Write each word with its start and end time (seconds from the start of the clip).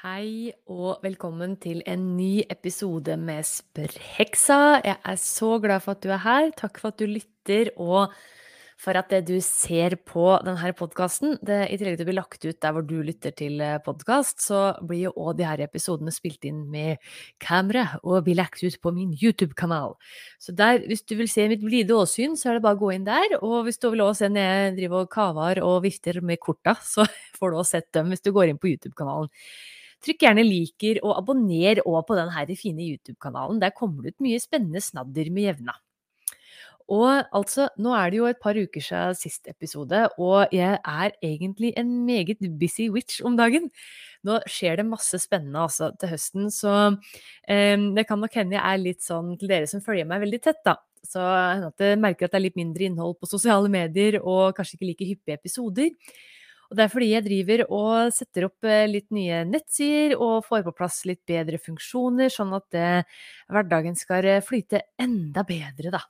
Hei 0.00 0.48
og 0.72 1.02
velkommen 1.04 1.58
til 1.60 1.82
en 1.84 2.04
ny 2.16 2.40
episode 2.48 3.18
med 3.20 3.44
Spørrheksa. 3.44 4.78
Jeg 4.80 4.96
er 4.96 5.16
så 5.20 5.58
glad 5.60 5.82
for 5.84 5.92
at 5.92 6.00
du 6.00 6.08
er 6.08 6.22
her. 6.22 6.46
Takk 6.56 6.78
for 6.80 6.88
at 6.88 7.02
du 7.02 7.04
lytter, 7.04 7.68
og 7.76 8.14
for 8.80 8.96
at 8.96 9.10
det 9.12 9.26
du 9.28 9.34
ser 9.44 9.98
på 10.08 10.22
denne 10.46 10.70
podkasten. 10.78 11.34
I 11.44 11.76
tillegg 11.76 11.98
til 11.98 12.06
å 12.06 12.08
bli 12.08 12.14
lagt 12.16 12.46
ut 12.46 12.62
der 12.64 12.72
hvor 12.72 12.86
du 12.88 12.94
lytter 13.04 13.34
til 13.36 13.60
eh, 13.60 13.74
podkast, 13.84 14.40
så 14.40 14.60
blir 14.80 15.10
jo 15.10 15.12
òg 15.20 15.34
de 15.36 15.44
her 15.44 15.60
episodene 15.66 16.14
spilt 16.16 16.48
inn 16.48 16.62
med 16.72 16.96
kamera 17.44 17.98
og 18.00 18.22
blir 18.24 18.38
lagt 18.38 18.64
ut 18.64 18.78
på 18.80 18.92
min 18.96 19.10
YouTube-kanal. 19.12 19.98
Så 20.40 20.54
der, 20.56 20.80
hvis 20.88 21.04
du 21.04 21.12
vil 21.18 21.28
se 21.28 21.44
mitt 21.52 21.60
blide 21.60 21.92
åsyn, 21.92 22.38
så 22.40 22.54
er 22.54 22.56
det 22.56 22.64
bare 22.64 22.78
å 22.78 22.80
gå 22.86 22.94
inn 22.94 23.04
der. 23.04 23.36
Og 23.42 23.66
hvis 23.68 23.76
du 23.76 23.90
vil 23.90 24.06
også 24.06 24.22
se 24.22 24.32
når 24.32 24.48
jeg 24.48 24.72
driver 24.78 25.04
og 25.04 25.12
kaver 25.12 25.60
og 25.66 25.76
vifter 25.84 26.22
med 26.24 26.40
korta, 26.40 26.78
så 26.94 27.04
får 27.36 27.52
du 27.52 27.60
også 27.60 27.76
sett 27.76 27.92
dem 28.00 28.08
hvis 28.14 28.24
du 28.24 28.32
går 28.32 28.54
inn 28.54 28.62
på 28.64 28.72
YouTube-kanalen. 28.72 29.28
Trykk 30.00 30.24
gjerne 30.24 30.46
liker 30.46 31.02
og 31.04 31.18
abonner 31.18 31.82
òg 31.84 32.02
på 32.08 32.16
denne 32.16 32.56
fine 32.56 32.86
YouTube-kanalen. 32.86 33.60
Der 33.60 33.74
kommer 33.76 34.02
det 34.02 34.14
ut 34.16 34.26
mye 34.26 34.40
spennende 34.40 34.80
snadder 34.80 35.30
med 35.30 35.50
jevna. 35.50 35.76
Og 36.90 37.22
altså, 37.36 37.68
nå 37.78 37.92
er 37.94 38.10
det 38.10 38.18
jo 38.18 38.26
et 38.26 38.40
par 38.42 38.58
uker 38.58 38.82
siden 38.82 39.14
sist 39.14 39.46
episode, 39.46 40.08
og 40.18 40.50
jeg 40.50 40.74
er 40.74 41.12
egentlig 41.22 41.70
en 41.78 41.92
meget 42.06 42.42
busy 42.58 42.88
witch 42.90 43.20
om 43.22 43.36
dagen. 43.38 43.68
Nå 44.26 44.40
skjer 44.50 44.80
det 44.80 44.88
masse 44.88 45.20
spennende 45.22 45.62
altså 45.68 45.92
til 46.00 46.10
høsten, 46.10 46.50
så 46.50 46.96
eh, 47.46 47.78
det 47.94 48.08
kan 48.08 48.18
nok 48.18 48.34
hende 48.34 48.58
jeg 48.58 48.64
er 48.64 48.82
litt 48.82 49.06
sånn 49.06 49.36
til 49.38 49.52
dere 49.52 49.70
som 49.70 49.84
følger 49.84 50.08
meg 50.08 50.24
veldig 50.24 50.42
tett, 50.42 50.64
da. 50.66 50.80
Så 51.06 51.22
at 51.22 51.80
jeg 51.80 51.96
merker 52.00 52.26
at 52.26 52.34
det 52.34 52.40
er 52.40 52.46
litt 52.48 52.58
mindre 52.58 52.90
innhold 52.90 53.16
på 53.20 53.30
sosiale 53.30 53.70
medier 53.72 54.18
og 54.20 54.58
kanskje 54.58 54.76
ikke 54.76 54.90
like 54.90 55.10
hyppige 55.14 55.38
episoder. 55.38 55.94
Og 56.70 56.78
det 56.78 56.84
er 56.84 56.92
fordi 56.92 57.08
jeg 57.10 57.26
driver 57.26 57.64
og 57.74 58.12
setter 58.14 58.46
opp 58.46 58.66
eh, 58.68 58.86
litt 58.86 59.08
nye 59.14 59.42
nettsider 59.48 60.14
og 60.14 60.44
får 60.46 60.62
på 60.68 60.74
plass 60.78 61.00
litt 61.08 61.20
bedre 61.26 61.58
funksjoner, 61.58 62.30
sånn 62.30 62.54
at 62.54 62.66
det, 62.76 62.90
hverdagen 63.50 63.98
skal 63.98 64.28
eh, 64.36 64.44
flyte 64.46 64.84
enda 65.02 65.42
bedre, 65.48 65.90
da. 65.96 66.04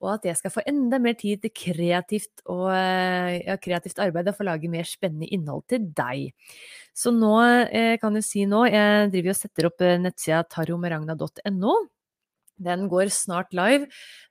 Og 0.00 0.14
at 0.14 0.24
jeg 0.24 0.38
skal 0.38 0.54
få 0.54 0.64
enda 0.64 0.96
mer 1.04 1.18
tid 1.20 1.42
til 1.44 1.52
kreativt, 1.52 2.32
og, 2.46 2.70
eh, 2.72 3.42
ja, 3.44 3.58
kreativt 3.60 4.00
arbeid 4.00 4.32
og 4.32 4.38
få 4.38 4.48
lage 4.48 4.72
mer 4.72 4.88
spennende 4.88 5.28
innhold 5.28 5.66
til 5.68 5.84
deg. 5.92 6.32
Så 6.96 7.12
nå 7.12 7.34
jeg 7.68 8.00
kan 8.00 8.16
du 8.16 8.24
si 8.24 8.48
nå, 8.48 8.64
jeg 8.72 9.12
driver 9.12 9.34
og 9.34 9.40
setter 9.42 9.68
opp 9.68 9.84
nettsida 10.00 10.46
taromeragna.no. 10.48 11.76
Den 12.60 12.88
går 12.92 13.10
snart 13.14 13.54
live, 13.56 13.88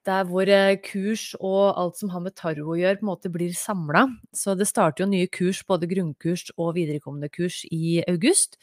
der 0.07 0.27
hvor 0.29 0.49
eh, 0.49 0.77
kurs 0.85 1.31
og 1.39 1.79
alt 1.79 1.97
som 1.99 2.11
har 2.13 2.23
med 2.25 2.37
tarot 2.37 2.75
å 2.75 2.77
gjøre, 2.77 2.99
på 2.99 3.07
en 3.07 3.11
måte 3.11 3.31
blir 3.33 3.55
samla. 3.57 4.05
Så 4.35 4.55
det 4.57 4.69
starter 4.69 5.05
jo 5.05 5.09
nye 5.11 5.29
kurs, 5.33 5.63
både 5.65 5.89
grunnkurs 5.89 6.49
og 6.57 6.75
viderekommende 6.77 7.31
kurs, 7.33 7.63
i 7.73 8.03
august. 8.07 8.59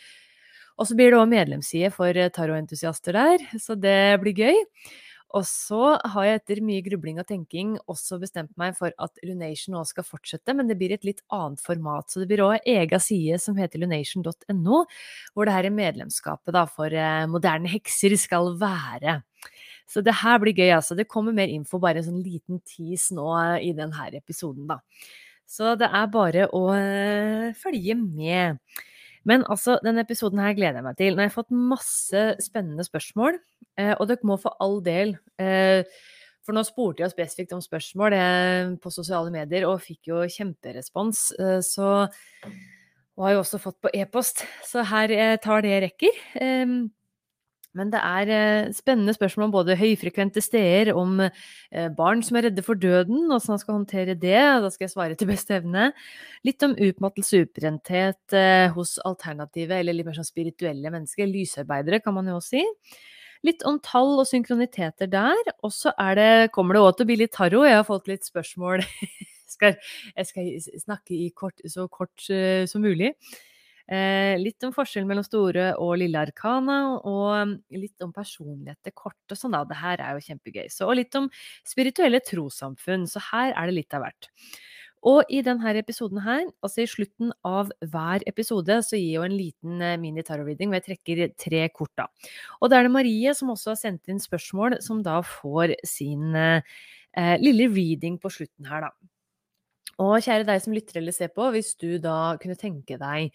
Og 0.76 0.88
så 0.88 0.96
blir 0.96 1.10
det 1.10 1.18
òg 1.18 1.30
medlemsside 1.32 1.90
for 1.94 2.12
taroentusiaster 2.12 2.36
tarotentusiaster 2.36 3.16
der, 3.16 3.44
så 3.62 3.76
det 3.80 3.98
blir 4.22 4.44
gøy. 4.44 4.64
Og 5.34 5.42
så 5.44 5.96
har 6.12 6.26
jeg 6.26 6.38
etter 6.38 6.60
mye 6.64 6.84
grubling 6.86 7.18
og 7.20 7.26
tenking 7.28 7.74
også 7.90 8.20
bestemt 8.22 8.52
meg 8.60 8.76
for 8.78 8.94
at 9.02 9.18
Lunation 9.26 9.74
nå 9.74 9.82
skal 9.88 10.06
fortsette, 10.06 10.54
men 10.54 10.70
det 10.70 10.78
blir 10.78 10.94
et 10.94 11.04
litt 11.04 11.22
annet 11.34 11.60
format. 11.60 12.08
Så 12.08 12.22
det 12.22 12.28
blir 12.30 12.44
òg 12.46 12.62
egen 12.62 13.02
side 13.02 13.40
som 13.42 13.58
heter 13.58 13.82
lunation.no, 13.82 14.84
hvor 15.34 15.48
det 15.48 15.56
her 15.56 15.68
medlemskapet 15.74 16.54
da, 16.56 16.64
for 16.70 16.94
eh, 16.94 17.26
moderne 17.30 17.72
hekser 17.74 18.14
skal 18.20 18.54
være. 18.60 19.18
Så 19.86 20.02
det 20.02 20.16
her 20.18 20.40
blir 20.42 20.56
gøy, 20.56 20.72
altså. 20.74 20.96
Det 20.98 21.06
kommer 21.10 21.34
mer 21.34 21.50
info, 21.52 21.78
bare 21.82 22.02
en 22.02 22.08
sånn 22.08 22.24
liten 22.24 22.58
tease 22.66 23.14
nå 23.14 23.28
i 23.62 23.70
denne 23.76 24.10
episoden, 24.18 24.66
da. 24.70 24.80
Så 25.46 25.76
det 25.78 25.86
er 25.94 26.10
bare 26.10 26.48
å 26.50 26.64
uh, 26.74 27.54
følge 27.54 27.94
med. 28.00 28.58
Men 29.26 29.44
altså, 29.50 29.76
denne 29.82 30.02
episoden 30.02 30.42
her 30.42 30.56
gleder 30.58 30.80
jeg 30.80 30.86
meg 30.88 30.98
til. 30.98 31.14
Nå 31.14 31.22
har 31.22 31.30
jeg 31.30 31.36
fått 31.36 31.54
masse 31.54 32.24
spennende 32.42 32.86
spørsmål, 32.86 33.38
uh, 33.78 33.94
og 33.94 34.08
dere 34.10 34.26
må 34.26 34.38
for 34.42 34.58
all 34.62 34.80
del 34.82 35.14
uh, 35.38 35.86
For 36.46 36.54
nå 36.54 36.62
spurte 36.66 37.02
jeg 37.02 37.14
spesifikt 37.14 37.54
om 37.56 37.62
spørsmål 37.62 38.14
på 38.82 38.90
sosiale 38.94 39.32
medier, 39.34 39.64
og 39.66 39.82
fikk 39.82 40.12
jo 40.12 40.20
kjemperespons. 40.30 41.32
så 41.66 41.88
og 43.16 43.24
har 43.24 43.32
jo 43.32 43.40
også 43.40 43.58
fått 43.58 43.78
på 43.82 43.90
e-post, 43.96 44.44
så 44.62 44.84
her 44.86 45.10
tar 45.42 45.64
det 45.64 45.72
jeg 45.72 45.82
rekker. 45.86 46.18
Men 47.76 47.90
det 47.92 48.00
er 48.00 48.30
eh, 48.32 48.68
spennende 48.76 49.14
spørsmål 49.16 49.48
om 49.48 49.54
både 49.54 49.76
høyfrekvente 49.78 50.42
steder, 50.44 50.92
om 50.96 51.20
eh, 51.22 51.88
barn 51.96 52.22
som 52.24 52.38
er 52.38 52.48
redde 52.48 52.64
for 52.64 52.78
døden, 52.80 53.26
hvordan 53.28 53.52
man 53.52 53.62
skal 53.62 53.76
håndtere 53.76 54.14
det. 54.16 54.38
Da 54.64 54.70
skal 54.72 54.86
jeg 54.86 54.94
svare 54.94 55.18
til 55.18 55.28
beste 55.30 55.58
evne. 55.58 55.90
Litt 56.46 56.64
om 56.64 56.76
utmattelse 56.88 57.40
og 57.40 57.48
utbrenthet 57.48 58.36
eh, 58.36 58.68
hos 58.76 58.96
alternative, 59.08 59.76
eller 59.76 59.96
litt 59.96 60.08
mer 60.08 60.16
sånn 60.16 60.28
spirituelle 60.28 60.92
mennesker. 60.94 61.28
Lysarbeidere, 61.28 62.00
kan 62.04 62.16
man 62.16 62.32
jo 62.32 62.38
også 62.40 62.56
si. 62.56 63.00
Litt 63.44 63.66
om 63.68 63.76
tall 63.84 64.14
og 64.22 64.28
synkroniteter 64.28 65.10
der. 65.12 65.52
Og 65.60 65.74
så 65.74 65.92
kommer 66.54 66.76
det 66.76 66.84
òg 66.84 66.94
til 66.96 67.06
å 67.06 67.10
bli 67.10 67.18
litt 67.24 67.36
tarot. 67.36 67.68
Jeg 67.68 67.80
har 67.80 67.88
fått 67.88 68.08
litt 68.08 68.24
spørsmål. 68.24 68.86
jeg, 69.12 69.52
skal, 69.52 69.76
jeg 70.16 70.30
skal 70.32 70.80
snakke 70.86 71.20
kort, 71.36 71.60
så 71.68 71.84
kort 71.92 72.24
som 72.24 72.82
mulig. 72.82 73.12
Eh, 73.86 74.34
litt 74.42 74.64
om 74.66 74.72
forskjellen 74.74 75.06
mellom 75.06 75.22
store 75.22 75.68
og 75.78 75.92
lille 76.00 76.18
arkana, 76.18 76.78
og 77.06 77.52
litt 77.70 78.02
om 78.02 78.10
personlighet 78.14 78.80
til 78.82 78.94
kort 78.98 79.30
og 79.30 79.38
sånn, 79.38 79.54
da. 79.54 79.62
Det 79.68 79.78
her 79.78 80.02
er 80.02 80.16
jo 80.16 80.24
kjempegøy. 80.26 80.64
Så, 80.72 80.88
og 80.88 80.96
litt 80.98 81.14
om 81.18 81.28
spirituelle 81.66 82.22
trossamfunn. 82.26 83.06
Så 83.10 83.22
her 83.30 83.54
er 83.54 83.70
det 83.70 83.76
litt 83.78 83.94
av 83.94 84.02
hvert. 84.06 84.30
Og 85.06 85.28
i 85.30 85.38
denne 85.44 85.70
episoden 85.78 86.18
her, 86.24 86.48
altså 86.66 86.82
i 86.82 86.88
slutten 86.90 87.30
av 87.46 87.70
hver 87.92 88.24
episode, 88.26 88.80
så 88.82 88.98
gir 88.98 89.12
jeg 89.12 89.18
jo 89.20 89.26
en 89.28 89.36
liten 89.38 89.82
eh, 89.84 89.98
mini-tarot-reading 90.02 90.72
hvor 90.72 90.80
jeg 90.80 90.86
trekker 90.88 91.22
tre 91.38 91.60
kort, 91.70 91.92
da. 92.00 92.08
Og 92.58 92.72
det 92.72 92.80
er 92.80 92.88
det 92.88 92.94
Marie 92.96 93.34
som 93.38 93.52
også 93.54 93.74
har 93.74 93.78
sendt 93.78 94.10
inn 94.10 94.18
spørsmål, 94.22 94.80
som 94.82 95.04
da 95.06 95.20
får 95.22 95.76
sin 95.86 96.34
eh, 96.34 97.36
lille 97.38 97.68
reading 97.70 98.18
på 98.18 98.32
slutten 98.34 98.66
her, 98.66 98.88
da. 98.88 99.12
Og 100.02 100.18
kjære 100.26 100.48
deg 100.48 100.64
som 100.64 100.74
lytter 100.74 100.98
eller 101.00 101.14
ser 101.14 101.30
på, 101.32 101.46
hvis 101.54 101.76
du 101.78 101.94
da 102.02 102.34
kunne 102.42 102.58
tenke 102.58 102.98
deg 103.00 103.30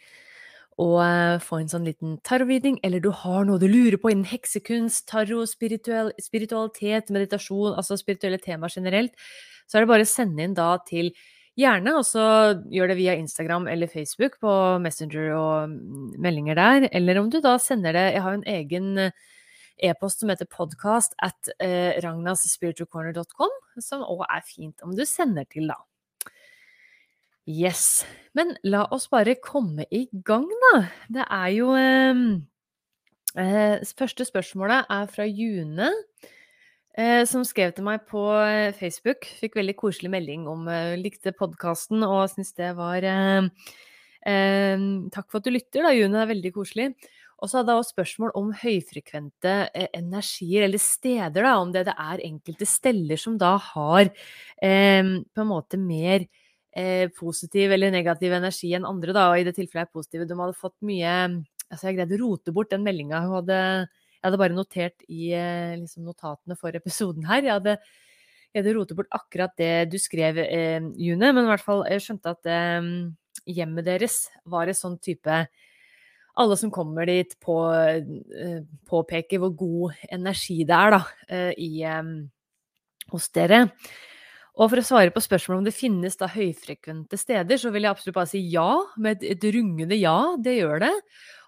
og 0.79 0.97
eh, 1.03 1.41
få 1.43 1.61
en 1.61 1.71
sånn 1.71 1.87
liten 1.87 2.15
tarotreading, 2.27 2.79
eller 2.85 3.03
du 3.03 3.09
har 3.23 3.45
noe 3.47 3.59
du 3.61 3.67
lurer 3.67 3.99
på 4.01 4.13
innen 4.13 4.29
heksekunst, 4.29 5.07
tarot, 5.11 5.49
spiritual, 5.49 6.13
spiritualitet, 6.21 7.11
meditasjon, 7.11 7.75
altså 7.75 7.99
spirituelle 7.99 8.39
temaer 8.41 8.73
generelt, 8.73 9.13
så 9.67 9.77
er 9.77 9.85
det 9.85 9.91
bare 9.91 10.07
å 10.07 10.11
sende 10.11 10.43
inn 10.45 10.57
da 10.57 10.73
til 10.87 11.13
Gjerne 11.59 11.97
også 11.99 12.21
gjør 12.71 12.93
det 12.93 12.95
via 12.95 13.13
Instagram 13.19 13.65
eller 13.67 13.89
Facebook 13.91 14.37
på 14.39 14.51
Messenger 14.79 15.33
og 15.35 15.73
mm, 15.73 16.13
meldinger 16.23 16.55
der. 16.55 16.85
Eller 16.95 17.19
om 17.19 17.27
du 17.29 17.41
da 17.43 17.57
sender 17.59 17.91
det 17.91 18.05
Jeg 18.13 18.23
har 18.23 18.37
en 18.37 18.45
egen 18.47 18.87
eh, 19.03 19.11
e-post 19.89 20.23
som 20.23 20.31
heter 20.31 20.47
podcast 20.47 21.11
at 21.19 21.51
eh, 21.59 21.99
ragnasspiritualcorner.com, 22.05 23.51
som 23.83 24.07
òg 24.07 24.23
er 24.29 24.47
fint 24.47 24.87
om 24.87 24.95
du 24.95 25.03
sender 25.03 25.43
til, 25.51 25.67
da. 25.67 25.75
Yes. 27.51 28.05
Men 28.37 28.53
la 28.63 28.85
oss 28.95 29.09
bare 29.11 29.35
komme 29.43 29.85
i 29.91 30.05
gang, 30.25 30.47
da. 30.63 30.75
Det 31.11 31.25
er 31.25 31.49
jo 31.55 31.71
ehm, 31.75 32.25
eh, 33.35 33.81
Første 33.97 34.27
spørsmålet 34.27 34.87
er 34.87 35.09
fra 35.11 35.25
June, 35.27 35.89
eh, 36.95 37.23
som 37.27 37.43
skrev 37.47 37.73
til 37.75 37.87
meg 37.87 38.05
på 38.07 38.23
eh, 38.39 38.71
Facebook. 38.77 39.27
Fikk 39.41 39.57
veldig 39.59 39.75
koselig 39.79 40.13
melding 40.13 40.47
om 40.51 40.69
eh, 40.71 40.95
likte 41.01 41.35
podkasten 41.35 42.05
og 42.07 42.29
syntes 42.31 42.55
det 42.59 42.71
var 42.79 43.03
eh, 43.03 43.49
ehm, 44.31 45.09
Takk 45.11 45.27
for 45.27 45.41
at 45.41 45.49
du 45.49 45.51
lytter, 45.57 45.83
da, 45.83 45.95
June. 45.97 46.15
Det 46.15 46.23
er 46.23 46.31
veldig 46.31 46.53
koselig. 46.55 46.91
Og 47.41 47.49
så 47.49 47.57
hadde 47.57 47.73
jeg 47.73 47.81
også 47.81 47.95
spørsmål 47.97 48.35
om 48.37 48.51
høyfrekvente 48.61 49.55
eh, 49.73 49.89
energier, 49.97 50.69
eller 50.69 50.79
steder, 50.79 51.41
da, 51.41 51.57
om 51.57 51.73
det, 51.73 51.87
det 51.89 51.97
er 51.99 52.23
enkelte 52.29 52.69
steller 52.69 53.19
som 53.19 53.35
da 53.41 53.57
har 53.73 54.13
på 54.61 55.41
en 55.41 55.49
måte 55.49 55.79
mer 55.81 56.21
eh, 56.21 56.40
positiv 57.17 57.73
eller 57.75 57.91
negativ 57.91 58.31
energi 58.31 58.69
enn 58.77 58.85
andre, 58.87 59.11
da, 59.11 59.25
og 59.31 59.41
i 59.41 59.43
det 59.43 59.51
tilfellet 59.57 59.89
er 59.89 59.91
positive. 59.91 60.27
De 60.29 60.37
hadde 60.39 60.55
fått 60.55 60.77
mye 60.87 61.15
Altså, 61.71 61.87
jeg 61.87 62.01
greide 62.01 62.17
å 62.17 62.21
rote 62.25 62.53
bort 62.55 62.71
den 62.73 62.83
meldinga 62.83 63.21
hun 63.23 63.37
hadde 63.39 63.57
Jeg 63.57 64.25
hadde 64.25 64.39
bare 64.41 64.55
notert 64.57 65.05
i 65.07 65.31
eh, 65.33 65.77
liksom, 65.79 66.03
notatene 66.05 66.57
for 66.59 66.75
episoden 66.77 67.25
her. 67.25 67.41
Jeg 67.47 67.55
hadde, 67.55 67.77
jeg 68.51 68.61
hadde 68.61 68.75
rotet 68.77 68.99
bort 68.99 69.15
akkurat 69.17 69.55
det 69.57 69.71
du 69.89 69.97
skrev, 70.01 70.37
eh, 70.43 70.77
June, 71.01 71.31
men 71.31 71.47
i 71.47 71.49
hvert 71.49 71.63
fall 71.65 71.81
jeg 71.89 72.03
skjønte 72.05 72.35
at 72.35 72.51
eh, 72.51 72.91
hjemmet 73.49 73.87
deres 73.87 74.19
var 74.45 74.69
en 74.69 74.77
sånn 74.77 74.99
type 75.01 75.39
alle 76.41 76.55
som 76.55 76.69
kommer 76.71 77.09
dit, 77.09 77.33
på, 77.43 77.55
uh, 77.75 78.59
påpeker 78.87 79.41
hvor 79.41 79.51
god 79.59 79.97
energi 80.15 80.61
det 80.63 80.77
er 80.77 80.93
da, 80.95 81.01
i, 81.59 81.83
hos 83.11 83.27
dere. 83.35 83.65
Og 84.59 84.67
for 84.67 84.81
å 84.81 84.83
svare 84.83 85.13
på 85.15 85.23
spørsmålet 85.23 85.61
om 85.61 85.67
det 85.67 85.75
finnes 85.75 86.17
da 86.19 86.27
høyfrekvente 86.31 87.19
steder, 87.19 87.59
så 87.59 87.71
vil 87.71 87.85
jeg 87.85 87.93
absolutt 87.93 88.17
bare 88.17 88.31
si 88.33 88.41
ja, 88.51 88.71
med 88.99 89.23
et, 89.23 89.45
rungende 89.55 89.95
ja. 89.95 90.17
Det 90.43 90.57
gjør 90.57 90.83
det. 90.83 90.91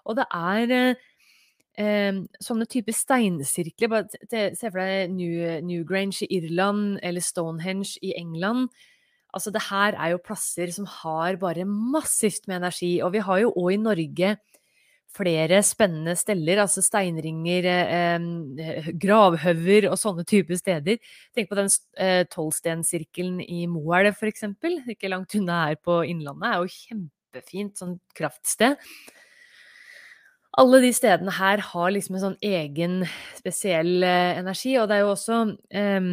Og 0.08 0.16
det 0.16 0.24
er 0.32 0.72
eh, 0.78 2.22
sånne 2.46 2.68
typer 2.70 2.96
steinsirkler. 2.96 4.08
Se 4.32 4.70
for 4.70 4.80
deg 4.80 5.12
New, 5.12 5.36
Newgrange 5.68 6.24
i 6.24 6.30
Irland 6.40 6.98
eller 7.04 7.24
Stonehenge 7.24 8.00
i 8.00 8.14
England. 8.16 8.72
Altså, 9.34 9.52
det 9.52 9.66
her 9.68 9.98
er 9.98 10.14
jo 10.14 10.24
plasser 10.24 10.70
som 10.72 10.86
har 11.02 11.36
bare 11.42 11.66
massivt 11.68 12.48
med 12.48 12.62
energi. 12.62 12.96
Og 13.04 13.12
vi 13.12 13.24
har 13.26 13.44
jo 13.44 13.52
òg 13.52 13.72
i 13.74 13.80
Norge 13.84 14.36
flere 15.14 15.60
spennende 15.66 16.14
steller, 16.18 16.60
altså 16.64 16.82
steinringer, 16.84 17.66
eh, 17.70 18.88
gravhauger 19.00 19.88
og 19.90 19.98
sånne 20.00 20.26
typer 20.28 20.58
steder. 20.58 21.00
Tenk 21.34 21.50
på 21.50 21.58
den 21.58 21.70
eh, 22.02 22.22
tolvstensirkelen 22.32 23.40
i 23.44 23.64
Moelv 23.70 24.14
f.eks., 24.14 24.46
ikke 24.94 25.12
langt 25.12 25.36
unna 25.38 25.66
her 25.68 25.78
på 25.82 26.02
Innlandet. 26.10 26.48
er 26.50 26.62
jo 26.62 26.72
kjempefint 26.78 27.78
sånn 27.80 27.98
kraftsted. 28.16 28.80
Alle 30.54 30.78
de 30.84 30.92
stedene 30.94 31.34
her 31.34 31.62
har 31.72 31.90
liksom 31.90 32.14
en 32.14 32.26
sånn 32.28 32.40
egen, 32.46 33.02
spesiell 33.38 34.06
eh, 34.06 34.38
energi, 34.38 34.76
og 34.78 34.88
det 34.90 34.98
er 34.98 35.06
jo 35.06 35.14
også 35.14 35.38
eh, 35.74 36.10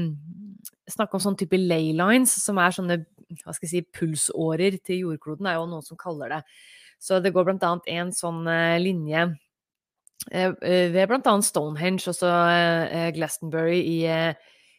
snakk 0.90 1.14
om 1.14 1.24
sånn 1.24 1.38
type 1.38 1.58
ley 1.58 1.92
lines, 1.94 2.34
som 2.42 2.62
er 2.62 2.78
sånne 2.78 3.04
hva 3.46 3.54
skal 3.56 3.68
jeg 3.68 3.72
si, 3.72 3.90
pulsårer 3.96 4.76
til 4.84 5.06
jordkloden, 5.06 5.48
er 5.48 5.60
jo 5.60 5.68
noen 5.70 5.86
som 5.86 6.00
kaller 6.00 6.34
det. 6.34 6.42
Så 7.02 7.18
det 7.20 7.34
går 7.34 7.48
annet 7.66 7.90
en 7.90 8.12
sånn 8.14 8.46
eh, 8.50 8.78
linje 8.82 9.26
eh, 10.30 10.52
eh, 10.54 10.92
ved 10.94 11.08
annet 11.32 11.48
Stonehenge, 11.48 12.04
og 12.12 12.18
så 12.18 12.30
Glastonbury 13.16 13.80
i, 13.82 13.98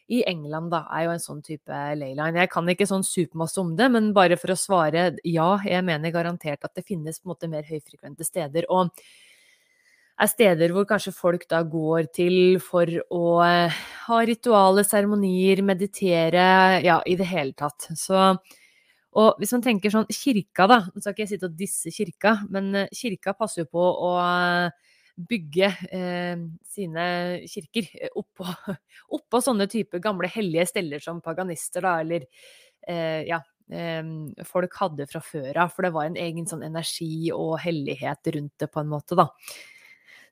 i 0.07 0.21
England 0.31 0.71
da, 0.71 0.85
er 0.95 1.09
jo 1.09 1.17
en 1.17 1.25
sånn 1.25 1.43
type 1.43 1.81
leyline. 1.99 2.39
Jeg 2.39 2.51
kan 2.53 2.71
ikke 2.71 2.87
sånn 2.87 3.03
supermasse 3.07 3.59
om 3.59 3.75
det, 3.75 3.89
men 3.91 4.13
bare 4.15 4.39
for 4.39 4.55
å 4.55 4.59
svare 4.59 5.11
ja, 5.27 5.49
jeg 5.67 5.83
mener 5.83 6.15
garantert 6.15 6.63
at 6.63 6.79
det 6.79 6.87
finnes 6.87 7.19
på 7.19 7.27
en 7.27 7.35
måte 7.35 7.51
mer 7.51 7.67
høyfrekvente 7.67 8.27
steder. 8.27 8.71
og 8.71 8.91
er 10.21 10.29
steder 10.29 10.71
hvor 10.71 10.85
kanskje 10.87 11.11
folk 11.15 11.47
da 11.49 11.63
går 11.65 12.05
til 12.13 12.59
for 12.61 12.87
å 13.11 13.23
ha 13.41 14.19
rituale, 14.29 14.83
seremonier, 14.85 15.63
meditere, 15.65 16.45
ja, 16.85 16.99
i 17.09 17.15
det 17.19 17.27
hele 17.27 17.55
tatt. 17.57 17.89
Så 17.97 18.19
og 19.19 19.37
hvis 19.41 19.53
man 19.55 19.63
tenker 19.65 19.93
sånn 19.93 20.09
kirka, 20.09 20.65
da 20.69 20.79
Nå 20.89 21.01
skal 21.01 21.13
ikke 21.13 21.25
jeg 21.25 21.33
sitte 21.35 21.49
og 21.49 21.57
disse 21.59 21.93
kirka, 21.93 22.37
men 22.53 22.71
eh, 22.83 22.91
kirka 22.95 23.35
passer 23.37 23.63
jo 23.63 23.69
på 23.75 23.83
å 23.83 24.11
eh, 24.23 24.93
bygge 25.29 25.69
eh, 25.93 26.43
sine 26.65 27.07
kirker 27.49 27.89
eh, 27.99 28.13
oppå, 28.17 28.47
oppå 29.17 29.41
sånne 29.45 29.67
type 29.71 30.01
gamle 30.03 30.29
hellige 30.31 30.71
steller 30.71 31.03
som 31.03 31.21
paganister, 31.25 31.85
da, 31.85 31.99
eller 32.01 32.25
eh, 32.87 33.21
ja, 33.29 33.39
eh, 33.69 34.01
folk 34.49 34.79
hadde 34.81 35.07
fra 35.11 35.21
før 35.23 35.61
av. 35.65 35.75
For 35.75 35.85
det 35.85 35.93
var 35.93 36.09
en 36.09 36.17
egen 36.19 36.49
sånn 36.49 36.65
energi 36.65 37.29
og 37.35 37.59
hellighet 37.63 38.33
rundt 38.33 38.57
det, 38.65 38.71
på 38.73 38.81
en 38.81 38.91
måte, 38.95 39.19
da. 39.19 39.29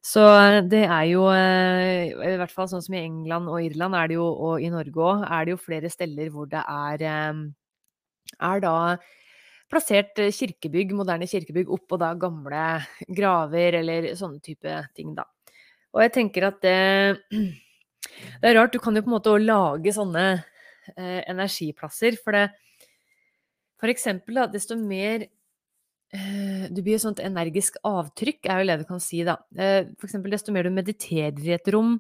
Så 0.02 0.24
det 0.66 0.88
er 0.88 1.04
jo, 1.12 1.28
i 1.30 2.38
hvert 2.42 2.54
fall 2.56 2.66
sånn 2.72 2.82
som 2.82 2.96
i 2.98 3.04
England 3.04 3.52
og 3.54 3.62
Irland, 3.62 3.94
er 3.94 4.10
det 4.10 4.16
jo, 4.18 4.26
og 4.34 4.64
i 4.66 4.72
Norge 4.74 4.98
òg, 4.98 5.28
er 5.30 5.46
det 5.46 5.54
jo 5.54 5.60
flere 5.62 5.92
steller 5.94 6.32
hvor 6.34 6.50
det 6.50 6.64
er 6.66 7.04
er 8.42 8.64
da 8.64 8.76
plassert 9.72 10.20
eh, 10.20 10.32
kirkebygg, 10.36 10.94
moderne 10.98 11.28
kirkebygg 11.30 11.72
oppå 11.72 12.00
da 12.02 12.14
gamle 12.20 12.64
graver 13.08 13.80
eller 13.82 14.12
sånne 14.20 14.42
type 14.44 14.80
ting, 14.98 15.14
da. 15.18 15.28
Og 15.92 16.06
jeg 16.06 16.14
tenker 16.16 16.48
at 16.48 16.62
det, 16.64 16.78
det 18.42 18.50
er 18.50 18.58
rart, 18.58 18.74
du 18.74 18.80
kan 18.84 18.96
jo 18.96 19.04
på 19.04 19.12
en 19.12 19.18
måte 19.18 19.36
lage 19.42 19.94
sånne 19.96 20.26
eh, 20.96 21.22
energiplasser, 21.32 22.20
for 22.24 22.38
det 22.38 22.50
For 23.82 23.90
eksempel, 23.90 24.36
da, 24.38 24.44
desto 24.46 24.76
mer 24.78 25.24
eh, 25.26 26.66
du 26.70 26.84
blir 26.84 27.00
et 27.00 27.02
sånt 27.02 27.20
energisk 27.24 27.80
avtrykk, 27.82 28.46
er 28.46 28.60
jo 28.62 28.68
det 28.70 28.76
du 28.84 28.86
kan 28.86 29.02
si, 29.02 29.24
da. 29.26 29.40
Eh, 29.58 29.88
for 29.98 30.06
eksempel, 30.06 30.36
desto 30.36 30.54
mer 30.54 30.70
du 30.70 30.76
mediterer 30.76 31.42
i 31.42 31.56
et 31.56 31.72
rom, 31.74 31.96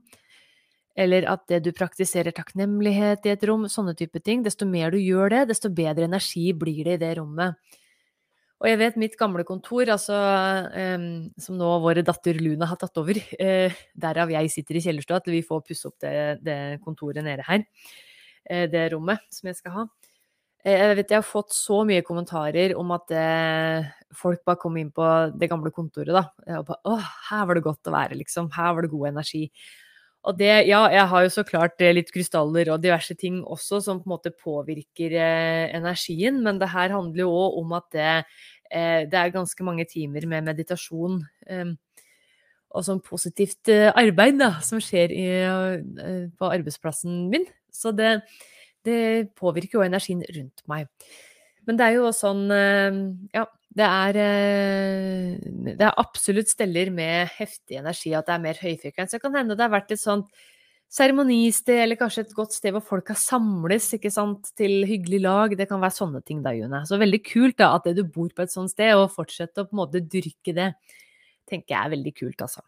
eller 0.99 1.27
at 1.31 1.45
det 1.51 1.61
du 1.65 1.71
praktiserer 1.75 2.33
takknemlighet 2.35 3.25
i 3.27 3.33
et 3.33 3.45
rom, 3.47 3.67
sånne 3.71 3.95
type 3.97 4.19
ting. 4.23 4.43
Desto 4.43 4.67
mer 4.67 4.91
du 4.91 4.99
gjør 4.99 5.31
det, 5.31 5.45
desto 5.53 5.71
bedre 5.71 6.07
energi 6.09 6.51
blir 6.57 6.83
det 6.87 6.97
i 6.97 7.03
det 7.05 7.13
rommet. 7.19 7.55
Og 8.61 8.67
jeg 8.69 8.77
vet 8.77 8.97
mitt 9.01 9.15
gamle 9.17 9.41
kontor, 9.47 9.89
altså, 9.89 10.17
um, 10.69 11.05
som 11.41 11.57
nå 11.57 11.69
våre 11.81 12.03
datter 12.05 12.37
Luna 12.37 12.67
har 12.69 12.77
tatt 12.77 12.99
over, 13.01 13.17
uh, 13.17 13.79
derav 14.05 14.33
jeg 14.35 14.53
sitter 14.53 14.77
i 14.77 14.83
kjellerstua, 14.85 15.21
til 15.23 15.39
vi 15.39 15.45
får 15.47 15.63
pusse 15.65 15.89
opp 15.89 15.97
det, 16.03 16.13
det, 16.45 16.57
kontoret 16.85 17.25
nede 17.25 17.45
her, 17.47 17.65
uh, 18.51 18.67
det 18.69 18.85
rommet 18.93 19.25
som 19.33 19.49
jeg 19.49 19.57
skal 19.57 19.77
ha. 19.79 19.87
Uh, 20.61 20.75
jeg 20.75 20.99
vet 20.99 21.15
jeg 21.15 21.23
har 21.23 21.25
fått 21.25 21.57
så 21.57 21.79
mye 21.89 22.05
kommentarer 22.05 22.75
om 22.77 22.93
at 22.93 23.15
folk 24.13 24.43
bare 24.45 24.61
kom 24.61 24.77
inn 24.77 24.93
på 24.93 25.09
det 25.33 25.49
gamle 25.49 25.73
kontoret, 25.73 26.13
da. 26.13 26.27
Og 26.59 26.67
bare, 26.69 26.83
Å, 26.85 26.99
her 27.31 27.49
var 27.49 27.57
det 27.57 27.65
godt 27.65 27.89
å 27.89 27.95
være, 27.97 28.19
liksom. 28.21 28.53
Her 28.53 28.75
var 28.77 28.85
det 28.85 28.93
god 28.93 29.09
energi. 29.15 29.47
Og 30.21 30.37
det, 30.37 30.49
ja, 30.69 30.83
jeg 30.93 31.09
har 31.09 31.23
jo 31.25 31.29
så 31.33 31.43
klart 31.45 31.81
eh, 31.81 31.93
litt 31.95 32.11
krystaller 32.13 32.69
og 32.69 32.81
diverse 32.83 33.15
ting 33.17 33.39
også 33.41 33.79
som 33.81 34.01
på 34.01 34.05
en 34.05 34.13
måte 34.13 34.33
påvirker 34.35 35.15
eh, 35.17 35.71
energien, 35.73 36.37
men 36.45 36.59
det 36.61 36.69
her 36.69 36.93
handler 36.93 37.23
jo 37.23 37.31
òg 37.33 37.57
om 37.63 37.73
at 37.79 37.87
det, 37.95 38.11
eh, 38.69 39.07
det, 39.09 39.17
er 39.17 39.33
ganske 39.33 39.65
mange 39.65 39.87
timer 39.89 40.27
med 40.29 40.45
meditasjon 40.51 41.23
eh, 41.49 41.71
og 42.71 42.85
sånn 42.85 43.01
positivt 43.03 43.71
eh, 43.73 43.89
arbeid 43.97 44.37
da, 44.39 44.53
som 44.63 44.81
skjer 44.83 45.15
i, 45.15 45.25
eh, 45.41 46.21
på 46.37 46.53
arbeidsplassen 46.53 47.25
min. 47.31 47.49
Så 47.73 47.93
det, 47.95 48.19
det, 48.85 49.31
påvirker 49.39 49.79
jo 49.79 49.85
energien 49.87 50.21
rundt 50.37 50.63
meg. 50.69 50.85
Men 51.67 51.77
det 51.77 51.87
er 51.87 51.99
jo 51.99 52.13
sånn 52.15 52.47
Ja, 53.35 53.45
det 53.71 53.87
er, 53.87 54.17
eh, 54.19 55.35
det 55.77 55.79
er, 55.79 55.93
absolutt 55.99 56.49
steller 56.51 56.89
med 56.91 57.29
heftig 57.37 57.77
energi, 57.79 58.11
at 58.17 58.27
det 58.27 58.33
er 58.35 58.43
mer 58.43 58.57
høyfrekvens. 58.59 59.13
Det 59.15 59.21
kan 59.23 59.37
hende 59.37 59.55
det 59.55 59.63
har 59.63 59.71
vært 59.71 59.93
et 59.95 60.01
sånt 60.01 60.27
seremonisted, 60.91 61.77
eller 61.85 61.95
kanskje 61.95 62.25
et 62.25 62.33
godt 62.35 62.51
sted 62.51 62.75
hvor 62.75 62.83
folk 62.83 63.13
har 63.13 63.19
samles 63.19 63.87
ikke 63.95 64.11
sant, 64.11 64.51
til 64.59 64.83
hyggelig 64.89 65.21
lag. 65.23 65.55
Det 65.55 65.69
kan 65.69 65.79
være 65.79 65.95
sånne 66.01 66.19
ting 66.27 66.41
da, 66.43 66.51
June. 66.57 66.83
Så 66.87 66.99
veldig 66.99 67.21
kult 67.23 67.61
da, 67.61 67.71
at 67.77 67.87
du 67.95 68.03
bor 68.03 68.27
på 68.35 68.43
et 68.43 68.51
sånt 68.51 68.73
sted, 68.73 68.91
og 68.97 69.13
fortsetter 69.15 69.63
å 69.63 69.69
på 69.69 69.77
en 69.77 69.83
måte 69.85 70.03
dyrke 70.03 70.55
det, 70.57 70.73
tenker 71.47 71.77
jeg 71.77 71.79
er 71.79 71.95
veldig 71.95 72.15
kult, 72.17 72.43
altså. 72.43 72.65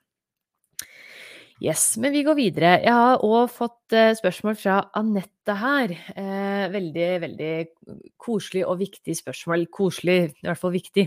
Yes, 1.63 1.93
men 1.95 2.11
vi 2.11 2.25
går 2.27 2.35
videre. 2.35 2.73
Jeg 2.83 2.91
har 2.91 3.21
òg 3.23 3.45
fått 3.55 3.93
eh, 3.95 4.09
spørsmål 4.19 4.57
fra 4.59 4.81
Anette 4.99 5.53
her. 5.55 5.93
Eh, 6.11 6.65
veldig, 6.73 7.05
veldig 7.23 7.51
koselig 8.19 8.65
og 8.67 8.81
viktig 8.81 9.15
spørsmål. 9.15 9.63
Koselig, 9.71 10.17
i 10.41 10.49
hvert 10.49 10.59
fall 10.59 10.73
viktig. 10.75 11.05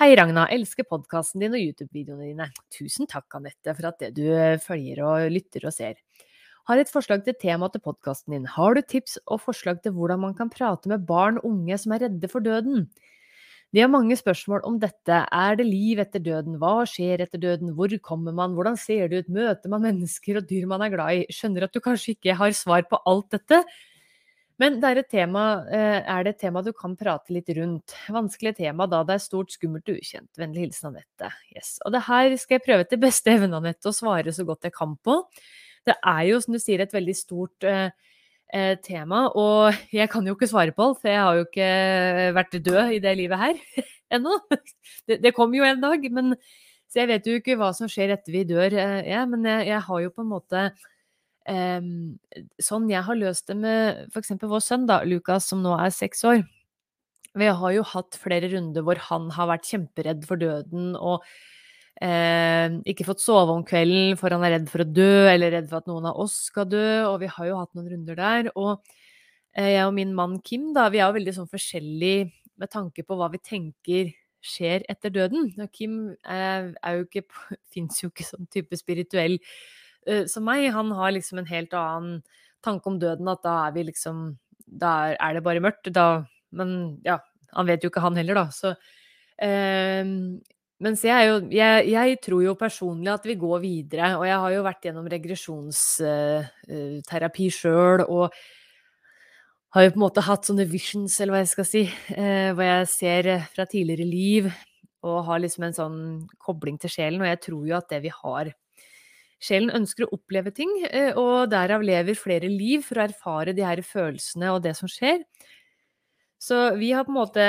Hei, 0.00 0.08
Ragna. 0.16 0.46
Elsker 0.56 0.88
podkasten 0.88 1.44
din 1.44 1.52
og 1.52 1.60
YouTube-videoene 1.60 2.30
dine. 2.30 2.46
Tusen 2.72 3.10
takk, 3.12 3.28
Anette, 3.36 3.74
for 3.76 3.90
at 3.90 4.00
det 4.00 4.14
du 4.16 4.24
eh, 4.30 4.56
følger 4.62 5.04
og 5.04 5.28
lytter 5.36 5.68
og 5.68 5.76
ser. 5.76 6.00
Har 6.72 6.80
et 6.80 6.94
forslag 6.94 7.28
til 7.28 7.36
tema 7.36 7.68
til 7.68 7.84
podkasten 7.84 8.38
din. 8.38 8.48
Har 8.48 8.72
du 8.72 8.80
tips 8.80 9.20
og 9.26 9.42
forslag 9.44 9.82
til 9.84 9.92
hvordan 9.98 10.24
man 10.24 10.38
kan 10.38 10.48
prate 10.48 10.88
med 10.88 11.04
barn 11.04 11.42
og 11.42 11.52
unge 11.52 11.76
som 11.84 11.92
er 11.92 12.06
redde 12.06 12.32
for 12.32 12.40
døden? 12.40 12.86
Vi 13.76 13.82
har 13.82 13.90
mange 13.92 14.16
spørsmål 14.16 14.62
om 14.64 14.78
dette. 14.80 15.16
Er 15.28 15.58
det 15.58 15.66
liv 15.68 15.98
etter 16.00 16.22
døden? 16.24 16.56
Hva 16.60 16.86
skjer 16.88 17.20
etter 17.20 17.40
døden? 17.42 17.74
Hvor 17.76 17.92
kommer 18.00 18.32
man? 18.32 18.54
Hvordan 18.56 18.78
ser 18.80 19.10
det 19.12 19.20
ut? 19.24 19.28
Møter 19.28 19.68
man 19.68 19.84
mennesker 19.90 20.40
og 20.40 20.48
dyr 20.48 20.64
man 20.70 20.86
er 20.86 20.94
glad 20.94 21.20
i? 21.20 21.26
Skjønner 21.34 21.66
at 21.66 21.76
du 21.76 21.82
kanskje 21.84 22.16
ikke 22.16 22.38
har 22.38 22.56
svar 22.56 22.86
på 22.88 23.00
alt 23.04 23.28
dette. 23.36 23.60
Men 24.58 24.80
det 24.82 24.88
er, 24.90 25.02
tema, 25.06 25.42
eh, 25.70 26.00
er 26.00 26.24
det 26.24 26.32
et 26.32 26.40
tema 26.48 26.64
du 26.66 26.72
kan 26.74 26.96
prate 26.98 27.30
litt 27.30 27.50
rundt. 27.54 27.92
Vanskelig 28.10 28.56
tema 28.58 28.88
da 28.90 29.04
det 29.06 29.14
er 29.14 29.22
stort, 29.22 29.52
skummelt 29.54 29.86
og 29.92 30.00
ukjent. 30.00 30.32
Vennlig 30.40 30.64
hilsen 30.64 30.88
Anette. 30.90 31.30
Yes. 31.52 31.76
Og 31.84 31.94
det 31.94 32.02
her 32.08 32.34
skal 32.40 32.56
jeg 32.56 32.64
prøve 32.64 32.88
til 32.88 33.04
beste 33.04 33.36
evne, 33.36 33.52
Anette, 33.60 33.92
å 33.92 33.94
svare 33.94 34.34
så 34.34 34.48
godt 34.48 34.66
jeg 34.66 34.74
kan 34.74 34.96
på. 35.04 35.20
Det 35.86 35.94
er 35.94 36.24
jo, 36.32 36.40
som 36.42 36.56
du 36.56 36.62
sier, 36.62 36.82
et 36.82 36.96
veldig 36.96 37.14
stort 37.14 37.68
eh, 37.68 37.92
eh, 38.54 38.74
tema. 38.84 39.26
Og 39.38 39.76
jeg 39.94 40.10
kan 40.12 40.26
jo 40.26 40.36
ikke 40.36 40.50
svare 40.50 40.74
på 40.74 40.88
alt, 40.88 41.00
for 41.02 41.12
jeg 41.12 41.22
har 41.22 41.38
jo 41.38 41.46
ikke 41.46 41.70
vært 42.38 42.58
død 42.64 42.94
i 42.96 43.00
det 43.04 43.14
livet 43.20 43.42
her 43.42 43.62
ennå. 44.18 44.38
Det, 45.08 45.20
det 45.24 45.34
kommer 45.36 45.60
jo 45.60 45.68
en 45.68 45.82
dag. 45.84 46.04
Men 46.12 46.36
Så 46.88 47.02
jeg 47.02 47.10
vet 47.10 47.26
jo 47.28 47.38
ikke 47.38 47.58
hva 47.60 47.72
som 47.76 47.90
skjer 47.90 48.14
etter 48.14 48.32
vi 48.32 48.46
dør, 48.48 48.72
eh, 48.72 49.00
jeg, 49.10 49.24
men 49.32 49.44
jeg, 49.48 49.66
jeg 49.72 49.82
har 49.88 50.04
jo 50.04 50.14
på 50.14 50.24
en 50.24 50.30
måte 50.32 50.62
eh, 51.48 51.90
Sånn 52.64 52.88
jeg 52.92 53.04
har 53.04 53.18
løst 53.18 53.50
det 53.50 53.58
med 53.60 54.06
f.eks. 54.12 54.36
vår 54.40 54.64
sønn, 54.64 54.88
da, 54.88 55.02
Lukas, 55.04 55.50
som 55.50 55.60
nå 55.64 55.76
er 55.76 55.92
seks 55.94 56.24
år. 56.28 56.46
Vi 57.38 57.46
har 57.60 57.72
jo 57.74 57.84
hatt 57.86 58.16
flere 58.18 58.48
runder 58.50 58.82
hvor 58.82 58.98
han 59.10 59.28
har 59.36 59.50
vært 59.50 59.68
kjemperedd 59.68 60.24
for 60.26 60.40
døden 60.40 60.94
og 60.96 61.26
eh, 62.02 62.78
ikke 62.92 63.06
fått 63.08 63.22
sove 63.24 63.54
om 63.54 63.64
kvelden 63.66 64.16
for 64.20 64.34
han 64.34 64.44
er 64.46 64.56
redd 64.56 64.70
for 64.70 64.84
å 64.84 64.88
dø, 64.88 65.26
eller 65.30 65.54
redd 65.56 65.68
for 65.70 65.82
at 65.82 65.90
noen 65.90 66.08
av 66.10 66.20
oss 66.22 66.36
skal 66.48 66.68
dø, 66.70 66.88
og 67.08 67.18
vi 67.22 67.30
har 67.34 67.50
jo 67.50 67.58
hatt 67.60 67.74
noen 67.76 67.90
runder 67.94 68.18
der. 68.18 68.50
Og 68.54 68.78
eh, 69.56 69.74
jeg 69.74 69.86
og 69.86 69.94
min 69.98 70.14
mann 70.16 70.38
Kim, 70.44 70.70
da, 70.76 70.88
vi 70.92 71.02
er 71.02 71.08
jo 71.08 71.18
veldig 71.18 71.36
sånn 71.40 71.50
forskjellige 71.50 72.30
med 72.58 72.72
tanke 72.72 73.04
på 73.06 73.18
hva 73.18 73.30
vi 73.32 73.42
tenker 73.42 74.10
skjer 74.44 74.84
etter 74.90 75.12
døden. 75.14 75.50
Og 75.58 75.70
Kim 75.74 75.98
er 76.24 76.98
jo 76.98 77.06
ikke 77.06 77.24
Fins 77.74 78.02
jo 78.02 78.10
ikke 78.12 78.26
sånn 78.26 78.48
type 78.52 78.78
spirituell 78.78 79.38
uh, 80.08 80.24
som 80.30 80.46
meg. 80.48 80.68
Han 80.74 80.92
har 80.98 81.14
liksom 81.14 81.42
en 81.42 81.50
helt 81.50 81.74
annen 81.76 82.20
tanke 82.64 82.90
om 82.90 82.98
døden, 83.02 83.28
at 83.30 83.42
da 83.46 83.56
er 83.66 83.74
vi 83.76 83.88
liksom 83.90 84.30
Da 84.68 85.14
er 85.14 85.34
det 85.34 85.44
bare 85.46 85.62
mørkt. 85.64 85.90
Da 85.94 86.24
Men 86.50 87.00
ja, 87.06 87.18
han 87.54 87.68
vet 87.68 87.84
jo 87.84 87.90
ikke 87.92 88.04
han 88.04 88.18
heller, 88.18 88.42
da. 88.42 88.46
Så 88.54 88.74
mens 90.84 91.00
jeg, 91.06 91.28
jo, 91.28 91.36
jeg, 91.50 91.88
jeg, 91.90 92.18
tror 92.22 92.42
jo 92.44 92.54
personlig 92.58 93.12
at 93.12 93.26
vi 93.26 93.34
går 93.38 93.58
videre, 93.64 94.16
og 94.18 94.26
jeg 94.28 94.38
har 94.44 94.50
jo 94.54 94.66
vært 94.66 94.84
gjennom 94.86 95.08
regresjonsterapi 95.10 97.46
uh, 97.50 97.56
sjøl, 97.58 98.00
og 98.06 98.24
har 99.76 99.82
jo 99.84 99.92
på 99.92 100.00
en 100.00 100.06
måte 100.06 100.24
hatt 100.24 100.48
sånne 100.48 100.64
visions, 100.68 101.20
eller 101.20 101.32
hva 101.34 101.42
jeg 101.42 101.52
skal 101.52 101.66
si, 101.68 101.82
eh, 102.14 102.50
hvor 102.56 102.64
jeg 102.64 102.92
ser 102.92 103.22
eh, 103.34 103.48
fra 103.52 103.64
tidligere 103.68 104.06
liv 104.08 104.48
og 105.06 105.26
har 105.28 105.38
liksom 105.42 105.62
en 105.66 105.76
sånn 105.76 105.98
kobling 106.42 106.76
til 106.80 106.90
sjelen, 106.90 107.22
og 107.22 107.28
jeg 107.28 107.40
tror 107.44 107.62
jo 107.68 107.76
at 107.78 107.90
det 107.92 108.00
vi 108.06 108.12
har 108.14 108.54
Sjelen 109.38 109.70
ønsker 109.70 110.02
å 110.02 110.16
oppleve 110.16 110.50
ting, 110.50 110.66
eh, 110.90 111.12
og 111.14 111.52
derav 111.52 111.78
lever 111.86 112.16
flere 112.18 112.48
liv 112.50 112.82
for 112.82 112.98
å 112.98 113.04
erfare 113.04 113.52
de 113.54 113.62
her 113.62 113.78
følelsene 113.86 114.50
og 114.50 114.64
det 114.64 114.72
som 114.74 114.90
skjer. 114.90 115.22
Så 116.38 116.58
vi 116.78 116.92
har 116.94 117.02
på 117.02 117.10
en 117.10 117.18
måte 117.18 117.44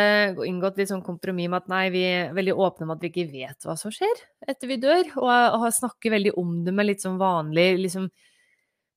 inngått 0.50 0.80
litt 0.80 0.90
sånn 0.90 1.06
kompromiss 1.06 1.52
med 1.52 1.62
at 1.62 1.70
nei, 1.70 1.84
vi 1.94 2.02
er 2.10 2.32
veldig 2.34 2.56
åpne 2.58 2.88
om 2.88 2.96
at 2.96 3.04
vi 3.04 3.12
ikke 3.12 3.30
vet 3.30 3.68
hva 3.68 3.76
som 3.78 3.94
skjer 3.94 4.24
etter 4.50 4.72
vi 4.72 4.80
dør, 4.82 5.04
og, 5.22 5.30
og 5.60 5.68
snakker 5.76 6.16
veldig 6.16 6.34
om 6.42 6.64
det 6.66 6.74
med 6.74 6.90
litt 6.90 7.06
sånn 7.06 7.20
vanlig 7.22 7.68
liksom 7.84 8.10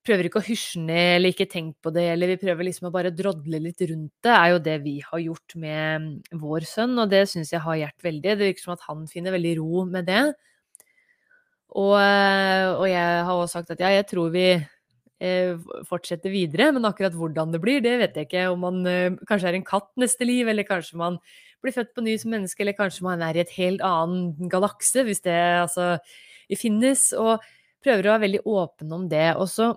prøver 0.02 0.26
ikke 0.26 0.40
å 0.40 0.46
hysje 0.46 0.80
ned 0.82 1.16
eller 1.16 1.32
ikke 1.32 1.48
tenke 1.50 1.78
på 1.84 1.92
det, 1.94 2.06
eller 2.14 2.32
vi 2.32 2.40
prøver 2.40 2.66
liksom 2.66 2.88
å 2.88 2.94
bare 2.94 3.12
drodle 3.14 3.60
litt 3.62 3.84
rundt 3.86 4.12
det, 4.24 4.32
er 4.34 4.48
jo 4.54 4.62
det 4.64 4.78
vi 4.82 4.96
har 5.06 5.22
gjort 5.22 5.54
med 5.62 6.06
mm, 6.06 6.40
vår 6.42 6.66
sønn, 6.66 6.96
og 6.98 7.12
det 7.12 7.22
syns 7.30 7.52
jeg 7.54 7.62
har 7.62 7.78
hjulpet 7.78 8.08
veldig. 8.08 8.24
Det 8.32 8.48
virker 8.48 8.64
som 8.64 8.74
at 8.74 8.86
han 8.88 9.04
finner 9.10 9.36
veldig 9.36 9.54
ro 9.60 9.84
med 9.92 10.08
det. 10.10 10.24
Og, 11.72 11.94
og 11.94 12.86
jeg 12.90 13.20
har 13.28 13.32
også 13.32 13.60
sagt 13.60 13.70
at 13.76 13.84
ja, 13.84 13.92
jeg 13.94 14.08
tror 14.10 14.32
vi 14.34 14.46
eh, 15.22 15.54
fortsetter 15.88 16.32
videre, 16.32 16.70
men 16.74 16.88
akkurat 16.88 17.14
hvordan 17.16 17.54
det 17.54 17.62
blir, 17.62 17.80
det 17.84 17.94
vet 18.00 18.18
jeg 18.18 18.28
ikke. 18.28 18.48
Om 18.52 18.66
man 18.66 18.82
eh, 18.90 19.14
kanskje 19.28 19.52
er 19.52 19.58
en 19.58 19.66
katt 19.68 19.90
neste 20.00 20.26
liv, 20.28 20.50
eller 20.50 20.66
kanskje 20.68 20.98
man 21.00 21.20
blir 21.62 21.76
født 21.76 21.94
på 21.94 22.04
ny 22.04 22.16
som 22.18 22.34
menneske, 22.34 22.64
eller 22.64 22.76
kanskje 22.78 23.06
man 23.06 23.22
er 23.24 23.38
i 23.38 23.44
et 23.44 23.54
helt 23.56 23.84
annen 23.86 24.50
galakse, 24.52 25.06
hvis 25.06 25.22
det 25.24 25.38
altså 25.62 25.94
finnes. 26.58 27.10
Og 27.18 27.38
prøver 27.82 28.06
å 28.06 28.14
være 28.16 28.26
veldig 28.26 28.44
åpen 28.50 28.92
om 28.94 29.08
det. 29.10 29.30
Og 29.38 29.48
så 29.50 29.72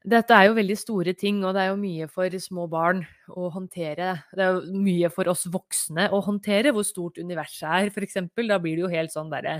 dette 0.00 0.32
er 0.32 0.46
jo 0.48 0.56
veldig 0.56 0.76
store 0.80 1.12
ting, 1.12 1.42
og 1.44 1.52
det 1.52 1.60
er 1.60 1.74
jo 1.74 1.80
mye 1.80 2.06
for 2.08 2.32
små 2.40 2.64
barn 2.72 3.02
å 3.36 3.50
håndtere. 3.52 4.14
Det 4.32 4.44
er 4.46 4.54
jo 4.56 4.78
mye 4.80 5.10
for 5.12 5.28
oss 5.28 5.44
voksne 5.52 6.06
å 6.16 6.22
håndtere, 6.24 6.72
hvor 6.72 6.86
stort 6.88 7.20
universet 7.20 7.66
er, 7.68 7.90
f.eks. 7.92 8.16
Da 8.48 8.56
blir 8.62 8.78
det 8.78 8.86
jo 8.86 8.92
helt 8.92 9.12
sånn 9.12 9.28
derre 9.32 9.58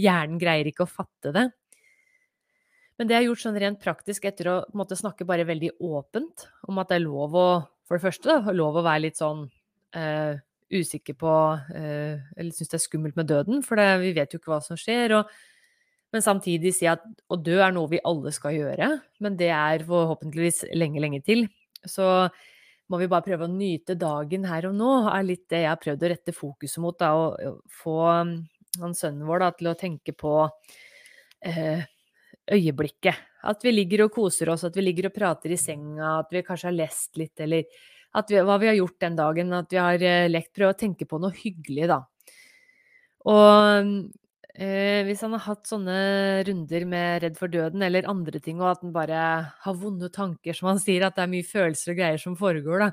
Hjernen 0.00 0.40
greier 0.40 0.70
ikke 0.70 0.86
å 0.86 0.94
fatte 0.94 1.34
det. 1.36 1.50
Men 2.98 3.08
det 3.08 3.16
jeg 3.16 3.22
har 3.22 3.28
gjort 3.30 3.42
sånn 3.42 3.60
rent 3.60 3.80
praktisk 3.82 4.26
etter 4.28 4.50
å 4.52 4.56
måtte 4.76 4.98
snakke 4.98 5.26
bare 5.28 5.46
veldig 5.48 5.72
åpent 5.80 6.46
om 6.68 6.80
at 6.82 6.92
det 6.92 7.00
er 7.00 7.06
lov 7.06 7.38
å 7.38 7.46
For 7.88 7.98
det 7.98 8.04
første, 8.06 8.28
da, 8.30 8.52
lov 8.54 8.78
å 8.78 8.84
være 8.86 9.02
litt 9.04 9.18
sånn 9.18 9.42
uh, 9.96 10.34
usikker 10.72 11.16
på 11.18 11.32
uh, 11.56 12.14
Eller 12.36 12.52
synes 12.54 12.70
det 12.70 12.78
er 12.78 12.84
skummelt 12.84 13.18
med 13.18 13.28
døden, 13.28 13.64
for 13.66 13.76
det, 13.80 13.88
vi 14.04 14.12
vet 14.16 14.32
jo 14.32 14.40
ikke 14.40 14.54
hva 14.54 14.62
som 14.64 14.78
skjer. 14.80 15.18
og 15.18 15.32
men 16.12 16.20
samtidig 16.20 16.74
si 16.76 16.88
at 16.88 17.04
å 17.32 17.38
dø 17.40 17.54
er 17.64 17.72
noe 17.72 17.88
vi 17.88 18.00
alle 18.04 18.30
skal 18.36 18.52
gjøre, 18.52 18.88
men 19.24 19.36
det 19.40 19.48
er 19.56 19.84
forhåpentligvis 19.88 20.66
lenge, 20.76 21.00
lenge 21.00 21.22
til. 21.24 21.46
Så 21.88 22.04
må 22.92 22.98
vi 23.00 23.08
bare 23.08 23.24
prøve 23.24 23.48
å 23.48 23.52
nyte 23.52 23.96
dagen 23.96 24.44
her 24.44 24.68
og 24.68 24.76
nå, 24.76 24.90
er 25.08 25.24
litt 25.24 25.46
det 25.48 25.62
jeg 25.62 25.70
har 25.70 25.80
prøvd 25.80 26.04
å 26.04 26.10
rette 26.12 26.34
fokuset 26.36 26.82
mot. 26.84 26.98
Da, 27.00 27.14
og 27.16 27.62
få 27.72 27.96
mm, 28.28 28.34
han 28.82 28.96
sønnen 28.98 29.24
vår 29.28 29.46
da, 29.46 29.50
til 29.56 29.70
å 29.72 29.78
tenke 29.80 30.12
på 30.12 30.34
eh, 31.48 31.86
øyeblikket. 32.50 33.28
At 33.42 33.64
vi 33.64 33.72
ligger 33.74 34.06
og 34.06 34.14
koser 34.14 34.52
oss, 34.52 34.64
at 34.64 34.76
vi 34.78 34.84
ligger 34.84 35.10
og 35.10 35.16
prater 35.16 35.52
i 35.52 35.58
senga, 35.58 36.18
at 36.20 36.30
vi 36.30 36.44
kanskje 36.46 36.70
har 36.70 36.78
lest 36.78 37.18
litt, 37.18 37.34
eller 37.42 37.66
vi, 37.66 38.40
hva 38.44 38.58
vi 38.62 38.70
har 38.70 38.78
gjort 38.78 38.98
den 39.02 39.18
dagen. 39.18 39.52
At 39.56 39.72
vi 39.72 39.80
har 39.82 40.06
eh, 40.06 40.30
lekt. 40.30 40.52
Prøve 40.56 40.74
å 40.74 40.78
tenke 40.78 41.08
på 41.08 41.20
noe 41.22 41.34
hyggelig, 41.36 41.90
da. 41.90 42.02
Og 43.32 44.10
Eh, 44.52 45.00
hvis 45.08 45.22
han 45.24 45.32
har 45.32 45.46
hatt 45.46 45.64
sånne 45.64 45.94
runder 46.44 46.84
med 46.84 47.22
redd 47.24 47.38
for 47.40 47.48
døden 47.48 47.80
eller 47.86 48.04
andre 48.10 48.36
ting, 48.42 48.58
og 48.60 48.74
at 48.74 48.82
han 48.84 48.92
bare 48.92 49.20
har 49.64 49.78
vonde 49.80 50.10
tanker, 50.12 50.52
som 50.52 50.68
han 50.68 50.80
sier, 50.82 51.06
at 51.06 51.16
det 51.16 51.24
er 51.24 51.32
mye 51.32 51.46
følelser 51.48 51.94
og 51.94 52.00
greier 52.02 52.20
som 52.20 52.36
foregår, 52.36 52.84
da. 52.84 52.90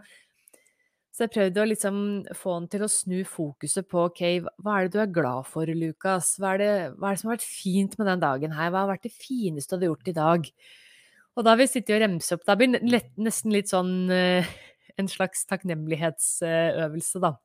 Så 1.20 1.26
jeg 1.26 1.34
prøvde 1.34 1.60
å 1.60 1.68
liksom 1.68 1.96
få 2.32 2.54
han 2.56 2.68
til 2.72 2.86
å 2.86 2.88
snu 2.88 3.18
fokuset 3.28 3.84
på 3.92 4.06
ok, 4.08 4.22
hva 4.64 4.78
er 4.78 4.86
det 4.88 4.94
du 4.94 5.02
er 5.04 5.10
glad 5.18 5.50
for, 5.52 5.68
Lukas? 5.68 6.30
Hva, 6.40 6.54
hva, 6.56 7.10
er 7.10 7.18
det 7.18 7.20
som 7.20 7.28
har 7.28 7.36
vært 7.36 7.44
fint 7.44 7.98
med 8.00 8.08
den 8.08 8.22
dagen 8.22 8.56
her? 8.56 8.70
Hva 8.72 8.86
har 8.86 8.94
vært 8.94 9.10
det 9.10 9.12
fineste 9.12 9.76
du 9.76 9.84
har 9.84 9.92
gjort 9.92 10.08
i 10.08 10.16
dag? 10.16 10.48
Og 11.36 11.44
da 11.44 11.52
har 11.52 11.60
vi 11.60 11.68
sittet 11.68 11.92
og 11.98 12.02
remset 12.06 12.38
opp. 12.38 12.48
Da 12.48 12.56
blir 12.56 12.72
det 12.72 13.04
nesten 13.20 13.52
litt 13.52 13.68
sånn 13.68 13.92
uh, 14.08 14.48
en 14.96 15.12
slags 15.12 15.44
takknemlighetsøvelse, 15.52 17.26
da. 17.28 17.36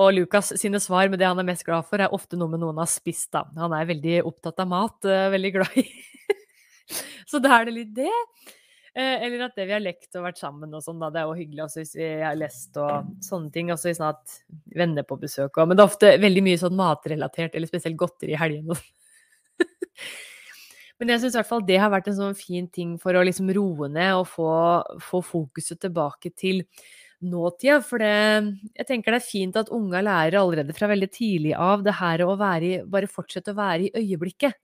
Og 0.00 0.16
Lukas 0.16 0.54
sine 0.56 0.80
svar 0.80 1.12
med 1.12 1.20
det 1.20 1.28
han 1.28 1.44
er 1.44 1.52
mest 1.52 1.68
glad 1.68 1.84
for, 1.84 2.00
er 2.00 2.16
ofte 2.16 2.40
noe 2.40 2.48
med 2.48 2.64
noen 2.64 2.80
har 2.80 2.88
spist, 2.88 3.28
da. 3.36 3.44
Han 3.60 3.76
er 3.76 3.92
veldig 3.92 4.22
opptatt 4.24 4.64
av 4.64 4.72
mat, 4.72 4.96
uh, 5.04 5.28
veldig 5.36 5.56
glad 5.60 5.82
i 5.84 5.90
Så 7.28 7.44
da 7.44 7.58
er 7.60 7.68
det 7.68 7.76
litt 7.82 7.98
det. 8.00 8.12
Uh, 8.96 9.16
eller 9.26 9.42
at 9.44 9.58
det 9.58 9.66
vi 9.68 9.74
har 9.74 9.82
lekt 9.82 10.16
og 10.16 10.24
vært 10.24 10.38
sammen 10.40 10.72
og 10.72 10.80
sånn, 10.84 11.00
da. 11.02 11.10
Det 11.12 11.20
er 11.20 11.28
jo 11.28 11.36
hyggelig 11.36 11.64
også 11.66 11.82
hvis 11.82 11.96
vi 11.98 12.06
har 12.22 12.38
lest 12.38 12.78
og 12.80 13.10
sånne 13.24 13.52
ting. 13.52 13.72
Også 13.74 13.90
hvis 13.90 14.00
vi 14.00 14.06
hatt 14.06 14.38
venner 14.78 15.04
på 15.04 15.18
besøk 15.20 15.58
og 15.60 15.68
Men 15.68 15.76
det 15.76 15.84
er 15.84 15.90
ofte 15.90 16.14
veldig 16.22 16.44
mye 16.46 16.62
sånn 16.62 16.78
matrelatert, 16.78 17.52
eller 17.52 17.68
spesielt 17.68 18.00
godteri 18.00 18.32
i 18.32 18.40
helgene. 18.40 18.78
Men 20.96 21.12
jeg 21.12 21.22
syns 21.22 21.34
i 21.34 21.40
hvert 21.42 21.50
fall 21.50 21.64
det 21.68 21.80
har 21.80 21.92
vært 21.92 22.08
en 22.08 22.16
sånn 22.16 22.38
fin 22.38 22.68
ting 22.72 22.94
for 23.00 23.16
å 23.16 23.24
liksom 23.26 23.50
roe 23.52 23.88
ned 23.92 24.16
og 24.16 24.30
få, 24.32 24.52
få 25.04 25.20
fokuset 25.24 25.82
tilbake 25.84 26.32
til 26.32 26.62
nåtida. 27.20 27.82
For 27.84 28.00
det, 28.00 28.12
jeg 28.80 28.88
tenker 28.88 29.12
det 29.12 29.20
er 29.20 29.26
fint 29.26 29.58
at 29.60 29.72
unga 29.74 30.00
lærer 30.04 30.38
allerede 30.40 30.76
fra 30.76 30.88
veldig 30.88 31.10
tidlig 31.12 31.52
av 31.52 31.84
det 31.84 31.98
her 32.00 32.24
å 32.24 32.36
være 32.40 32.70
i, 32.70 32.78
bare 32.88 33.12
fortsette 33.12 33.52
å 33.52 33.58
være 33.60 33.90
i 33.90 33.92
øyeblikket. 34.06 34.56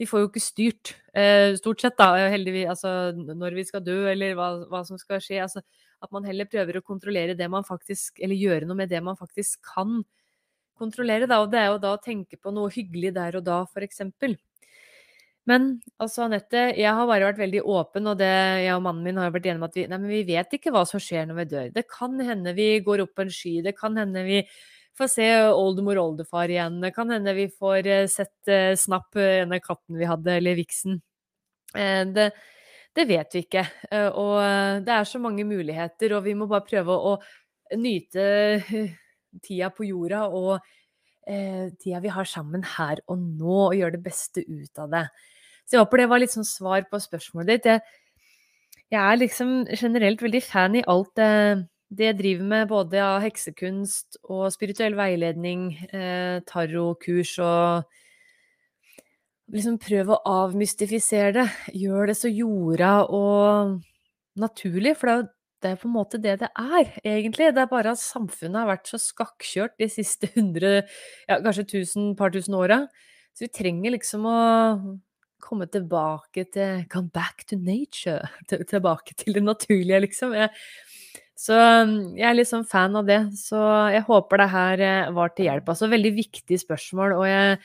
Vi 0.00 0.08
får 0.08 0.22
jo 0.22 0.28
ikke 0.30 0.40
styrt, 0.40 0.94
eh, 1.12 1.52
stort 1.60 1.82
sett, 1.82 1.98
da, 2.00 2.14
heldigvis, 2.32 2.70
altså 2.72 3.12
når 3.12 3.58
vi 3.58 3.66
skal 3.68 3.84
dø, 3.84 3.98
eller 4.08 4.32
hva, 4.38 4.48
hva 4.70 4.80
som 4.88 4.96
skal 5.00 5.20
skje. 5.20 5.42
Altså, 5.44 5.60
at 6.00 6.12
man 6.14 6.24
heller 6.24 6.48
prøver 6.48 6.78
å 6.78 6.86
kontrollere 6.86 7.36
det 7.36 7.50
man 7.52 7.66
faktisk 7.66 8.22
Eller 8.24 8.38
gjøre 8.40 8.64
noe 8.64 8.78
med 8.78 8.88
det 8.88 9.02
man 9.04 9.18
faktisk 9.18 9.60
kan 9.74 10.00
kontrollere, 10.80 11.28
da. 11.28 11.42
Og 11.44 11.50
det 11.52 11.60
er 11.60 11.68
jo 11.74 11.82
da 11.82 11.92
å 11.96 12.00
tenke 12.00 12.40
på 12.40 12.52
noe 12.54 12.72
hyggelig 12.72 13.12
der 13.18 13.36
og 13.36 13.44
da, 13.44 13.64
eksempel. 13.84 14.38
Men 15.48 15.70
altså, 16.00 16.26
Anette, 16.26 16.70
jeg 16.78 16.96
har 16.96 17.08
bare 17.08 17.30
vært 17.30 17.40
veldig 17.40 17.62
åpen, 17.68 18.08
og 18.10 18.18
det, 18.20 18.32
jeg 18.64 18.74
og 18.76 18.84
mannen 18.84 19.06
min 19.06 19.20
har 19.20 19.32
vært 19.34 19.48
enige 19.48 19.60
om 19.60 19.68
at 19.68 19.78
vi, 19.78 19.86
nei, 19.88 19.98
men 19.98 20.12
vi 20.12 20.24
vet 20.28 20.56
ikke 20.56 20.72
hva 20.74 20.84
som 20.88 21.02
skjer 21.02 21.26
når 21.28 21.40
vi 21.40 21.46
dør. 21.54 21.70
Det 21.76 21.86
kan 21.90 22.20
hende 22.24 22.54
vi 22.56 22.68
går 22.86 23.04
opp 23.06 23.16
på 23.16 23.24
en 23.24 23.32
sky, 23.34 23.54
det 23.64 23.74
kan 23.78 23.96
hende 23.98 24.24
vi 24.26 24.42
får 25.00 25.10
se 25.12 25.26
oldemor 25.48 25.98
og 25.98 26.12
oldefar 26.12 26.52
igjen, 26.52 26.80
det 26.82 26.92
kan 26.96 27.10
hende 27.12 27.36
vi 27.36 27.48
får 27.50 27.88
uh, 27.88 28.06
sett 28.10 28.50
uh, 28.50 28.76
Snapp, 28.78 29.10
uh, 29.16 29.42
en 29.42 29.54
av 29.56 29.62
katten 29.64 29.98
vi 30.00 30.08
hadde, 30.08 30.36
eller 30.36 30.58
viksen. 30.58 31.00
Det, 31.70 32.24
det, 32.98 33.02
vet 33.06 33.34
vi 33.36 33.40
ikke. 33.44 33.60
og 34.18 34.32
det 34.82 34.90
er 34.90 35.04
så 35.06 35.20
mange 35.22 35.44
muligheter, 35.46 36.16
og 36.16 36.24
vi 36.24 36.32
må 36.34 36.48
bare 36.50 36.66
prøve 36.66 36.96
å 36.96 37.12
nyte 37.78 38.24
tida 39.46 39.68
på 39.70 39.86
jorda 39.86 40.24
og 40.34 40.66
tida 41.78 42.00
vi 42.02 42.10
har 42.10 42.26
sammen 42.26 42.66
her 42.72 42.98
og 43.06 43.22
nå, 43.22 43.54
og 43.68 43.76
gjøre 43.78 43.94
det 43.94 44.02
beste 44.02 44.42
ut 44.42 44.82
av 44.82 44.90
det. 44.96 45.04
Så 45.62 45.76
jeg 45.76 45.84
håper 45.84 46.02
det 46.02 46.08
var 46.10 46.24
litt 46.24 46.34
sånn 46.34 46.48
svar 46.48 46.82
på 46.90 46.98
spørsmålet 47.06 47.52
ditt. 47.52 47.70
Jeg, 47.70 47.84
jeg 48.90 49.00
er 49.04 49.22
liksom 49.22 49.52
generelt 49.70 50.26
veldig 50.26 50.42
fan 50.42 50.74
i 50.74 50.86
alt 50.90 51.14
det, 51.22 51.30
det 51.90 52.06
jeg 52.06 52.18
driver 52.20 52.50
med, 52.52 52.68
både 52.70 53.00
av 53.02 53.18
heksekunst 53.24 54.20
og 54.30 54.46
spirituell 54.54 54.94
veiledning, 54.98 55.72
eh, 55.92 56.38
tarotkurs 56.46 57.38
og 57.44 57.96
Liksom 59.50 59.80
prøv 59.82 60.12
å 60.14 60.20
avmystifisere 60.30 61.32
det. 61.34 61.44
Gjør 61.74 62.06
det 62.06 62.14
så 62.14 62.28
jorda 62.30 62.90
og 63.10 63.80
naturlig, 64.38 64.92
for 64.94 65.08
det 65.08 65.14
er 65.16 65.24
jo 65.24 65.28
det 65.60 65.70
er 65.74 65.80
på 65.80 65.88
en 65.90 65.92
måte 65.92 66.20
det 66.22 66.38
det 66.40 66.48
er, 66.56 66.92
egentlig. 67.04 67.50
Det 67.52 67.60
er 67.60 67.68
bare 67.68 67.92
at 67.92 68.00
samfunnet 68.00 68.62
har 68.62 68.70
vært 68.70 68.88
så 68.88 69.00
skakkjørt 69.02 69.74
de 69.80 69.90
siste 69.92 70.30
hundre, 70.36 70.84
ja, 71.28 71.40
kanskje 71.42 71.66
tusen, 71.74 72.14
par 72.16 72.32
tusen 72.32 72.56
åra. 72.56 72.84
Så 73.36 73.44
vi 73.44 73.50
trenger 73.52 73.94
liksom 73.96 74.24
å 74.28 74.38
komme 75.40 75.66
tilbake 75.72 76.46
til 76.54 76.86
Come 76.92 77.12
back 77.12 77.44
to 77.50 77.58
nature. 77.60 78.22
Tilbake 78.48 79.18
til 79.20 79.36
det 79.36 79.44
naturlige, 79.44 80.00
liksom. 80.06 80.32
Jeg, 80.36 80.54
så 81.40 81.56
jeg 81.56 82.26
er 82.28 82.34
litt 82.36 82.50
sånn 82.50 82.66
fan 82.68 82.98
av 82.98 83.06
det. 83.08 83.20
Så 83.38 83.58
jeg 83.94 84.04
håper 84.04 84.42
det 84.42 84.48
her 84.52 84.82
eh, 84.84 85.12
var 85.16 85.32
til 85.32 85.48
hjelp. 85.48 85.70
Altså 85.72 85.88
veldig 85.88 86.12
viktig 86.18 86.58
spørsmål. 86.60 87.14
Og 87.16 87.24
jeg, 87.24 87.56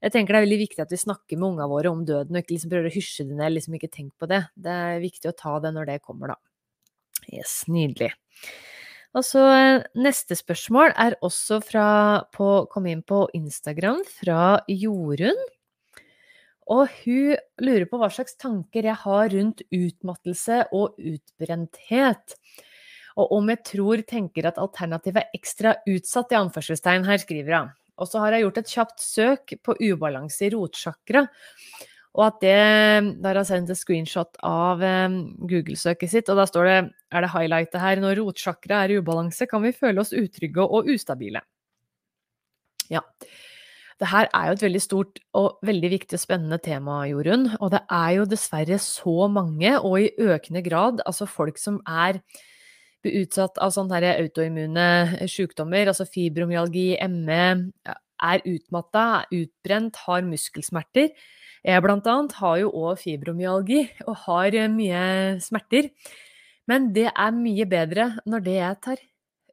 jeg 0.00 0.14
tenker 0.14 0.32
det 0.32 0.40
er 0.40 0.46
veldig 0.46 0.60
viktig 0.62 0.84
at 0.86 0.94
vi 0.94 1.00
snakker 1.02 1.36
med 1.36 1.50
ungene 1.50 1.68
våre 1.68 1.92
om 1.92 2.00
døden, 2.08 2.32
og 2.32 2.40
ikke 2.40 2.54
liksom 2.54 2.72
prøver 2.72 2.88
å 2.88 2.94
hysje 2.94 3.26
det 3.28 3.36
ned. 3.36 3.52
liksom 3.58 3.76
Ikke 3.76 3.92
tenk 3.92 4.14
på 4.16 4.30
det. 4.30 4.40
Det 4.56 4.76
er 4.86 5.04
viktig 5.04 5.28
å 5.28 5.36
ta 5.36 5.58
det 5.60 5.74
når 5.76 5.92
det 5.92 5.98
kommer, 6.06 6.32
da. 6.32 6.38
Yes, 7.28 7.60
nydelig. 7.68 8.14
Og 9.18 9.26
så 9.26 9.44
eh, 9.52 9.84
neste 10.00 10.38
spørsmål 10.38 10.94
er 11.04 11.18
også 11.26 11.60
fra 11.66 11.88
på, 12.32 12.48
Kom 12.72 12.88
inn 12.88 13.04
på 13.04 13.26
Instagram 13.36 14.00
fra 14.08 14.62
Jorunn. 14.70 15.44
Og 16.70 16.86
hun 17.02 17.36
lurer 17.60 17.84
på 17.90 17.98
hva 18.00 18.08
slags 18.14 18.36
tanker 18.40 18.86
jeg 18.86 18.96
har 19.02 19.32
rundt 19.34 19.60
utmattelse 19.74 20.62
og 20.72 20.96
utbrenthet. 20.96 22.38
Og 23.20 23.36
om 23.36 23.52
jeg 23.52 23.62
tror 23.66 24.02
tenker 24.08 24.48
at 24.48 24.58
alternativet 24.62 25.22
er 25.22 25.36
ekstra 25.36 25.74
utsatt, 25.90 26.32
i 26.32 26.40
anførselstegn, 26.40 27.06
her 27.08 27.20
skriver 27.20 27.56
hun. 27.58 27.70
Og 28.00 28.08
så 28.08 28.22
har 28.22 28.32
jeg 28.32 28.46
gjort 28.46 28.60
et 28.62 28.72
kjapt 28.72 29.04
søk 29.04 29.54
på 29.60 29.76
ubalanse 29.82 30.46
i 30.46 30.52
rotsjakra. 30.54 31.26
Og 32.16 32.24
at 32.26 32.40
det 32.42 32.54
Der 33.22 33.28
har 33.28 33.42
jeg 33.42 33.50
sendt 33.52 33.70
et 33.70 33.78
screenshot 33.78 34.40
av 34.42 34.82
um, 34.82 35.20
Google-søket 35.46 36.10
sitt, 36.10 36.32
og 36.32 36.40
da 36.40 36.46
står 36.48 36.66
det 36.66 36.78
er 37.10 37.22
det 37.22 37.30
highlightet 37.34 37.80
her 37.82 38.02
når 38.02 38.18
rotsjakra 38.22 38.82
er 38.84 38.94
i 38.94 38.98
ubalanse, 38.98 39.46
kan 39.46 39.62
vi 39.62 39.76
føle 39.76 40.02
oss 40.02 40.14
utrygge 40.16 40.64
og 40.64 40.90
ustabile. 40.90 41.44
Ja. 42.90 43.04
Det 44.00 44.08
her 44.08 44.30
er 44.32 44.46
jo 44.48 44.56
et 44.56 44.62
veldig 44.64 44.80
stort 44.80 45.18
og 45.36 45.60
veldig 45.66 45.90
viktig 45.92 46.16
og 46.16 46.22
spennende 46.22 46.58
tema, 46.64 47.02
Jorunn. 47.10 47.50
Og 47.60 47.68
det 47.74 47.82
er 47.92 48.14
jo 48.16 48.28
dessverre 48.28 48.78
så 48.80 49.28
mange, 49.28 49.74
og 49.76 50.00
i 50.00 50.14
økende 50.16 50.62
grad, 50.64 51.02
altså 51.04 51.28
folk 51.28 51.60
som 51.60 51.82
er 51.84 52.22
utsatt 53.06 53.58
av 53.62 53.72
sånne 53.74 54.00
autoimmune 54.12 55.26
sykdommer, 55.30 55.88
altså 55.88 56.06
fibromyalgi, 56.08 56.94
ME, 57.08 57.44
er 58.20 58.42
utmatta, 58.44 59.04
utbrent, 59.32 60.00
har 60.06 60.24
muskelsmerter. 60.26 61.12
Jeg 61.64 61.84
blant 61.84 62.08
annet 62.08 62.36
har 62.40 62.56
jo 62.62 62.70
òg 62.72 63.00
fibromyalgi 63.02 63.82
og 64.06 64.16
har 64.26 64.56
eh, 64.56 64.70
mye 64.72 65.02
smerter. 65.44 65.90
Men 66.70 66.90
det 66.96 67.08
er 67.10 67.36
mye 67.36 67.66
bedre 67.68 68.08
når 68.28 68.44
det 68.46 68.56
jeg 68.56 68.80
tar, 68.86 69.04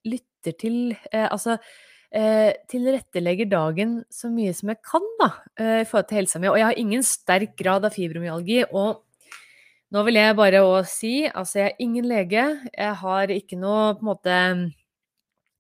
lytter 0.08 0.56
til 0.62 0.78
eh, 1.12 1.28
Altså 1.28 1.58
eh, 2.16 2.54
tilrettelegger 2.72 3.50
dagen 3.52 3.98
så 4.14 4.32
mye 4.32 4.54
som 4.56 4.72
jeg 4.72 4.80
kan, 4.86 5.08
da, 5.20 5.32
eh, 5.60 5.82
i 5.82 5.90
forhold 5.90 6.08
til 6.12 6.22
helsa 6.22 6.40
mi. 6.40 6.52
Og 6.52 6.60
jeg 6.62 6.70
har 6.70 6.80
ingen 6.80 7.04
sterk 7.04 7.58
grad 7.60 7.88
av 7.88 7.96
fibromyalgi. 7.96 8.64
Og 8.72 9.04
nå 9.96 10.04
vil 10.08 10.20
jeg 10.20 10.38
bare 10.38 10.64
òg 10.66 10.88
si 10.90 11.14
altså 11.28 11.62
jeg 11.62 11.72
er 11.72 11.84
ingen 11.84 12.08
lege. 12.10 12.48
Jeg 12.74 12.96
har 13.02 13.34
ikke 13.34 13.60
noe 13.60 13.94
på 13.96 14.04
en 14.04 14.10
måte 14.10 14.40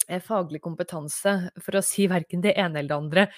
eh, 0.07 0.24
faglig 0.24 0.62
kompetanse 0.63 1.38
for 1.63 1.79
å 1.79 1.86
si 1.86 2.10
verken 2.12 2.43
det 2.43 2.57
ene 2.57 2.81
eller 2.81 2.91
det 2.91 3.00
andre 3.01 3.29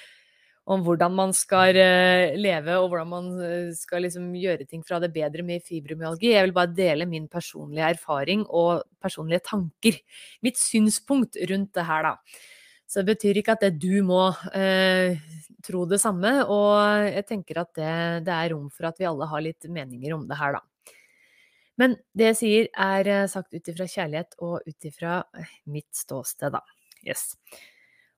om 0.69 0.83
hvordan 0.85 1.15
man 1.17 1.31
skal 1.33 1.73
uh, 1.73 2.35
leve, 2.37 2.75
og 2.77 2.91
hvordan 2.91 3.09
man 3.09 3.29
uh, 3.41 3.71
skal 3.73 4.03
liksom 4.05 4.29
gjøre 4.37 4.67
ting 4.69 4.83
for 4.83 4.93
å 4.93 4.99
ha 4.99 5.05
det 5.07 5.15
bedre 5.15 5.41
med 5.45 5.65
fibromyalgi. 5.65 6.29
Jeg 6.35 6.45
vil 6.45 6.53
bare 6.53 6.75
dele 6.77 7.07
min 7.09 7.25
personlige 7.31 7.89
erfaring 7.95 8.45
og 8.45 8.83
personlige 9.01 9.41
tanker. 9.49 9.97
Mitt 10.45 10.61
synspunkt 10.61 11.39
rundt 11.49 11.73
det 11.73 11.87
her, 11.89 12.11
da. 12.11 12.45
Så 12.89 13.01
det 13.01 13.15
betyr 13.15 13.41
ikke 13.41 13.53
at 13.57 13.65
det 13.65 13.75
du 13.81 14.01
må 14.05 14.23
eh, 14.57 15.17
tro 15.65 15.83
det 15.89 15.99
samme, 16.01 16.31
og 16.49 17.05
jeg 17.05 17.25
tenker 17.29 17.61
at 17.61 17.69
det, 17.77 17.91
det, 18.25 18.33
er 18.33 18.49
rom 18.55 18.65
for 18.73 18.89
at 18.89 18.97
vi 18.97 19.05
alle 19.05 19.27
har 19.29 19.43
litt 19.45 19.67
meninger 19.69 20.15
om 20.15 20.23
det 20.29 20.37
her, 20.39 20.57
da. 20.57 20.63
Men 21.79 21.95
det 22.17 22.33
jeg 22.33 22.39
sier, 22.41 22.69
er 22.75 23.27
sagt 23.31 23.55
ut 23.55 23.71
ifra 23.71 23.87
kjærlighet 23.87 24.35
og 24.43 24.67
ut 24.67 24.87
ifra 24.89 25.21
mitt 25.71 25.89
ståsted, 25.95 26.57
da. 26.57 26.63
Yes. 27.07 27.31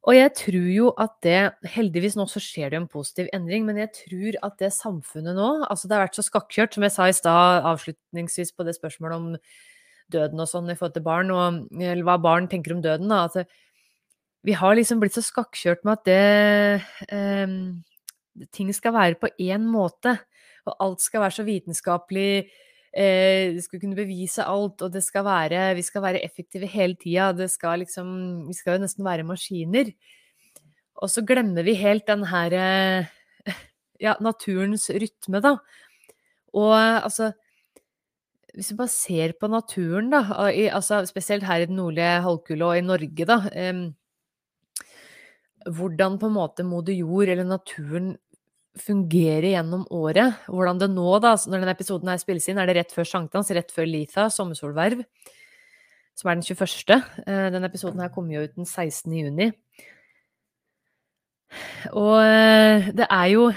Og 0.09 0.15
jeg 0.17 0.31
tror 0.33 0.69
jo 0.73 0.91
at 0.97 1.11
det 1.21 1.41
Heldigvis 1.75 2.15
nå 2.17 2.25
så 2.29 2.41
skjer 2.41 2.71
det 2.73 2.79
en 2.79 2.87
positiv 2.89 3.27
endring, 3.35 3.67
men 3.67 3.77
jeg 3.77 3.91
tror 3.99 4.37
at 4.47 4.55
det 4.61 4.71
samfunnet 4.73 5.37
nå 5.37 5.49
Altså 5.67 5.85
det 5.85 5.97
har 5.97 6.07
vært 6.07 6.17
så 6.17 6.25
skakkjørt, 6.25 6.73
som 6.73 6.85
jeg 6.87 6.95
sa 6.95 7.09
i 7.09 7.17
stad 7.17 7.67
avslutningsvis 7.69 8.55
på 8.57 8.65
det 8.65 8.73
spørsmålet 8.79 9.19
om 9.19 9.27
døden 10.11 10.41
og 10.43 10.49
sånn 10.49 10.71
i 10.73 10.75
forhold 10.75 10.95
til 10.97 11.05
barn, 11.05 11.29
og 11.31 11.77
eller 11.77 12.03
hva 12.07 12.17
barn 12.19 12.49
tenker 12.51 12.73
om 12.75 12.81
døden, 12.83 13.13
da. 13.13 13.29
At 13.29 13.45
vi 14.43 14.57
har 14.57 14.75
liksom 14.75 14.99
blitt 14.99 15.15
så 15.15 15.23
skakkjørt 15.23 15.85
med 15.85 15.99
at 15.99 16.09
det 16.09 17.13
eh, 17.13 17.55
Ting 18.55 18.69
skal 18.73 18.93
være 18.95 19.17
på 19.19 19.27
én 19.43 19.65
måte, 19.67 20.15
og 20.63 20.75
alt 20.79 21.01
skal 21.03 21.25
være 21.25 21.35
så 21.35 21.43
vitenskapelig 21.43 22.47
eh, 22.91 23.55
det 23.55 23.63
skal 23.65 23.81
kunne 23.81 23.97
bevise 23.97 24.43
alt, 24.43 24.81
og 24.83 24.93
det 24.93 25.03
skal 25.03 25.25
være, 25.27 25.75
vi 25.77 25.83
skal 25.85 26.03
være 26.03 26.23
effektive 26.25 26.67
hele 26.67 26.95
tida. 26.99 27.31
Liksom 27.31 28.47
Vi 28.47 28.53
skal 28.57 28.77
jo 28.77 28.83
nesten 28.85 29.05
være 29.05 29.27
maskiner. 29.27 29.93
Og 31.01 31.09
så 31.09 31.23
glemmer 31.25 31.63
vi 31.65 31.73
helt 31.79 32.07
den 32.07 32.25
her 32.29 32.53
eh, 32.53 33.05
Ja, 34.01 34.15
naturens 34.19 34.89
rytme, 34.89 35.41
da. 35.41 35.57
Og 36.53 36.73
altså 36.75 37.31
Hvis 38.53 38.73
vi 38.73 38.75
bare 38.75 38.91
ser 38.91 39.31
på 39.39 39.47
naturen, 39.47 40.09
da, 40.11 40.49
i, 40.51 40.67
altså 40.67 41.05
spesielt 41.07 41.45
her 41.47 41.61
i 41.63 41.65
den 41.69 41.77
nordlige 41.79 42.19
halvkule 42.21 42.65
og 42.65 42.77
i 42.77 42.83
Norge, 42.83 43.25
da 43.25 43.37
eh, 43.55 43.91
Hvordan 45.71 46.17
på 46.19 46.27
en 46.27 46.33
måte 46.33 46.63
moder 46.65 46.93
jord 46.93 47.29
eller 47.29 47.45
naturen 47.45 48.17
fungere 48.79 49.51
gjennom 49.53 49.83
året. 49.91 50.43
Hvordan 50.47 50.79
det 50.79 50.89
nå, 50.93 51.07
da, 51.23 51.35
når 51.35 51.63
denne 51.63 51.75
episoden 51.75 52.11
her 52.11 52.21
spilles 52.21 52.47
inn, 52.51 52.59
er 52.61 52.69
det 52.69 52.77
rett 52.79 52.95
før 52.95 53.07
sankthans, 53.07 53.51
rett 53.55 53.73
før 53.73 53.89
Litha, 53.89 54.29
sommersolverv, 54.31 55.03
som 56.17 56.31
er 56.31 56.39
den 56.39 56.45
21. 56.47 57.01
Eh, 57.25 57.47
denne 57.55 57.67
episoden 57.71 58.03
her 58.03 58.13
kommer 58.13 58.37
jo 58.37 58.45
ut 58.45 58.55
den 58.55 58.67
16. 58.67 59.17
juni. 59.17 59.51
Og 61.97 62.15
eh, 62.23 62.93
det 62.95 63.09
er 63.09 63.33
jo 63.35 63.51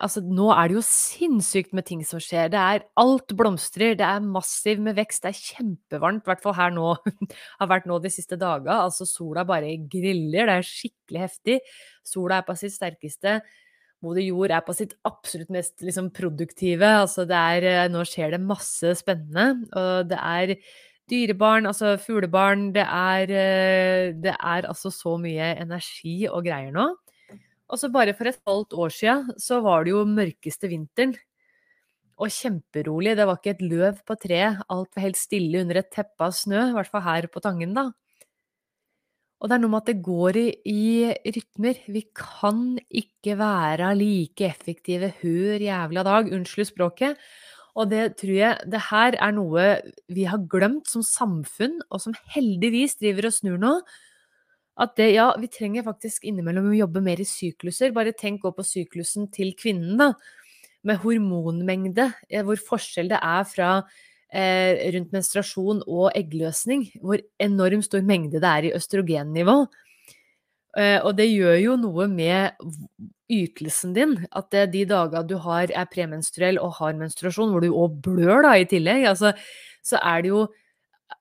Altså, 0.00 0.22
nå 0.24 0.46
er 0.54 0.70
det 0.70 0.78
jo 0.78 0.82
sinnssykt 0.86 1.74
med 1.76 1.84
ting 1.84 2.00
som 2.08 2.16
skjer. 2.22 2.46
Det 2.48 2.56
er 2.56 2.86
Alt 2.96 3.34
blomstrer, 3.36 3.92
det 3.98 4.06
er 4.06 4.22
massiv 4.24 4.80
med 4.80 4.96
vekst, 4.96 5.26
det 5.26 5.34
er 5.34 5.42
kjempevarmt, 5.58 6.22
i 6.24 6.30
hvert 6.30 6.40
fall 6.40 6.56
her 6.56 6.72
nå. 6.72 6.94
har 7.60 7.68
vært 7.68 7.88
nå 7.90 7.98
de 8.00 8.08
siste 8.12 8.38
dagene. 8.40 8.78
Altså, 8.86 9.04
sola 9.04 9.44
bare 9.44 9.74
griller, 9.92 10.48
det 10.48 10.56
er 10.56 10.64
skikkelig 10.64 11.24
heftig. 11.26 11.58
Sola 12.00 12.40
er 12.40 12.48
på 12.48 12.56
sitt 12.56 12.72
sterkeste. 12.72 13.42
Moder 14.04 14.24
Jord 14.24 14.52
er 14.52 14.64
på 14.66 14.74
sitt 14.76 14.94
absolutt 15.08 15.52
mest 15.54 15.80
liksom, 15.84 16.10
produktive. 16.14 16.90
Altså, 17.00 17.24
er, 17.24 17.64
eh, 17.64 17.84
nå 17.92 18.04
skjer 18.08 18.36
det 18.36 18.42
masse 18.44 18.94
spennende. 19.00 19.64
Og 19.72 20.10
det 20.10 20.20
er 20.20 20.54
dyrebarn, 21.10 21.68
altså 21.68 21.96
fuglebarn. 22.00 22.70
Det 22.76 22.84
er, 22.84 23.32
eh, 23.32 24.12
det 24.12 24.36
er 24.36 24.68
altså 24.68 24.92
så 24.92 25.16
mye 25.20 25.54
energi 25.60 26.28
og 26.28 26.44
greier 26.44 26.74
nå. 26.74 26.90
Og 27.72 27.80
så 27.80 27.88
bare 27.90 28.14
for 28.14 28.28
et 28.28 28.40
halvt 28.46 28.76
år 28.76 28.92
sia 28.92 29.14
så 29.40 29.62
var 29.64 29.84
det 29.84 29.94
jo 29.94 30.04
mørkeste 30.04 30.68
vinteren. 30.70 31.16
Og 32.20 32.30
kjemperolig. 32.30 33.16
Det 33.18 33.26
var 33.26 33.40
ikke 33.40 33.56
et 33.56 33.64
løv 33.64 33.98
på 34.06 34.14
treet. 34.22 34.60
Alt 34.70 34.92
var 34.94 35.02
helt 35.08 35.18
stille 35.18 35.64
under 35.64 35.80
et 35.80 35.90
teppe 35.90 36.28
av 36.28 36.36
snø. 36.36 36.68
I 36.70 36.76
hvert 36.76 36.92
fall 36.92 37.02
her 37.02 37.26
på 37.26 37.42
Tangen, 37.42 37.74
da. 37.74 37.88
Og 39.42 39.50
det 39.50 39.56
er 39.56 39.62
noe 39.64 39.72
med 39.74 39.82
at 39.82 39.90
det 39.90 40.04
går 40.04 40.38
i, 40.40 40.50
i 40.70 41.32
rytmer. 41.34 41.80
Vi 41.92 42.04
kan 42.16 42.78
ikke 42.88 43.34
være 43.40 43.90
like 43.98 44.46
effektive 44.46 45.10
hør 45.20 45.60
jævla 45.60 46.04
dag, 46.06 46.30
unnskyld 46.32 46.70
språket. 46.70 47.20
Og 47.74 47.90
det 47.90 48.14
tror 48.20 48.36
jeg 48.38 48.70
det 48.70 48.80
her 48.88 49.18
er 49.18 49.34
noe 49.34 49.66
vi 50.14 50.26
har 50.30 50.46
glemt 50.50 50.88
som 50.90 51.02
samfunn, 51.04 51.80
og 51.90 52.00
som 52.04 52.14
heldigvis 52.32 52.96
driver 53.00 53.28
og 53.28 53.34
snur 53.36 53.58
nå. 53.60 53.74
At 54.80 54.96
det, 54.98 55.12
ja, 55.14 55.28
vi 55.38 55.50
trenger 55.50 55.86
faktisk 55.86 56.24
innimellom 56.26 56.72
å 56.72 56.78
jobbe 56.78 57.02
mer 57.04 57.20
i 57.22 57.28
sykluser. 57.28 57.92
Bare 57.94 58.14
tenk 58.16 58.46
også 58.46 58.58
på 58.58 58.66
syklusen 58.70 59.28
til 59.34 59.52
kvinnen, 59.58 59.98
da. 60.00 60.12
Med 60.84 61.00
hormonmengde, 61.00 62.10
hvor 62.44 62.60
forskjell 62.60 63.08
det 63.12 63.20
er 63.22 63.46
fra 63.48 63.68
eh, 64.32 64.90
rundt 64.94 65.14
menstruasjon 65.14 65.82
og 65.86 66.12
eggløsning, 66.14 66.86
hvor 67.02 67.22
enormt 67.42 67.88
stor 67.88 68.04
mengde 68.06 68.40
det 68.42 68.50
er 68.50 68.68
i 68.68 68.74
østrogennivå. 68.76 69.58
Eh, 70.78 70.98
og 71.04 71.14
det 71.18 71.28
gjør 71.30 71.58
jo 71.62 71.76
noe 71.78 72.08
med 72.10 72.56
ytelsen 73.30 73.94
din, 73.96 74.18
at 74.34 74.50
det, 74.52 74.66
de 74.74 74.84
dagene 74.90 75.28
du 75.28 75.36
har, 75.42 75.70
er 75.70 75.90
premenstruell 75.90 76.58
og 76.62 76.76
har 76.80 76.98
menstruasjon, 76.98 77.54
hvor 77.54 77.64
du 77.64 77.70
òg 77.70 77.96
blør 78.04 78.44
da 78.46 78.56
i 78.58 78.68
tillegg, 78.68 79.06
altså, 79.12 79.32
så 79.84 80.00
er 80.02 80.24
det 80.24 80.34
jo 80.34 80.44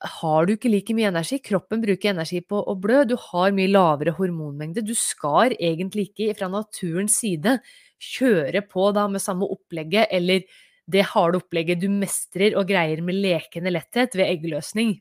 har 0.04 0.46
du 0.46 0.54
ikke 0.56 0.72
like 0.72 0.96
mye 0.96 1.10
energi. 1.12 1.40
Kroppen 1.44 1.82
bruker 1.84 2.12
energi 2.12 2.42
på 2.42 2.60
å 2.60 2.76
blø. 2.80 3.04
Du 3.08 3.16
har 3.30 3.54
mye 3.56 3.72
lavere 3.72 4.14
hormonmengde. 4.16 4.84
Du 4.84 4.94
skal 4.98 5.56
egentlig 5.60 6.10
ikke 6.10 6.34
fra 6.40 6.50
naturens 6.52 7.20
side 7.22 7.58
kjøre 8.04 8.64
på 8.68 8.90
da 8.96 9.06
med 9.12 9.24
samme 9.24 9.48
opplegget 9.48 10.12
eller 10.12 10.44
det 10.92 11.06
harde 11.14 11.40
opplegget 11.40 11.82
du 11.82 11.90
mestrer 11.92 12.58
og 12.60 12.68
greier 12.70 13.02
med 13.06 13.22
lekende 13.24 13.72
letthet 13.72 14.18
ved 14.20 14.28
eggløsning. 14.28 14.98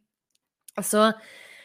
Altså, 0.79 1.11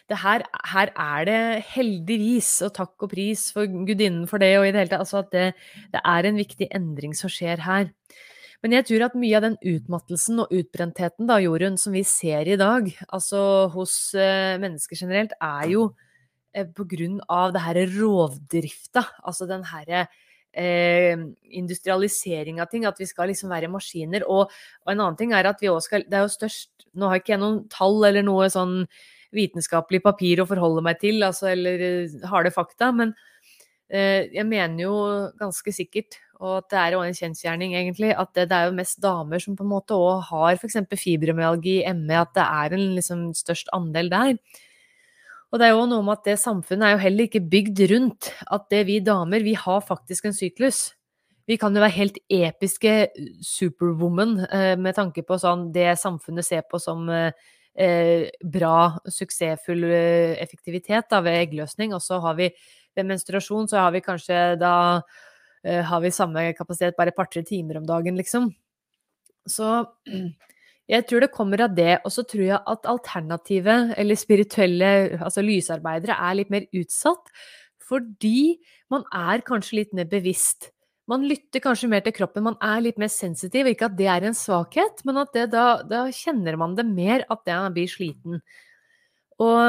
her, 0.09 0.43
her 0.71 0.91
er 0.95 1.27
det 1.27 1.41
heldigvis, 1.73 2.49
og 2.65 2.73
takk 2.77 3.05
og 3.05 3.11
pris 3.11 3.49
for 3.55 3.67
gudinnen 3.67 4.25
for 4.29 4.41
det, 4.41 4.55
og 4.59 4.67
i 4.67 4.71
det 4.71 4.81
hele 4.81 4.91
tatt, 4.93 5.03
altså 5.03 5.21
at 5.21 5.31
det, 5.35 5.45
det 5.93 6.01
er 6.01 6.27
en 6.27 6.39
viktig 6.39 6.69
endring 6.75 7.15
som 7.17 7.31
skjer 7.31 7.61
her. 7.67 7.91
Men 8.65 8.73
jeg 8.73 8.87
tror 8.87 9.05
at 9.05 9.17
mye 9.19 9.37
av 9.37 9.45
den 9.45 9.57
utmattelsen 9.75 10.41
og 10.41 10.53
utbrentheten 10.55 11.29
da, 11.29 11.37
Jorunn, 11.43 11.77
som 11.77 11.93
vi 11.93 12.01
ser 12.07 12.49
i 12.49 12.57
dag, 12.57 12.89
altså 13.13 13.41
hos 13.75 14.15
eh, 14.17 14.57
mennesker 14.61 14.97
generelt, 14.97 15.35
er 15.37 15.67
jo 15.75 15.83
eh, 16.57 16.65
på 16.65 16.87
grunn 16.89 17.19
av 17.29 17.53
det 17.53 17.61
her 17.67 17.83
rovdrifta. 17.99 19.05
Altså 19.21 19.45
den 19.49 19.67
herre 19.69 20.07
uh, 20.57 21.25
industrialisering 21.61 22.61
av 22.63 22.71
ting, 22.71 22.87
at 22.89 22.99
vi 22.99 23.07
skal 23.09 23.31
liksom 23.31 23.53
være 23.53 23.71
maskiner. 23.71 24.25
Og, 24.27 24.51
og 24.85 24.93
en 24.93 25.03
annen 25.03 25.19
ting 25.19 25.35
er 25.37 25.49
at 25.49 25.61
vi 25.63 25.71
òg 25.71 25.79
skal 25.85 26.05
Det 26.07 26.17
er 26.17 26.25
jo 26.25 26.33
størst 26.33 26.87
Nå 26.97 27.11
har 27.11 27.21
ikke 27.21 27.35
jeg 27.35 27.43
noen 27.43 27.63
tall 27.69 27.99
eller 28.07 28.25
noe 28.25 28.47
sånn 28.49 28.79
vitenskapelig 29.35 29.99
papir 30.01 30.39
å 30.41 30.47
forholde 30.49 30.81
meg 30.81 30.97
til, 31.01 31.19
altså, 31.21 31.51
eller 31.51 32.07
harde 32.31 32.49
fakta, 32.55 32.87
men 32.95 33.11
jeg 33.87 34.43
mener 34.47 34.81
jo 34.81 34.95
ganske 35.39 35.71
sikkert 35.71 36.17
og 36.37 36.59
at 36.59 36.69
det 36.69 36.79
er 36.79 36.93
jo 36.93 37.01
en 37.01 37.17
kjensgjerning, 37.17 37.73
egentlig, 37.77 38.11
at 38.13 38.29
det, 38.37 38.47
det, 38.51 38.57
er 38.57 38.69
jo 38.69 38.77
mest 38.77 38.99
damer 39.01 39.41
som 39.41 39.55
på 39.57 39.65
en 39.65 39.71
måte 39.71 39.97
òg 39.97 40.27
har 40.29 40.59
f.eks. 40.59 40.77
fibromyalgi, 41.01 41.79
ME, 41.97 42.19
at 42.19 42.33
det 42.37 42.45
er 42.45 42.75
en 42.77 42.85
liksom 42.97 43.23
størst 43.37 43.71
andel 43.73 44.11
der. 44.13 44.35
Og 45.51 45.61
det 45.61 45.69
er 45.69 45.77
jo 45.77 45.87
noe 45.87 46.03
med 46.03 46.17
at 46.17 46.27
det 46.27 46.39
samfunnet 46.41 46.85
er 46.87 46.95
jo 46.95 47.03
heller 47.05 47.27
ikke 47.27 47.45
bygd 47.51 47.81
rundt 47.93 48.31
at 48.51 48.65
det 48.73 48.83
vi 48.89 48.99
damer, 49.03 49.45
vi 49.45 49.55
har 49.55 49.83
faktisk 49.85 50.27
en 50.27 50.35
syklus. 50.35 50.89
Vi 51.47 51.55
kan 51.59 51.75
jo 51.75 51.79
være 51.79 51.95
helt 51.95 52.17
episke 52.27 52.95
superwoman 53.47 54.41
eh, 54.51 54.73
med 54.75 54.97
tanke 54.97 55.23
på 55.23 55.37
sånn 55.39 55.69
det 55.75 55.93
samfunnet 56.01 56.43
ser 56.43 56.65
på 56.67 56.81
som 56.83 57.07
eh, 57.07 58.27
bra, 58.43 58.97
suksessfull 59.07 59.87
eh, 59.87 60.35
effektivitet 60.43 61.07
da, 61.13 61.21
ved 61.23 61.39
eggløsning. 61.45 61.95
Og 61.95 62.03
så 62.03 62.19
har 62.25 62.35
vi 62.39 62.51
ved 62.97 63.07
menstruasjon 63.07 63.71
så 63.71 63.85
har 63.85 63.95
vi 63.95 64.03
kanskje 64.03 64.41
da 64.59 64.73
har 65.67 65.99
vi 65.99 66.09
samme 66.13 66.41
kapasitet 66.55 66.95
bare 66.95 67.11
et 67.11 67.17
par-tre 67.17 67.41
timer 67.43 67.79
om 67.79 67.85
dagen, 67.85 68.15
liksom. 68.15 68.45
Så 69.49 69.67
jeg 70.87 71.03
tror 71.07 71.23
det 71.23 71.33
kommer 71.35 71.65
av 71.65 71.75
det. 71.75 71.97
Og 72.07 72.13
så 72.15 72.23
tror 72.27 72.45
jeg 72.45 72.59
at 72.73 72.89
alternative 72.89 73.77
eller 73.99 74.19
spirituelle, 74.19 74.91
altså 75.19 75.43
lysarbeidere, 75.43 76.15
er 76.15 76.39
litt 76.39 76.53
mer 76.53 76.67
utsatt. 76.79 77.31
Fordi 77.87 78.57
man 78.91 79.05
er 79.15 79.43
kanskje 79.47 79.81
litt 79.81 79.95
mer 79.95 80.07
bevisst. 80.11 80.71
Man 81.07 81.23
lytter 81.23 81.63
kanskje 81.63 81.87
mer 81.87 82.03
til 82.03 82.11
kroppen, 82.17 82.43
man 82.43 82.57
er 82.63 82.81
litt 82.83 82.97
mer 82.99 83.11
sensitiv. 83.11 83.69
Ikke 83.69 83.87
at 83.87 83.95
det 83.99 84.09
er 84.11 84.27
en 84.27 84.35
svakhet, 84.35 85.03
men 85.07 85.21
at 85.23 85.35
da, 85.51 85.67
da, 85.87 86.05
kjenner 86.11 86.59
man 86.59 86.75
det 86.75 86.83
mer 86.87 87.23
at 87.31 87.47
man 87.47 87.75
blir 87.75 87.87
sliten. 87.91 88.41
Og 89.37 89.59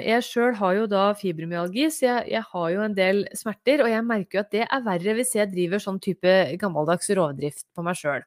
jeg 0.00 0.24
sjøl 0.24 0.56
har 0.56 0.74
jo 0.74 0.86
da 0.90 1.04
fibromyalgi, 1.14 1.90
så 1.92 2.06
jeg, 2.06 2.30
jeg, 2.32 2.44
har 2.50 2.68
jo 2.72 2.82
en 2.82 2.96
del 2.96 3.26
smerter. 3.36 3.84
Og 3.84 3.92
jeg 3.92 4.06
merker 4.08 4.38
jo 4.38 4.44
at 4.46 4.54
det 4.54 4.64
er 4.64 4.86
verre 4.86 5.14
hvis 5.18 5.34
jeg 5.36 5.52
driver 5.52 5.82
sånn 5.84 6.00
type 6.02 6.34
gammeldags 6.58 7.12
rovdrift 7.18 7.66
på 7.76 7.84
meg 7.86 7.98
sjøl. 8.00 8.24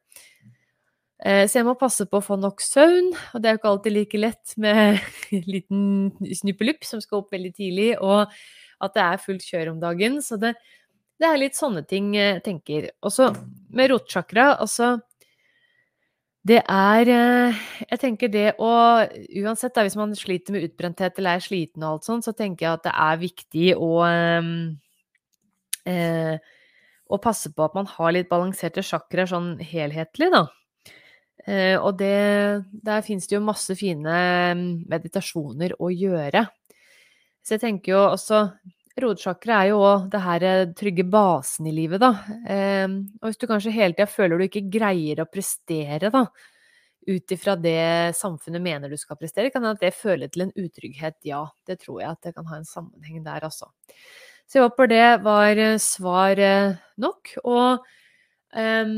Eh, 1.22 1.44
så 1.46 1.60
jeg 1.60 1.68
må 1.68 1.76
passe 1.78 2.08
på 2.10 2.18
å 2.18 2.26
få 2.26 2.38
nok 2.42 2.64
søvn, 2.66 3.12
og 3.36 3.42
det 3.42 3.50
er 3.50 3.54
jo 3.56 3.60
ikke 3.60 3.72
alltid 3.72 3.94
like 3.94 4.22
lett 4.22 4.54
med 4.62 4.80
en 5.38 5.44
liten 5.56 5.84
snuppelupp 6.40 6.88
som 6.88 7.04
skal 7.04 7.22
opp 7.22 7.34
veldig 7.36 7.54
tidlig, 7.58 7.92
og 8.02 8.26
at 8.82 8.96
det 8.98 9.04
er 9.06 9.22
fullt 9.22 9.46
kjør 9.46 9.76
om 9.76 9.82
dagen. 9.84 10.18
Så 10.26 10.40
det, 10.42 10.56
det 11.22 11.28
er 11.30 11.38
litt 11.42 11.58
sånne 11.58 11.84
ting 11.86 12.16
jeg 12.18 12.42
tenker. 12.46 12.90
Og 13.06 13.14
så 13.14 13.30
med 13.70 13.92
rotsjakra, 13.94 14.56
altså 14.58 14.96
det 16.42 16.64
er 16.66 17.10
eh, 17.14 17.58
Jeg 17.92 18.00
tenker 18.02 18.32
det 18.34 18.48
å 18.58 18.70
Uansett, 19.44 19.76
da, 19.76 19.84
hvis 19.86 19.94
man 20.00 20.16
sliter 20.18 20.56
med 20.56 20.66
utbrenthet 20.66 21.20
eller 21.22 21.38
er 21.38 21.44
sliten 21.46 21.84
og 21.86 22.00
alt 22.00 22.08
sånt, 22.08 22.26
så 22.26 22.34
tenker 22.34 22.66
jeg 22.66 22.80
at 22.80 22.88
det 22.88 22.96
er 22.98 23.20
viktig 23.22 23.68
å 23.78 23.92
eh, 25.86 26.42
å 27.12 27.20
passe 27.22 27.52
på 27.54 27.66
at 27.66 27.78
man 27.78 27.90
har 27.92 28.14
litt 28.16 28.30
balanserte 28.32 28.82
sjakraer 28.86 29.30
sånn 29.30 29.54
helhetlig, 29.62 30.32
da. 30.34 30.48
Eh, 31.48 31.78
og 31.80 31.98
det 31.98 32.66
Der 32.86 33.02
fins 33.02 33.28
det 33.28 33.36
jo 33.38 33.46
masse 33.46 33.74
fine 33.78 34.14
ehm, 34.52 34.66
meditasjoner 34.90 35.74
å 35.80 35.90
gjøre. 35.90 36.46
Så 37.42 37.56
jeg 37.56 37.64
tenker 37.66 37.96
jo 37.96 38.04
også 38.12 38.46
Rotsjakra 39.02 39.62
er 39.64 39.70
jo 39.72 39.80
òg 39.88 40.10
det 40.12 40.20
her 40.22 40.44
eh, 40.46 40.72
trygge 40.78 41.06
basen 41.08 41.70
i 41.70 41.74
livet, 41.74 42.02
da. 42.04 42.12
Eh, 42.44 42.88
og 43.22 43.30
hvis 43.30 43.40
du 43.40 43.48
kanskje 43.50 43.74
hele 43.74 43.96
tida 43.96 44.10
føler 44.12 44.38
du 44.38 44.46
ikke 44.46 44.68
greier 44.70 45.24
å 45.24 45.30
prestere, 45.32 46.12
da, 46.12 46.26
ut 47.08 47.34
ifra 47.34 47.56
det 47.58 48.12
samfunnet 48.20 48.62
mener 48.62 48.92
du 48.92 49.00
skal 49.00 49.18
prestere, 49.18 49.50
kan 49.50 49.64
hende 49.64 49.80
at 49.80 49.86
det 49.86 49.96
føler 49.98 50.30
til 50.30 50.46
en 50.46 50.54
utrygghet. 50.60 51.18
Ja, 51.26 51.46
det 51.66 51.80
tror 51.86 52.02
jeg 52.04 52.12
at 52.12 52.28
det 52.28 52.36
kan 52.36 52.52
ha 52.52 52.60
en 52.60 52.68
sammenheng 52.68 53.24
der, 53.26 53.48
altså. 53.48 53.72
Så 54.46 54.60
jeg 54.60 54.68
håper 54.68 54.92
det 54.92 55.06
var 55.24 55.64
eh, 55.66 55.80
svar 55.82 56.44
nok. 57.00 57.36
Og 57.48 57.88
eh, 58.60 58.98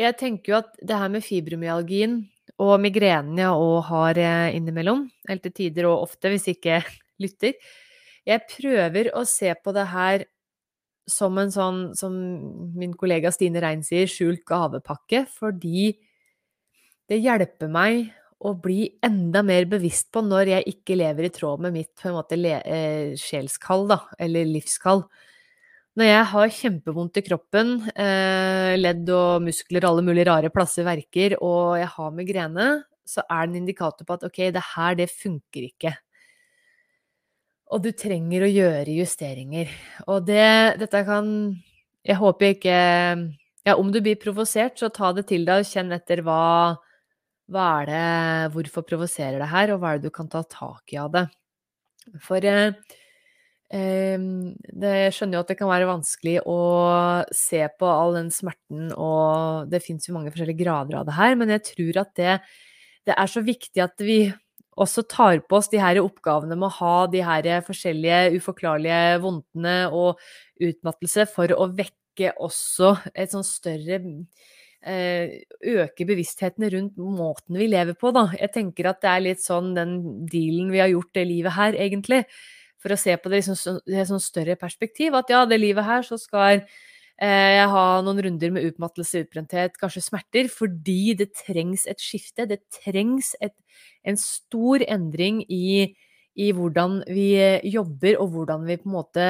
jeg 0.00 0.16
tenker 0.20 0.52
jo 0.52 0.58
at 0.62 0.74
det 0.80 0.96
her 0.96 1.12
med 1.12 1.24
fibromyalgien 1.24 2.22
og 2.60 2.74
migrenen 2.82 3.38
jeg 3.40 3.62
òg 3.62 3.78
har 3.90 4.20
eh, 4.20 4.56
innimellom, 4.56 5.06
eller 5.28 5.44
til 5.44 5.56
tider 5.56 5.88
og 5.90 6.08
ofte 6.08 6.32
hvis 6.32 6.48
jeg 6.48 6.58
ikke 6.58 6.82
lytter, 7.24 7.56
jeg 8.28 8.46
prøver 8.50 9.10
å 9.16 9.24
se 9.28 9.52
på 9.56 9.74
det 9.76 9.86
her 9.90 10.26
som 11.10 11.38
en 11.40 11.50
sånn, 11.50 11.80
som 11.98 12.14
min 12.78 12.92
kollega 12.98 13.32
Stine 13.34 13.62
Rein 13.62 13.82
sier, 13.86 14.06
skjult 14.10 14.44
gavepakke, 14.46 15.24
fordi 15.32 15.90
det 17.10 17.18
hjelper 17.18 17.70
meg 17.72 18.12
å 18.40 18.54
bli 18.56 18.86
enda 19.04 19.42
mer 19.44 19.66
bevisst 19.68 20.08
på 20.14 20.22
når 20.24 20.52
jeg 20.54 20.74
ikke 20.74 20.96
lever 20.96 21.26
i 21.26 21.32
tråd 21.34 21.64
med 21.64 21.74
mitt 21.74 21.90
på 21.98 22.08
en 22.08 22.16
måte 22.16 22.38
eh, 22.38 23.16
sjelskall, 23.20 23.88
da, 23.90 23.98
eller 24.22 24.48
livskall. 24.48 25.04
Når 25.98 26.06
jeg 26.06 26.26
har 26.30 26.52
kjempevondt 26.54 27.18
i 27.18 27.24
kroppen, 27.26 27.72
eh, 27.98 28.76
ledd 28.78 29.08
og 29.10 29.42
muskler 29.42 29.86
alle 29.88 30.04
mulige 30.06 30.28
rare 30.28 30.50
plasser 30.54 30.86
verker, 30.86 31.34
og 31.42 31.80
jeg 31.80 31.88
har 31.96 32.12
migrene, 32.14 32.68
så 33.02 33.24
er 33.26 33.46
det 33.46 33.50
en 33.50 33.62
indikator 33.64 34.06
på 34.06 34.14
at 34.14 34.26
ok, 34.28 34.38
det 34.54 34.62
her, 34.76 34.94
det 34.94 35.10
funker 35.10 35.66
ikke. 35.66 35.96
Og 37.70 37.82
du 37.82 37.90
trenger 37.94 38.44
å 38.44 38.50
gjøre 38.50 38.96
justeringer. 38.98 39.70
Og 40.10 40.26
det 40.26 40.78
Dette 40.80 41.04
kan 41.06 41.26
Jeg 42.02 42.16
håper 42.18 42.54
ikke 42.56 42.78
Ja, 43.66 43.76
om 43.76 43.92
du 43.92 44.00
blir 44.00 44.18
provosert, 44.18 44.78
så 44.78 44.90
ta 44.90 45.12
det 45.12 45.28
til 45.28 45.44
deg 45.46 45.62
og 45.62 45.68
kjenn 45.68 45.92
etter 45.94 46.22
hva 46.26 46.78
Hva 47.50 47.66
er 47.82 47.90
det 47.90 48.54
Hvorfor 48.54 48.86
provoserer 48.86 49.38
det 49.38 49.50
her, 49.52 49.74
og 49.74 49.82
hva 49.82 49.92
er 49.94 50.00
det 50.00 50.10
du 50.10 50.14
kan 50.14 50.30
ta 50.30 50.42
tak 50.42 50.94
i 50.94 50.98
av 50.98 51.12
det? 51.14 51.26
For 52.24 52.42
eh, 52.42 52.74
det, 53.70 54.92
jeg 55.04 55.14
skjønner 55.14 55.38
jo 55.38 55.42
at 55.44 55.50
det 55.52 55.56
kan 55.60 55.70
være 55.70 55.86
vanskelig 55.86 56.40
å 56.48 56.58
se 57.36 57.62
på 57.78 57.86
all 57.86 58.16
den 58.18 58.30
smerten, 58.34 58.88
og 58.98 59.70
det 59.70 59.82
fins 59.84 60.08
jo 60.08 60.16
mange 60.16 60.32
forskjellige 60.34 60.64
grader 60.64 60.98
av 60.98 61.06
det 61.06 61.14
her, 61.14 61.36
men 61.38 61.52
jeg 61.54 61.66
tror 61.68 62.00
at 62.02 62.10
det, 62.18 62.36
det 63.06 63.14
er 63.14 63.30
så 63.30 63.44
viktig 63.46 63.84
at 63.84 64.02
vi 64.02 64.20
også 64.80 65.04
tar 65.10 65.42
på 65.46 65.58
oss 65.60 65.70
de 65.70 65.80
her 65.82 66.00
oppgavene 66.02 66.56
med 66.56 66.70
å 66.70 66.76
ha 66.80 66.94
de 67.12 67.22
her 67.26 67.50
forskjellige 67.66 68.38
uforklarlige 68.40 69.18
vondtene 69.22 69.76
og 69.94 70.20
utmattelse 70.62 71.26
for 71.30 71.52
å 71.54 71.68
vekke 71.70 72.32
også 72.42 72.94
et 73.14 73.32
sånn 73.32 73.46
større 73.46 74.00
eh, 74.00 75.40
Øke 75.60 76.06
bevisstheten 76.08 76.66
rundt 76.72 76.96
måten 76.98 77.58
vi 77.60 77.68
lever 77.70 77.96
på, 77.98 78.12
da. 78.16 78.30
Jeg 78.34 78.54
tenker 78.56 78.90
at 78.90 79.02
det 79.04 79.12
er 79.12 79.26
litt 79.28 79.44
sånn 79.44 79.74
den 79.76 79.98
dealen 80.30 80.72
vi 80.72 80.82
har 80.82 80.90
gjort 80.92 81.12
det 81.16 81.26
livet 81.28 81.56
her, 81.56 81.76
egentlig. 81.76 82.24
For 82.80 82.94
å 82.94 83.00
se 83.00 83.16
på 83.20 83.28
det 83.28 83.42
i 83.42 83.44
liksom, 83.44 83.80
et 83.84 84.08
sånn 84.08 84.22
større 84.24 84.56
perspektiv. 84.60 85.16
At 85.18 85.32
ja, 85.32 85.44
det 85.48 85.60
livet 85.60 85.84
her 85.84 86.06
så 86.06 86.16
skal 86.20 86.64
Eh, 87.20 87.50
jeg 87.58 87.68
ha 87.68 87.84
noen 88.00 88.22
runder 88.24 88.52
med 88.54 88.64
utmattelse, 88.70 89.26
utbrenthet, 89.26 89.74
kanskje 89.80 90.00
smerter, 90.06 90.46
fordi 90.48 91.12
det 91.20 91.34
trengs 91.36 91.84
et 91.90 92.00
skifte. 92.00 92.46
Det 92.48 92.62
trengs 92.72 93.34
et, 93.44 93.52
en 94.08 94.16
stor 94.16 94.80
endring 94.88 95.42
i, 95.44 95.90
i, 96.32 96.48
hvordan 96.56 97.02
vi 97.12 97.28
jobber, 97.68 98.16
og 98.22 98.32
hvordan 98.32 98.64
vi 98.70 98.78
på 98.80 98.88
en 98.88 98.96
måte 98.96 99.28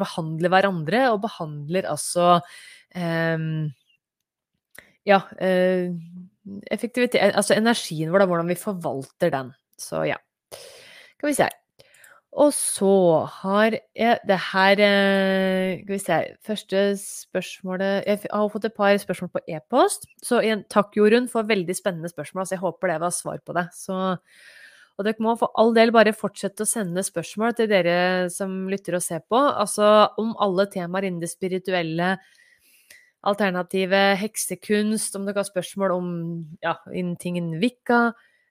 behandler 0.00 0.50
hverandre, 0.56 1.06
og 1.14 1.22
behandler 1.28 1.86
altså 1.94 2.40
eh, 2.98 3.38
Ja, 5.04 5.20
eh, 5.38 5.92
effektivitet 6.72 7.36
Altså 7.36 7.54
energien 7.54 8.10
vår, 8.10 8.24
da, 8.24 8.26
hvordan 8.32 8.50
vi 8.50 8.58
forvalter 8.58 9.30
den. 9.30 9.54
Så 9.78 10.02
ja. 10.08 10.18
Skal 10.50 11.30
vi 11.30 11.38
se 11.38 11.46
her. 11.46 11.63
Og 12.34 12.50
så 12.50 12.90
har 13.30 13.76
jeg 13.94 14.18
det 14.26 14.38
her 14.50 14.80
eh, 14.82 15.82
Skal 15.84 15.92
vi 15.92 16.00
se 16.02 16.16
Første 16.42 16.82
spørsmålet 16.98 18.08
Jeg 18.08 18.24
har 18.32 18.50
fått 18.50 18.66
et 18.66 18.74
par 18.74 18.96
spørsmål 18.98 19.30
på 19.36 19.44
e-post. 19.54 20.08
Så 20.22 20.40
igjen, 20.42 20.64
takk, 20.72 20.96
Jorunn, 20.98 21.30
for 21.30 21.46
veldig 21.46 21.76
spennende 21.78 22.10
spørsmål. 22.10 22.48
Så 22.48 22.56
jeg 22.56 22.64
håper 22.64 22.90
det 22.90 23.00
var 23.04 23.14
svar 23.14 23.38
på 23.46 23.54
det. 23.54 23.68
Så, 23.78 23.98
og 24.98 25.06
dere 25.06 25.22
må 25.22 25.36
for 25.38 25.54
all 25.60 25.70
del 25.76 25.94
bare 25.94 26.14
fortsette 26.16 26.66
å 26.66 26.68
sende 26.68 27.06
spørsmål 27.06 27.54
til 27.58 27.70
dere 27.70 27.98
som 28.34 28.64
lytter 28.70 28.98
og 28.98 29.06
ser 29.06 29.22
på. 29.30 29.38
Altså 29.38 30.10
om 30.18 30.34
alle 30.42 30.66
temaer 30.74 31.06
innen 31.06 31.22
det 31.22 31.30
spirituelle, 31.30 32.16
alternative, 33.24 34.02
heksekunst, 34.20 35.14
om 35.16 35.28
dere 35.28 35.44
har 35.44 35.48
spørsmål 35.48 35.94
om 35.94 36.08
ja, 36.66 36.74
innen 36.90 37.14
ting 37.20 37.38
innen 37.38 37.62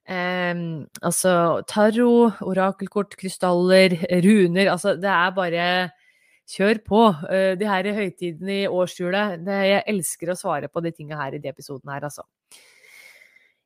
eh, 0.07 0.63
altså 1.01 1.33
tarot, 1.69 2.41
orakelkort, 2.41 3.17
krystaller, 3.19 3.97
runer 4.25 4.71
Altså, 4.73 4.95
det 4.99 5.11
er 5.11 5.35
bare 5.35 5.67
Kjør 6.53 6.81
på! 6.83 7.01
Uh, 7.23 7.53
de 7.55 7.67
her 7.69 7.87
høytidene 7.95 8.55
i 8.65 8.67
årshjulet. 8.67 9.47
Jeg 9.47 9.83
elsker 9.87 10.33
å 10.33 10.35
svare 10.35 10.67
på 10.67 10.83
de 10.83 10.91
tinga 10.91 11.15
her 11.21 11.37
i 11.37 11.39
de 11.39 11.47
episodene 11.47 11.95
her, 11.95 12.03
altså. 12.09 12.27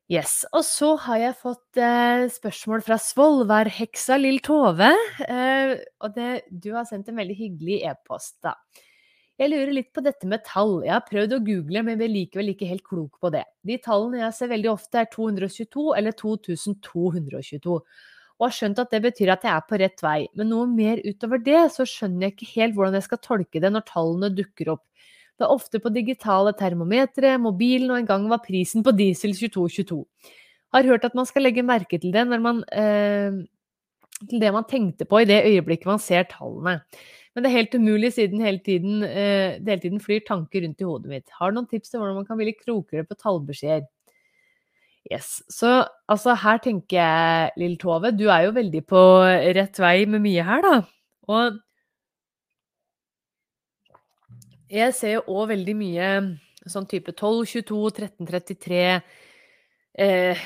Yes. 0.08 0.40
Og 0.56 0.62
så 0.64 0.94
har 1.04 1.18
jeg 1.20 1.36
fått 1.36 1.80
eh, 1.84 2.22
spørsmål 2.32 2.80
fra 2.86 2.96
Svolværheksa 3.02 4.16
Lill 4.16 4.38
Tove. 4.40 4.88
Eh, 5.20 5.74
og 6.00 6.14
det, 6.14 6.30
du 6.48 6.70
har 6.72 6.86
sendt 6.88 7.10
en 7.12 7.18
veldig 7.20 7.36
hyggelig 7.36 7.82
e-post, 7.90 8.38
da. 8.46 8.54
Jeg 9.38 9.52
lurer 9.52 9.70
litt 9.70 9.92
på 9.94 10.02
dette 10.02 10.26
med 10.26 10.42
tall. 10.42 10.80
Jeg 10.82 10.90
har 10.96 11.04
prøvd 11.06 11.36
å 11.36 11.44
google, 11.46 11.82
men 11.86 11.98
blir 12.00 12.10
likevel 12.10 12.50
ikke 12.52 12.66
helt 12.66 12.82
klok 12.82 13.20
på 13.22 13.30
det. 13.30 13.44
De 13.62 13.76
tallene 13.78 14.24
jeg 14.24 14.34
ser 14.34 14.50
veldig 14.50 14.70
ofte, 14.72 15.02
er 15.04 15.10
222 15.12 15.84
eller 15.94 16.16
2222. 16.18 17.76
Og 18.38 18.46
har 18.46 18.54
skjønt 18.54 18.80
at 18.82 18.90
det 18.94 19.00
betyr 19.04 19.30
at 19.34 19.46
jeg 19.46 19.52
er 19.54 19.62
på 19.68 19.78
rett 19.78 20.02
vei. 20.02 20.18
Men 20.38 20.50
noe 20.50 20.66
mer 20.70 20.98
utover 21.06 21.42
det, 21.42 21.60
så 21.74 21.86
skjønner 21.86 22.26
jeg 22.26 22.34
ikke 22.34 22.50
helt 22.56 22.74
hvordan 22.74 22.98
jeg 22.98 23.06
skal 23.06 23.20
tolke 23.22 23.62
det 23.62 23.70
når 23.74 23.86
tallene 23.86 24.32
dukker 24.34 24.72
opp. 24.74 24.84
Det 25.38 25.46
er 25.46 25.54
ofte 25.54 25.78
på 25.82 25.94
digitale 25.94 26.50
termometre, 26.58 27.36
mobilen, 27.38 27.92
og 27.92 28.00
en 28.00 28.10
gang 28.10 28.26
var 28.30 28.42
prisen 28.42 28.82
på 28.82 28.90
diesel 28.98 29.36
2222. 29.38 30.00
Har 30.74 30.90
hørt 30.90 31.06
at 31.06 31.14
man 31.14 31.30
skal 31.30 31.46
legge 31.46 31.62
merke 31.62 32.02
til 32.02 32.10
det 32.12 32.26
man 32.26 32.64
eh, 32.74 33.38
til 34.26 34.42
det 34.42 34.50
man 34.54 34.66
tenkte 34.66 35.06
på 35.06 35.22
i 35.22 35.28
det 35.28 35.44
øyeblikket 35.46 35.86
man 35.86 36.02
ser 36.02 36.26
tallene. 36.30 36.80
Men 37.38 37.44
det 37.44 37.52
er 37.52 37.60
helt 37.60 37.74
umulig 37.78 38.08
siden 38.16 38.40
hele 38.42 38.58
tiden, 38.58 39.02
eh, 39.06 39.60
det 39.62 39.70
hele 39.70 39.82
tiden 39.84 40.00
flyr 40.02 40.24
tanker 40.26 40.64
rundt 40.64 40.80
i 40.82 40.86
hodet 40.88 41.10
mitt. 41.12 41.30
Har 41.38 41.52
du 41.52 41.60
noen 41.60 41.68
tips 41.70 41.92
til 41.92 42.00
hvordan 42.00 42.16
man 42.16 42.26
kan 42.26 42.40
bli 42.40 42.48
litt 42.48 42.64
klokere 42.64 43.04
på 43.06 43.14
tallbeskjeder? 43.14 43.84
Yes. 45.06 45.36
Så 45.46 45.70
altså, 46.10 46.34
her 46.34 46.58
tenker 46.64 46.98
jeg, 46.98 47.52
Lille 47.62 47.78
Tove, 47.78 48.10
du 48.10 48.26
er 48.26 48.48
jo 48.48 48.56
veldig 48.56 48.82
på 48.90 49.02
rett 49.54 49.78
vei 49.78 50.02
med 50.10 50.24
mye 50.26 50.48
her, 50.48 50.66
da. 50.66 50.80
Og 51.30 51.60
jeg 54.74 54.98
ser 54.98 55.14
jo 55.20 55.22
òg 55.38 55.52
veldig 55.54 55.76
mye 55.78 56.10
sånn 56.66 56.90
type 56.90 57.14
12, 57.14 57.46
22, 57.54 57.78
13, 58.02 58.26
33 58.34 58.82
eh, 59.94 60.42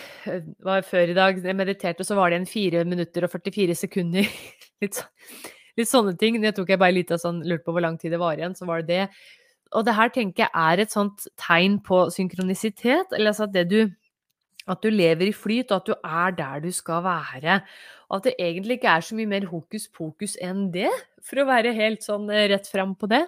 var 0.68 0.84
Før 0.92 1.08
i 1.08 1.16
dag 1.16 1.40
jeg 1.40 1.56
mediterte, 1.56 2.04
så 2.04 2.20
var 2.20 2.30
det 2.30 2.42
en 2.42 2.46
4 2.52 2.84
minutter 2.84 3.24
og 3.24 3.32
44 3.32 3.80
sekunder. 3.86 4.28
litt, 4.84 5.00
litt, 5.78 5.90
sånne 5.90 6.16
ting. 6.20 6.40
Det 6.42 6.54
tok 6.56 6.72
jeg 6.72 6.80
bare 6.82 6.96
litt 6.96 7.12
av 7.14 7.22
sånn, 7.22 7.42
lurte 7.48 7.66
på 7.66 7.76
hvor 7.76 7.84
lang 7.84 7.98
tid 8.00 8.14
det 8.14 8.20
var 8.22 8.40
igjen, 8.40 8.56
så 8.58 8.68
var 8.68 8.82
det 8.82 8.92
det. 8.92 9.24
Og 9.72 9.86
det 9.86 9.96
her 9.96 10.12
tenker 10.12 10.44
jeg 10.44 10.52
er 10.52 10.82
et 10.82 10.92
sånt 10.92 11.26
tegn 11.40 11.78
på 11.84 12.04
synkronisitet. 12.12 13.14
Eller 13.16 13.32
altså 13.32 13.48
at 13.48 13.56
det 13.56 13.68
du 13.72 13.82
At 14.70 14.78
du 14.78 14.92
lever 14.94 15.26
i 15.26 15.32
flyt, 15.34 15.72
og 15.72 15.80
at 15.80 15.88
du 15.88 15.94
er 16.06 16.34
der 16.38 16.60
du 16.62 16.70
skal 16.70 17.00
være. 17.02 17.64
Og 18.06 18.20
at 18.20 18.28
det 18.28 18.34
egentlig 18.38 18.76
ikke 18.78 18.92
er 18.94 19.00
så 19.02 19.16
mye 19.18 19.26
mer 19.26 19.46
hokus 19.50 19.88
pokus 19.90 20.36
enn 20.38 20.68
det, 20.70 20.92
for 21.18 21.42
å 21.42 21.48
være 21.48 21.72
helt 21.74 22.06
sånn 22.06 22.30
eh, 22.30 22.46
rett 22.52 22.70
fram 22.70 22.94
på 22.94 23.08
det. 23.10 23.24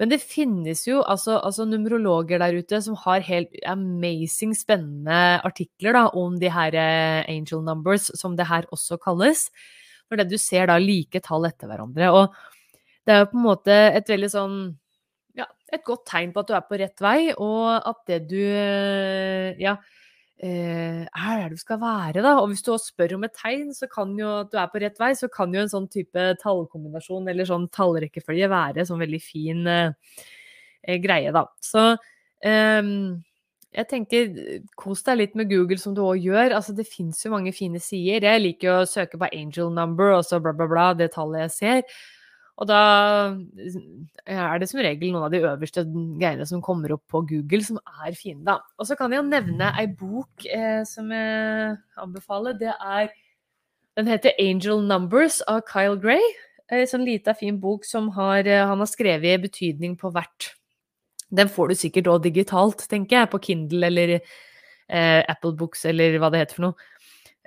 Men 0.00 0.10
det 0.10 0.18
finnes 0.20 0.82
jo 0.88 1.00
altså, 1.08 1.38
altså 1.38 1.64
numerologer 1.68 2.42
der 2.42 2.58
ute 2.58 2.80
som 2.84 2.98
har 3.00 3.24
helt 3.24 3.54
amazing 3.64 4.52
spennende 4.58 5.38
artikler 5.46 5.96
da, 5.96 6.04
om 6.12 6.36
de 6.40 6.50
her 6.52 6.76
eh, 6.76 7.22
angel 7.30 7.62
numbers, 7.64 8.10
som 8.18 8.36
det 8.36 8.48
her 8.50 8.68
også 8.74 8.98
kalles. 9.00 9.46
For 10.06 10.20
det 10.20 10.28
du 10.30 10.38
ser 10.40 10.70
da 10.70 10.78
like 10.80 11.20
tall 11.24 11.48
etter 11.48 11.70
hverandre. 11.70 12.10
Og 12.14 13.06
det 13.06 13.14
er 13.14 13.22
jo 13.22 13.30
på 13.32 13.38
en 13.38 13.46
måte 13.46 13.76
et 13.96 14.10
veldig 14.10 14.30
sånn 14.32 14.56
ja, 15.36 15.46
et 15.72 15.84
godt 15.86 16.06
tegn 16.08 16.32
på 16.32 16.42
at 16.42 16.48
du 16.48 16.56
er 16.56 16.64
på 16.66 16.80
rett 16.80 17.02
vei, 17.04 17.18
og 17.34 17.68
at 17.76 18.02
det 18.08 18.22
du 18.30 18.40
eh, 18.40 19.58
ja, 19.60 19.76
eh, 20.40 21.02
er 21.04 21.42
der 21.42 21.52
du 21.52 21.60
skal 21.60 21.80
være, 21.82 22.22
da. 22.24 22.36
Og 22.40 22.50
hvis 22.50 22.64
du 22.64 22.72
også 22.72 22.94
spør 22.94 23.16
om 23.18 23.26
et 23.28 23.36
tegn, 23.36 23.70
så 23.76 23.88
kan 23.92 24.14
jo 24.18 24.32
at 24.42 24.52
du 24.52 24.58
er 24.60 24.70
på 24.72 24.82
rett 24.82 24.98
vei, 25.02 25.12
så 25.18 25.28
kan 25.32 25.54
jo 25.54 25.62
en 25.62 25.72
sånn 25.72 25.90
type 25.92 26.26
tallkombinasjon 26.42 27.28
eller 27.32 27.48
sånn 27.48 27.68
tallrekkefølge 27.74 28.50
være 28.52 28.86
sånn 28.88 29.02
veldig 29.04 29.22
fin 29.22 29.62
eh, 29.70 30.20
eh 30.86 31.00
greie, 31.02 31.34
da. 31.36 31.46
Så 31.64 31.88
eh, 32.40 32.82
jeg 33.76 33.88
tenker, 33.90 34.36
kos 34.80 35.02
deg 35.04 35.18
litt 35.20 35.34
med 35.36 35.50
Google, 35.50 35.76
som 35.80 35.92
du 35.96 36.00
òg 36.00 36.24
gjør. 36.24 36.54
Altså, 36.56 36.72
det 36.76 36.86
fins 36.88 37.20
jo 37.26 37.34
mange 37.34 37.52
fine 37.52 37.80
sider. 37.82 38.24
Jeg 38.24 38.42
liker 38.42 38.72
å 38.72 38.88
søke 38.88 39.20
på 39.20 39.28
angel 39.28 39.68
number 39.74 40.14
og 40.14 40.22
så 40.24 40.40
bla, 40.40 40.54
bla, 40.56 40.68
bla, 40.70 40.86
det 40.96 41.10
tallet 41.12 41.44
jeg 41.44 41.52
ser. 41.56 41.98
Og 42.56 42.68
da 42.70 42.80
er 44.24 44.60
det 44.62 44.70
som 44.70 44.80
regel 44.80 45.12
noen 45.12 45.26
av 45.26 45.34
de 45.34 45.42
øverste 45.44 45.84
greiene 46.16 46.46
som 46.48 46.64
kommer 46.64 46.94
opp 46.94 47.04
på 47.12 47.20
Google, 47.28 47.60
som 47.66 47.76
er 48.06 48.16
fine, 48.16 48.40
da. 48.46 48.62
Og 48.80 48.88
så 48.88 48.96
kan 48.96 49.12
jeg 49.12 49.20
jo 49.20 49.28
nevne 49.28 49.74
ei 49.76 49.84
bok 49.92 50.46
eh, 50.48 50.80
som 50.88 51.12
jeg 51.12 51.76
anbefaler. 52.00 52.56
Det 52.56 52.72
er 52.72 53.12
Den 53.96 54.06
heter 54.06 54.32
'Angel 54.36 54.82
Numbers' 54.84 55.40
av 55.48 55.62
Kyle 55.64 55.96
Gray. 55.96 56.20
Ei 56.68 56.84
sånn 56.84 57.04
lita, 57.04 57.32
fin 57.32 57.56
bok 57.60 57.84
som 57.84 58.10
har, 58.10 58.44
eh, 58.44 58.66
han 58.66 58.78
har 58.78 58.86
skrevet 58.86 59.40
betydning 59.40 59.96
på 59.96 60.12
hvert. 60.12 60.52
Den 61.34 61.50
får 61.50 61.72
du 61.72 61.78
sikkert 61.78 62.10
òg 62.12 62.26
digitalt, 62.26 62.84
tenker 62.90 63.22
jeg, 63.22 63.30
på 63.32 63.42
Kindle 63.48 63.88
eller 63.88 64.18
eh, 64.18 65.22
Apple 65.26 65.56
Books 65.58 65.84
eller 65.90 66.18
hva 66.22 66.30
det 66.30 66.44
heter 66.44 66.58
for 66.60 66.68
noe 66.68 66.92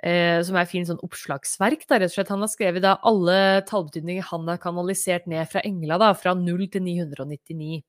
eh, 0.04 0.40
som 0.46 0.56
er 0.58 0.68
fin 0.68 0.86
sånn 0.88 1.00
oppslagsverk. 1.04 1.84
Da, 1.88 2.00
rett 2.00 2.12
og 2.12 2.16
slett. 2.16 2.32
Han 2.32 2.44
har 2.44 2.52
skrevet 2.52 2.84
da, 2.84 2.96
alle 3.06 3.36
tallbetydninger 3.68 4.26
han 4.30 4.48
har 4.50 4.60
kanalisert 4.62 5.28
ned 5.30 5.48
fra 5.50 5.62
engla, 5.66 6.00
da, 6.00 6.12
fra 6.16 6.34
0 6.38 6.66
til 6.72 6.84
999. 6.86 7.82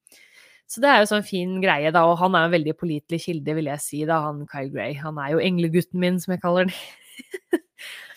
Så 0.72 0.84
det 0.84 0.88
er 0.88 1.02
jo 1.02 1.10
sånn 1.10 1.28
fin 1.28 1.58
greie, 1.64 1.92
da, 1.92 2.06
og 2.08 2.16
han 2.22 2.36
er 2.38 2.48
en 2.48 2.54
veldig 2.54 2.78
pålitelig 2.80 3.26
kilde, 3.26 3.56
vil 3.58 3.68
jeg 3.74 3.84
si, 3.84 4.04
da, 4.08 4.22
han 4.28 4.46
Kyle 4.52 4.72
Gray. 4.72 4.96
Han 5.02 5.20
er 5.20 5.34
jo 5.34 5.44
englegutten 5.44 6.00
min, 6.00 6.20
som 6.24 6.36
jeg 6.36 6.44
kaller 6.44 6.70
den. 6.70 7.62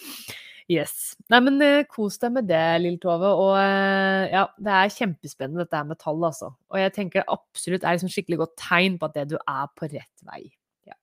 yes. 0.71 1.15
Nei, 1.33 1.41
men 1.45 1.61
uh, 1.63 1.85
kos 1.91 2.19
deg 2.23 2.35
med 2.35 2.49
det, 2.49 2.65
Lille 2.83 3.01
Tove. 3.03 3.31
Og 3.31 3.55
uh, 3.57 4.25
ja, 4.31 4.45
det 4.57 4.75
er 4.75 4.95
kjempespennende 4.97 5.65
dette 5.65 5.79
her 5.79 5.89
med 5.89 6.01
tall, 6.01 6.21
altså. 6.27 6.53
Og 6.73 6.81
jeg 6.81 6.95
tenker 6.97 7.27
absolutt 7.33 7.85
er 7.85 7.99
liksom 7.99 8.13
skikkelig 8.13 8.43
godt 8.45 8.57
tegn 8.61 8.99
på 9.01 9.11
at 9.11 9.19
det 9.19 9.29
du 9.35 9.39
er 9.41 9.67
på 9.77 9.91
rett 9.91 10.25
vei. 10.27 10.43
Ja. 10.89 10.97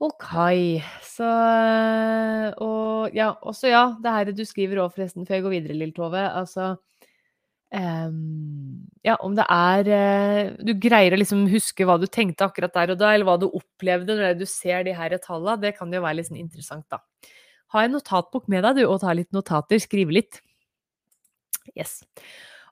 Ok, 0.00 0.28
så 1.04 1.30
Og 2.60 3.16
ja, 3.16 3.32
også 3.40 3.72
ja, 3.72 3.88
det 4.00 4.14
her 4.16 4.30
du 4.36 4.46
skriver 4.48 4.84
òg, 4.84 4.94
forresten, 4.94 5.26
før 5.28 5.38
jeg 5.40 5.48
går 5.48 5.56
videre, 5.58 5.80
Lille 5.80 5.96
Tove. 5.96 6.22
Altså 6.28 6.74
um, 7.72 8.86
Ja, 9.06 9.16
om 9.24 9.36
det 9.36 9.44
er 9.48 9.90
uh, 9.90 10.54
Du 10.60 10.72
greier 10.80 11.16
å 11.16 11.20
liksom 11.20 11.46
huske 11.52 11.88
hva 11.88 11.96
du 12.00 12.08
tenkte 12.08 12.48
akkurat 12.48 12.74
der 12.76 12.94
og 12.94 13.00
da, 13.00 13.12
eller 13.14 13.28
hva 13.28 13.36
du 13.40 13.48
opplevde 13.48 14.16
når 14.18 14.40
du 14.40 14.48
ser 14.48 14.84
de 14.88 14.96
her 14.96 15.16
tallene, 15.24 15.60
det 15.64 15.76
kan 15.78 15.92
jo 15.92 16.04
være 16.04 16.20
litt 16.20 16.28
sånn 16.28 16.42
interessant, 16.42 16.86
da. 16.92 17.00
Ha 17.74 17.84
en 17.86 17.94
notatbok 17.94 18.48
med 18.50 18.64
deg, 18.66 18.80
du, 18.80 18.86
og 18.88 19.00
ta 19.02 19.14
litt 19.14 19.30
notater. 19.34 19.78
Skrive 19.82 20.16
litt. 20.16 20.40
Yes. 21.76 22.00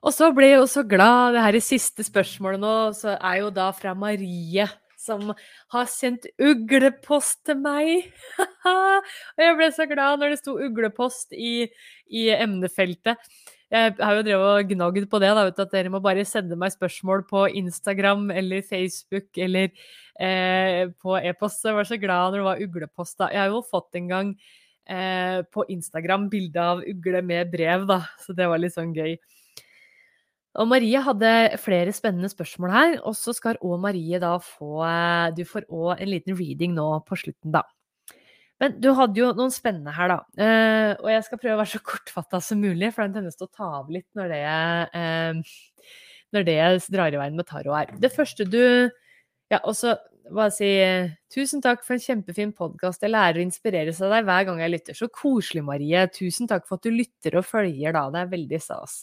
Og 0.03 0.13
så 0.15 0.29
ble 0.35 0.51
jeg 0.51 0.61
jo 0.61 0.67
så 0.71 0.83
glad. 0.87 1.35
Det 1.35 1.43
her 1.43 1.59
siste 1.63 2.05
spørsmålet 2.07 2.61
nå 2.63 2.75
så 2.97 3.15
er 3.15 3.41
jo 3.41 3.51
da 3.55 3.69
fra 3.75 3.95
Marie 3.97 4.67
som 4.99 5.31
har 5.71 5.87
sendt 5.87 6.27
uglepost 6.43 7.41
til 7.47 7.59
meg. 7.63 8.09
og 8.69 9.39
jeg 9.39 9.55
ble 9.59 9.69
så 9.75 9.87
glad 9.89 10.19
når 10.19 10.35
det 10.35 10.41
sto 10.41 10.57
uglepost 10.59 11.35
i, 11.35 11.69
i 12.11 12.27
emnefeltet. 12.35 13.31
Jeg 13.69 13.93
har 14.01 14.15
jo 14.17 14.23
drevet 14.25 14.47
og 14.49 14.71
gnagd 14.71 15.03
på 15.11 15.19
det, 15.21 15.29
da, 15.37 15.45
at 15.45 15.73
dere 15.73 15.91
må 15.93 15.99
bare 16.01 16.25
sende 16.25 16.57
meg 16.57 16.73
spørsmål 16.73 17.21
på 17.29 17.43
Instagram 17.59 18.31
eller 18.33 18.63
Facebook 18.65 19.37
eller 19.37 19.69
eh, 20.17 20.89
på 20.89 21.19
e-post. 21.21 21.67
Jeg 21.67 21.77
var 21.77 21.85
så 21.85 21.99
glad 22.01 22.33
når 22.33 22.39
det 22.39 22.47
var 22.47 22.63
uglepost. 22.65 23.19
da. 23.21 23.29
Jeg 23.29 23.43
har 23.43 23.53
jo 23.53 23.61
fått 23.69 23.99
en 23.99 24.09
gang 24.09 24.33
eh, 24.89 25.39
på 25.53 25.65
Instagram 25.69 26.27
bilde 26.31 26.63
av 26.73 26.81
ugle 26.83 27.21
med 27.25 27.51
brev, 27.53 27.85
da, 27.89 28.01
så 28.23 28.35
det 28.37 28.49
var 28.49 28.61
litt 28.61 28.75
sånn 28.75 28.95
gøy. 28.97 29.15
Og 30.59 30.67
Marie 30.67 30.99
hadde 31.05 31.31
flere 31.61 31.93
spennende 31.93 32.29
spørsmål 32.31 32.71
her, 32.73 32.95
og 33.05 33.13
så 33.17 33.35
skal 33.37 33.59
òg 33.61 33.77
Marie 33.83 34.19
da 34.21 34.33
få 34.41 34.81
eh, 34.87 35.29
Du 35.37 35.43
får 35.47 35.67
òg 35.69 35.99
en 35.99 36.09
liten 36.09 36.37
reading 36.37 36.73
nå 36.77 36.87
på 37.05 37.19
slutten, 37.21 37.53
da. 37.53 37.63
Men 38.59 38.75
du 38.83 38.89
hadde 38.97 39.21
jo 39.21 39.29
noen 39.37 39.53
spennende 39.55 39.93
her, 39.95 40.11
da. 40.11 40.19
Eh, 40.35 40.91
og 40.97 41.09
jeg 41.13 41.25
skal 41.27 41.41
prøve 41.41 41.55
å 41.55 41.61
være 41.61 41.73
så 41.75 41.83
kortfatta 41.93 42.41
som 42.43 42.59
mulig, 42.63 42.91
for 42.95 43.05
den 43.05 43.19
tendens 43.19 43.39
til 43.39 43.47
å 43.47 43.53
ta 43.55 43.69
av 43.79 43.93
litt 43.93 44.09
når 44.19 44.33
det, 44.33 44.41
eh, 44.99 45.93
når 46.35 46.49
det 46.49 46.57
drar 46.89 47.13
i 47.13 47.21
veien 47.21 47.37
med 47.37 47.47
tarot 47.49 47.77
her. 47.77 47.93
Det 48.01 48.13
første 48.15 48.47
du 48.49 48.63
Ja, 49.49 49.57
og 49.63 49.73
så 49.73 49.95
bare 50.35 50.51
si 50.53 50.69
tusen 51.33 51.61
takk 51.63 51.83
for 51.85 51.95
en 51.95 52.03
kjempefin 52.03 52.51
podkast. 52.55 53.03
Jeg 53.03 53.13
lærer 53.13 53.39
å 53.39 53.45
inspireres 53.45 54.01
av 54.05 54.13
deg 54.13 54.27
hver 54.27 54.47
gang 54.47 54.61
jeg 54.63 54.73
lytter. 54.73 54.97
Så 54.97 55.09
koselig, 55.13 55.63
Marie. 55.65 56.03
Tusen 56.15 56.49
takk 56.49 56.67
for 56.67 56.79
at 56.79 56.87
du 56.87 56.93
lytter 56.93 57.39
og 57.39 57.47
følger, 57.47 57.95
da. 57.95 58.05
Det 58.13 58.21
er 58.21 58.33
veldig 58.33 58.59
stas. 58.63 58.99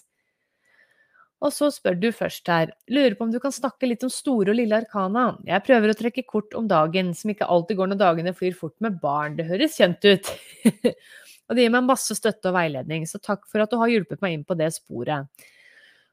Og 1.45 1.53
så 1.53 1.69
spør 1.73 1.99
du 2.01 2.09
først 2.17 2.49
her, 2.49 2.71
lurer 2.89 3.17
på 3.17 3.27
om 3.27 3.33
du 3.33 3.39
kan 3.43 3.53
snakke 3.53 3.89
litt 3.91 4.05
om 4.07 4.12
store 4.12 4.55
og 4.55 4.57
lille 4.57 4.79
arkana. 4.79 5.27
Jeg 5.45 5.65
prøver 5.67 5.93
å 5.93 5.97
trekke 5.99 6.25
kort 6.29 6.57
om 6.57 6.69
dagen, 6.71 7.12
som 7.15 7.33
ikke 7.33 7.49
alltid 7.53 7.77
går 7.81 7.93
når 7.93 8.01
dagene 8.01 8.37
flyr 8.37 8.57
fort 8.57 8.77
med 8.85 8.97
barn. 9.03 9.37
Det 9.37 9.49
høres 9.51 9.77
kjent 9.77 10.07
ut. 10.09 10.33
og 11.47 11.59
det 11.59 11.67
gir 11.67 11.75
meg 11.75 11.91
masse 11.91 12.17
støtte 12.17 12.51
og 12.51 12.57
veiledning, 12.57 13.05
så 13.09 13.21
takk 13.21 13.45
for 13.51 13.61
at 13.62 13.73
du 13.73 13.77
har 13.83 13.93
hjulpet 13.93 14.25
meg 14.25 14.39
inn 14.39 14.47
på 14.49 14.57
det 14.57 14.73
sporet. 14.79 15.29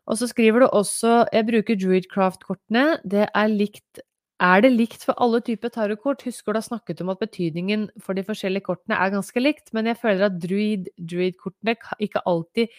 Og 0.04 0.20
så 0.20 0.28
skriver 0.28 0.66
du 0.66 0.68
også 0.68 1.22
jeg 1.32 1.48
bruker 1.48 1.80
Druidcraft-kortene. 1.80 2.88
Det 3.08 3.30
er 3.30 3.54
likt 3.54 4.04
Er 4.42 4.64
det 4.66 4.74
likt 4.74 5.06
for 5.06 5.16
alle 5.22 5.40
typer 5.46 5.70
tarotkort? 5.70 6.26
Husker 6.26 6.54
du 6.54 6.60
har 6.60 6.66
snakket 6.66 7.02
om 7.04 7.12
at 7.14 7.22
betydningen 7.22 7.88
for 8.02 8.18
de 8.18 8.26
forskjellige 8.26 8.66
kortene 8.66 8.98
er 8.98 9.14
ganske 9.14 9.40
likt, 9.44 9.70
men 9.74 9.88
jeg 9.92 10.00
føler 10.02 10.28
at 10.28 10.40
druid, 10.42 10.90
druid-kortene 10.98 11.78
ikke 12.02 12.24
alltid 12.26 12.74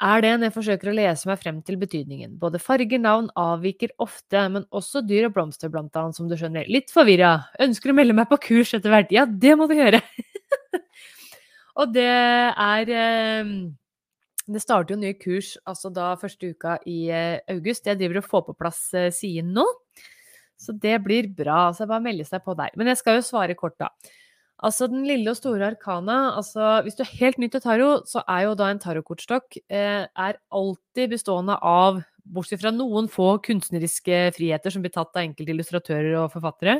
er 0.00 0.22
det 0.24 0.30
når 0.32 0.48
jeg 0.48 0.54
forsøker 0.54 0.90
å 0.90 0.94
lese 0.96 1.28
meg 1.28 1.40
frem 1.42 1.58
til 1.64 1.76
betydningen. 1.80 2.38
Både 2.40 2.60
farger, 2.62 3.00
navn 3.02 3.28
avviker 3.38 3.92
ofte, 4.00 4.46
men 4.52 4.64
også 4.72 5.02
dyr 5.04 5.28
og 5.28 5.34
blomster, 5.36 5.72
blant 5.72 5.96
annet, 6.00 6.16
som 6.16 6.30
du 6.30 6.36
skjønner. 6.40 6.68
Litt 6.72 6.92
forvirra. 6.94 7.34
Ønsker 7.60 7.92
å 7.92 7.96
melde 7.98 8.16
meg 8.16 8.30
på 8.30 8.40
kurs 8.48 8.72
etter 8.76 8.92
hvert. 8.92 9.12
Ja, 9.12 9.26
det 9.28 9.52
må 9.60 9.68
du 9.68 9.76
gjøre! 9.76 10.00
og 11.80 11.92
det 11.92 12.08
er 12.08 12.94
eh, 12.96 13.52
Det 14.50 14.62
starter 14.64 14.96
jo 14.96 15.02
nye 15.02 15.18
kurs 15.20 15.52
altså 15.68 15.92
da 15.94 16.14
første 16.20 16.54
uka 16.54 16.78
i 16.88 17.02
eh, 17.12 17.36
august. 17.52 17.86
Jeg 17.86 18.00
driver 18.00 18.22
og 18.22 18.30
får 18.32 18.46
på 18.48 18.56
plass 18.56 18.82
eh, 18.96 19.12
siden 19.14 19.52
nå. 19.58 19.68
Så 20.60 20.74
det 20.76 20.98
blir 21.04 21.30
bra. 21.32 21.70
Så 21.72 21.88
bare 21.88 22.04
melde 22.04 22.26
seg 22.28 22.44
på 22.44 22.54
der. 22.58 22.74
Men 22.76 22.92
jeg 22.92 23.00
skal 23.00 23.18
jo 23.18 23.26
svare 23.26 23.56
kort, 23.58 23.78
da. 23.80 23.88
Altså 24.60 24.90
den 24.92 25.06
lille 25.08 25.32
og 25.32 25.38
store 25.38 25.70
arkana 25.70 26.34
altså 26.36 26.82
Hvis 26.84 26.98
du 26.98 27.04
er 27.04 27.14
helt 27.16 27.38
ny 27.40 27.48
til 27.48 27.62
taro, 27.64 28.02
så 28.04 28.20
er 28.28 28.44
jo 28.44 28.56
da 28.58 28.68
en 28.68 28.80
tarotkortstokk 28.82 29.56
eh, 29.72 30.04
er 30.04 30.40
alltid 30.52 31.14
bestående 31.14 31.56
av, 31.64 32.02
bortsett 32.28 32.60
fra 32.60 32.72
noen 32.74 33.08
få 33.08 33.38
kunstneriske 33.46 34.18
friheter 34.36 34.74
som 34.74 34.84
blir 34.84 34.92
tatt 34.92 35.16
av 35.16 35.22
enkelte 35.22 35.54
illustratører 35.54 36.18
og 36.20 36.34
forfattere. 36.34 36.76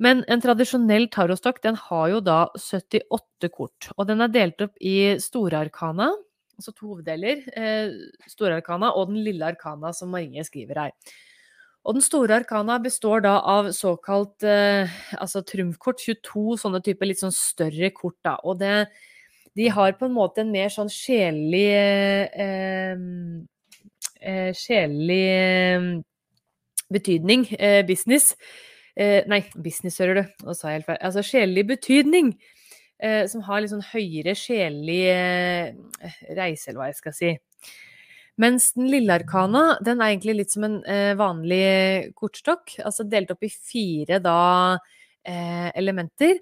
Men 0.00 0.24
en 0.32 0.42
tradisjonell 0.42 1.06
tarotstokk 1.12 1.60
den 1.62 1.76
har 1.78 2.08
jo 2.10 2.22
da 2.24 2.38
78 2.56 3.52
kort. 3.52 3.90
Og 3.98 4.08
den 4.08 4.24
er 4.24 4.32
delt 4.32 4.64
opp 4.64 4.80
i 4.80 5.14
store 5.22 5.60
arkana, 5.68 6.08
altså 6.56 6.72
to 6.72 6.94
hoveddeler. 6.94 7.44
Eh, 7.52 7.92
store 8.32 8.62
arkana 8.62 8.94
og 8.96 9.12
den 9.12 9.20
lille 9.28 9.52
arkana, 9.52 9.92
som 9.92 10.10
Marie 10.16 10.42
skriver 10.48 10.86
her. 10.86 10.96
Og 11.84 11.98
den 11.98 12.04
store 12.04 12.38
arkana 12.40 12.78
består 12.80 13.20
da 13.26 13.34
av 13.44 13.68
såkalt 13.76 14.44
eh, 14.48 14.92
altså 15.20 15.42
trumfkort, 15.44 16.00
22 16.00 16.56
sånne 16.62 16.80
typer 16.84 17.10
litt 17.10 17.20
sånn 17.20 17.34
større 17.34 17.90
kort, 17.92 18.16
da. 18.24 18.38
Og 18.40 18.56
det, 18.62 18.86
de 19.58 19.68
har 19.68 19.92
på 20.00 20.08
en 20.08 20.16
måte 20.16 20.40
en 20.40 20.52
mer 20.54 20.72
sånn 20.72 20.88
sjelelig 20.92 21.66
eh, 21.76 23.04
eh, 24.24 24.50
Sjelelig 24.56 25.20
eh, 25.28 25.90
betydning. 26.94 27.44
Eh, 27.58 27.82
business. 27.84 28.32
Eh, 28.96 29.20
nei, 29.28 29.42
business, 29.60 30.00
hører 30.00 30.22
du. 30.22 30.34
Nå 30.48 30.56
sa 30.56 30.72
jeg 30.72 30.80
helt 30.80 30.88
feil. 30.88 31.02
Altså 31.04 31.26
sjelelig 31.34 31.68
betydning. 31.76 32.36
som 33.28 33.42
har 33.44 33.60
litt 33.60 33.68
sånn 33.68 33.82
høyere 33.84 34.32
sjelelig 34.38 35.02
reise, 36.32 36.70
eller 36.70 36.78
hva 36.78 36.86
jeg 36.88 36.96
skal 36.96 37.12
si. 37.12 37.32
Mens 38.40 38.72
den 38.74 38.88
lille 38.90 39.14
arkana, 39.14 39.76
den 39.84 40.00
er 40.02 40.10
egentlig 40.10 40.34
litt 40.40 40.54
som 40.54 40.66
en 40.66 40.80
eh, 40.90 41.12
vanlig 41.18 42.14
kortstokk. 42.18 42.80
Altså 42.82 43.06
delt 43.06 43.30
opp 43.30 43.46
i 43.46 43.52
fire 43.52 44.18
da 44.22 44.40
eh, 45.22 45.70
elementer. 45.78 46.40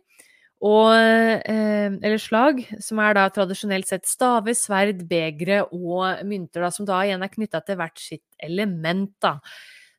Og, 0.62 0.94
eh, 0.94 1.90
eller 1.90 2.20
slag, 2.22 2.62
som 2.80 3.00
er 3.02 3.16
da 3.18 3.26
tradisjonelt 3.34 3.88
sett 3.90 4.06
staver, 4.06 4.54
sverd, 4.54 5.02
begre 5.10 5.64
og 5.74 6.22
mynter, 6.28 6.62
da, 6.62 6.70
som 6.70 6.86
da 6.86 7.00
igjen 7.02 7.24
er 7.26 7.32
knytta 7.32 7.60
til 7.66 7.80
hvert 7.80 7.98
sitt 7.98 8.24
element. 8.46 9.10
da. 9.20 9.40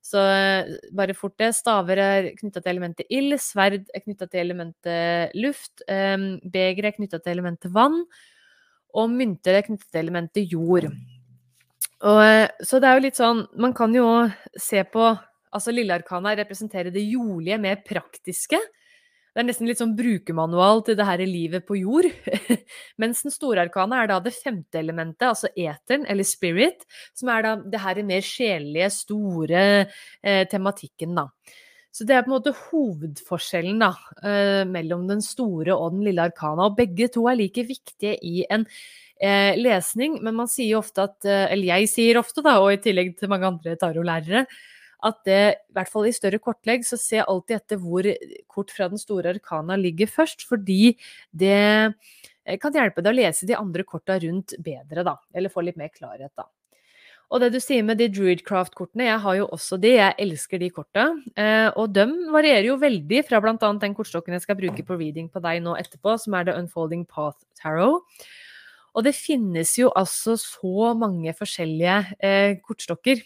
Så 0.04 0.20
eh, 0.20 0.72
bare 0.96 1.16
fort 1.16 1.36
det. 1.40 1.52
Staver 1.56 2.00
er 2.00 2.30
knytta 2.40 2.64
til 2.64 2.74
elementet 2.74 3.12
ild, 3.12 3.38
sverd 3.44 3.86
er 3.92 4.04
knytta 4.04 4.28
til 4.32 4.44
elementet 4.44 5.36
luft, 5.36 5.84
eh, 5.88 6.30
beger 6.56 6.90
er 6.90 6.96
knytta 6.96 7.20
til 7.20 7.36
elementet 7.36 7.76
vann, 7.76 8.02
og 8.96 9.12
mynter 9.12 9.60
er 9.60 9.68
knytta 9.68 9.92
til 9.92 10.06
elementet 10.06 10.52
jord. 10.52 10.90
Og, 12.04 12.20
eh, 12.24 12.50
så 12.64 12.80
det 12.84 12.90
er 12.90 12.98
jo 12.98 13.06
litt 13.06 13.20
sånn 13.20 13.46
Man 13.56 13.74
kan 13.76 13.94
jo 13.96 14.08
se 14.60 14.84
på 14.92 15.12
Altså 15.54 15.72
Lille 15.72 15.94
Arkana 15.94 16.34
representerer 16.36 16.90
det 16.90 17.04
jordlige, 17.06 17.60
mer 17.62 17.84
praktiske. 17.86 18.58
Det 19.34 19.42
er 19.42 19.46
nesten 19.46 19.68
litt 19.70 19.78
sånn 19.78 19.96
brukermanual 19.98 20.82
til 20.86 20.98
det 20.98 21.06
her 21.06 21.22
livet 21.30 21.66
på 21.66 21.78
jord. 21.78 22.08
Mens 23.02 23.22
den 23.22 23.34
store 23.34 23.62
arkana 23.68 24.00
er 24.02 24.10
da 24.10 24.18
det 24.26 24.34
femte 24.34 24.78
elementet, 24.82 25.28
altså 25.28 25.52
eteren, 25.54 26.08
eller 26.10 26.26
spirit, 26.26 26.88
som 27.14 27.30
er 27.34 27.46
da 27.46 27.54
det 27.62 27.82
her 27.82 28.02
mer 28.06 28.26
sjelelige, 28.26 28.90
store 28.94 29.64
eh, 29.86 30.44
tematikken, 30.50 31.14
da. 31.22 31.28
Så 31.94 32.06
det 32.10 32.18
er 32.18 32.26
på 32.26 32.32
en 32.32 32.36
måte 32.40 32.56
hovedforskjellen 32.58 33.82
da, 33.82 33.92
eh, 34.26 34.64
mellom 34.70 35.06
den 35.10 35.22
store 35.22 35.78
og 35.78 35.94
den 35.94 36.06
lille 36.10 36.26
arkana. 36.26 36.70
Og 36.70 36.78
begge 36.82 37.12
to 37.14 37.28
er 37.30 37.38
like 37.38 37.66
viktige 37.70 38.18
i 38.26 38.42
en 38.50 38.66
eh, 39.22 39.56
lesning, 39.60 40.20
men 40.24 40.36
man 40.38 40.50
sier 40.52 40.80
ofte 40.80 41.06
at 41.08 41.28
eh, 41.28 41.48
Eller 41.54 41.74
jeg 41.76 41.92
sier 41.92 42.22
ofte, 42.22 42.44
da, 42.46 42.60
og 42.62 42.74
i 42.74 42.82
tillegg 42.82 43.16
til 43.20 43.32
mange 43.32 43.50
andre 43.50 43.76
tarolærere, 43.80 44.46
at 45.04 45.20
det, 45.28 45.40
i 45.68 45.76
hvert 45.76 45.92
fall 45.92 46.08
i 46.08 46.16
større 46.16 46.40
kortlegg, 46.40 46.86
så 46.88 46.96
se 47.00 47.20
alltid 47.20 47.58
etter 47.58 47.80
hvor 47.82 48.08
kort 48.48 48.72
fra 48.72 48.88
den 48.92 49.02
store 49.02 49.34
arkana 49.34 49.76
ligger 49.76 50.08
først, 50.08 50.46
fordi 50.48 50.96
det 51.36 51.56
eh, 51.60 52.58
kan 52.62 52.76
hjelpe 52.76 53.04
deg 53.04 53.12
å 53.12 53.18
lese 53.18 53.48
de 53.50 53.58
andre 53.58 53.84
korta 53.84 54.16
rundt 54.24 54.56
bedre, 54.64 55.04
da. 55.04 55.18
Eller 55.36 55.52
få 55.52 55.66
litt 55.66 55.80
mer 55.80 55.92
klarhet, 55.92 56.32
da. 56.40 56.48
Og 57.34 57.42
det 57.42 57.50
du 57.56 57.58
sier 57.64 57.84
med 57.84 57.98
de 57.98 58.06
Druidcraft-kortene, 58.14 59.08
jeg 59.08 59.20
har 59.24 59.36
jo 59.40 59.46
også 59.56 59.80
de, 59.82 59.96
jeg 59.96 60.16
elsker 60.22 60.60
de 60.62 60.68
korta. 60.70 61.06
Og 61.82 61.88
de 61.90 62.04
varierer 62.30 62.68
jo 62.68 62.76
veldig 62.78 63.24
fra 63.26 63.40
bl.a. 63.42 63.56
den 63.82 63.96
kortstokken 63.98 64.36
jeg 64.36 64.44
skal 64.44 64.60
bruke 64.60 64.86
på 64.86 64.98
reading 65.00 65.32
på 65.34 65.42
deg 65.42 65.64
nå 65.66 65.74
etterpå, 65.80 66.14
som 66.22 66.36
er 66.38 66.46
The 66.46 66.60
Unfolding 66.62 67.08
Path 67.10 67.42
Tarot. 67.58 68.06
Og 68.94 69.06
det 69.08 69.16
finnes 69.18 69.74
jo 69.80 69.92
altså 69.96 70.36
så 70.38 70.94
mange 70.98 71.34
forskjellige 71.34 71.98
eh, 72.22 72.58
kortstokker. 72.62 73.24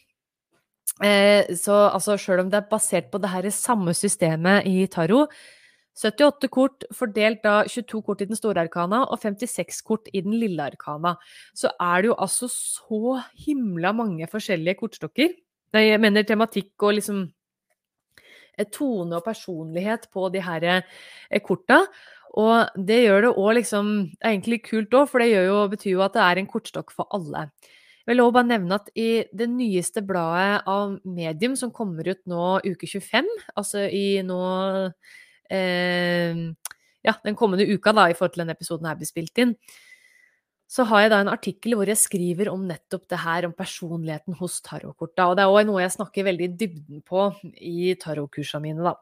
Eh, 1.03 1.56
så 1.60 1.75
altså, 1.91 2.17
sjøl 2.17 2.45
om 2.45 2.51
det 2.51 2.62
er 2.62 2.71
basert 2.71 3.12
på 3.12 3.19
det 3.21 3.30
her 3.30 3.49
samme 3.53 3.93
systemet 3.93 4.65
i 4.65 4.88
tarot, 4.91 5.34
78 5.97 6.49
kort 6.53 6.86
fordelt 6.93 7.41
da 7.41 7.63
22 7.65 8.01
kort 8.06 8.21
i 8.21 8.27
den 8.30 8.38
store 8.38 8.62
arkana 8.67 9.01
og 9.08 9.17
56 9.21 9.82
kort 9.86 10.10
i 10.13 10.21
den 10.21 10.36
lille 10.38 10.62
arkana, 10.62 11.15
så 11.58 11.71
er 11.82 12.03
det 12.03 12.12
jo 12.12 12.17
altså 12.21 12.49
så 12.53 13.17
himla 13.45 13.93
mange 13.97 14.27
forskjellige 14.30 14.77
kortstokker. 14.77 15.34
Jeg 15.73 15.99
mener 15.99 16.23
tematikk 16.23 16.86
og 16.86 16.99
liksom 16.99 17.23
eh, 18.58 18.67
tone 18.71 19.17
og 19.17 19.25
personlighet 19.25 20.08
på 20.13 20.30
de 20.34 20.43
her 20.45 20.69
eh, 20.69 21.41
korta. 21.41 21.84
Og 22.38 22.84
det 22.88 23.00
gjør 23.02 23.23
det 23.26 23.34
òg 23.34 23.56
liksom 23.58 23.89
er 24.19 24.30
egentlig 24.36 24.62
kult 24.67 24.93
òg, 24.93 25.08
for 25.10 25.23
det 25.23 25.32
jo, 25.32 25.58
betyr 25.71 25.95
jo 25.95 26.06
at 26.06 26.13
det 26.17 26.23
er 26.23 26.41
en 26.41 26.50
kortstokk 26.52 26.93
for 26.93 27.10
alle. 27.15 27.47
Jeg 28.08 28.13
vil 28.13 28.23
også 28.23 28.36
bare 28.38 28.47
nevne 28.54 28.78
at 28.78 28.91
i 28.95 29.10
det 29.36 29.50
nyeste 29.52 30.04
bladet 30.06 30.67
av 30.69 30.93
Medium, 31.04 31.58
som 31.60 31.73
kommer 31.76 32.08
ut 32.08 32.21
nå 32.30 32.45
uke 32.63 32.88
25, 32.88 33.28
altså 33.58 33.84
i 33.91 34.21
nå 34.23 34.39
eh, 35.52 36.45
Ja, 37.08 37.13
den 37.23 37.38
kommende 37.39 37.67
uka, 37.67 37.93
da, 37.95 38.08
i 38.08 38.15
forhold 38.15 38.36
til 38.36 38.45
den 38.45 38.54
episoden 38.54 38.88
her 38.88 38.97
blir 39.00 39.10
spilt 39.10 39.41
inn, 39.41 39.54
så 40.67 40.84
har 40.89 41.06
jeg 41.06 41.12
da 41.13 41.21
en 41.23 41.32
artikkel 41.32 41.78
hvor 41.78 41.88
jeg 41.88 42.00
skriver 42.00 42.50
om 42.52 42.65
nettopp 42.67 43.06
det 43.12 43.21
her, 43.23 43.47
om 43.47 43.56
personligheten 43.56 44.36
hos 44.39 44.60
tarotkorta. 44.65 45.30
Og 45.30 45.38
det 45.39 45.45
er 45.45 45.54
òg 45.54 45.67
noe 45.69 45.84
jeg 45.86 45.95
snakker 45.95 46.28
veldig 46.28 46.50
i 46.50 46.56
dybden 46.60 47.04
på 47.08 47.30
i 47.63 47.93
tarotkursene 48.00 48.65
mine, 48.65 48.84
da. 48.91 48.95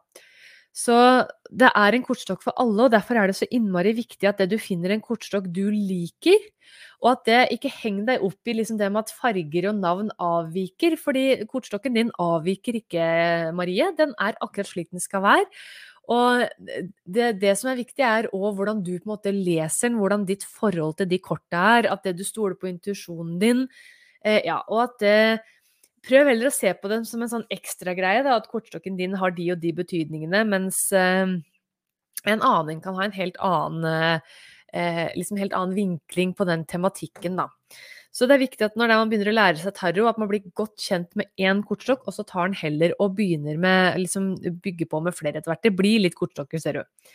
Så 0.76 0.96
det 1.56 1.70
er 1.72 1.96
en 1.96 2.04
kortstokk 2.04 2.42
for 2.44 2.58
alle, 2.60 2.88
og 2.88 2.92
derfor 2.92 3.16
er 3.16 3.32
det 3.32 3.38
så 3.38 3.48
innmari 3.48 3.94
viktig 3.96 4.28
at 4.28 4.42
det 4.42 4.50
du 4.52 4.58
finner 4.60 4.92
en 4.92 5.04
kortstokk 5.04 5.48
du 5.56 5.70
liker, 5.72 6.42
og 7.00 7.14
at 7.14 7.24
det 7.30 7.40
ikke 7.56 7.72
henger 7.72 8.10
deg 8.10 8.26
opp 8.28 8.50
i 8.50 8.56
liksom 8.58 8.80
det 8.80 8.90
med 8.92 9.06
at 9.06 9.14
farger 9.16 9.70
og 9.70 9.80
navn 9.80 10.12
avviker. 10.22 10.96
Fordi 11.00 11.26
kortstokken 11.48 11.96
din 11.96 12.12
avviker 12.22 12.80
ikke, 12.80 13.08
Marie. 13.56 13.92
Den 13.98 14.16
er 14.20 14.40
akkurat 14.42 14.72
slik 14.72 14.90
den 14.96 15.04
skal 15.04 15.24
være. 15.26 15.46
Og 16.12 16.46
det, 17.06 17.32
det 17.42 17.54
som 17.60 17.72
er 17.72 17.80
viktig, 17.80 18.04
er 18.06 18.30
òg 18.34 18.58
hvordan 18.58 18.82
du 18.86 18.94
på 18.96 19.06
en 19.06 19.14
måte 19.16 19.34
leser 19.34 19.90
den, 19.90 20.00
hvordan 20.02 20.26
ditt 20.28 20.46
forhold 20.46 20.98
til 21.00 21.10
de 21.10 21.22
korta 21.22 21.66
er, 21.80 21.90
at 21.94 22.06
det 22.06 22.16
du 22.20 22.26
stoler 22.26 22.58
på 22.60 22.70
intuisjonen 22.70 23.40
din, 23.42 23.64
eh, 24.22 24.42
ja, 24.46 24.60
og 24.70 24.84
at 24.86 24.98
det 25.02 25.20
Prøv 26.06 26.30
heller 26.30 26.50
å 26.50 26.54
se 26.54 26.72
på 26.78 26.92
dem 26.92 27.06
som 27.08 27.24
en 27.24 27.32
sånn 27.32 27.48
ekstragreie, 27.54 28.26
at 28.30 28.50
kortstokken 28.52 28.98
din 29.00 29.16
har 29.18 29.34
de 29.34 29.50
og 29.56 29.62
de 29.64 29.72
betydningene, 29.74 30.44
mens 30.50 30.86
eh, 30.94 31.36
en 32.26 32.46
annen 32.46 32.82
kan 32.84 32.98
ha 32.98 33.08
en 33.08 33.16
helt 33.16 33.38
annen, 33.42 34.22
eh, 34.74 35.08
liksom 35.18 35.42
helt 35.42 35.56
annen 35.58 35.76
vinkling 35.78 36.36
på 36.38 36.48
den 36.50 36.66
tematikken, 36.70 37.40
da. 37.42 37.50
Så 38.16 38.30
det 38.30 38.38
er 38.38 38.46
viktig 38.46 38.64
at 38.64 38.78
når 38.80 38.94
man 38.94 39.10
begynner 39.12 39.28
å 39.28 39.36
lære 39.36 39.60
seg 39.60 39.74
tarot, 39.76 40.08
at 40.08 40.20
man 40.22 40.30
blir 40.32 40.46
godt 40.56 40.80
kjent 40.80 41.18
med 41.20 41.28
én 41.42 41.60
kortstokk, 41.68 42.06
og 42.08 42.16
så 42.16 42.24
tar 42.24 42.48
den 42.48 42.56
heller 42.62 42.94
og 43.04 43.18
begynner 43.18 43.58
med 43.60 43.98
liksom 44.00 44.30
bygge 44.64 44.88
på 44.88 45.02
med 45.04 45.18
flere 45.18 45.42
etter 45.42 45.52
hvert. 45.52 45.66
Det 45.66 45.76
blir 45.76 46.00
litt 46.06 46.16
kortstokker, 46.16 46.62
ser 46.64 46.80
du. 46.80 47.12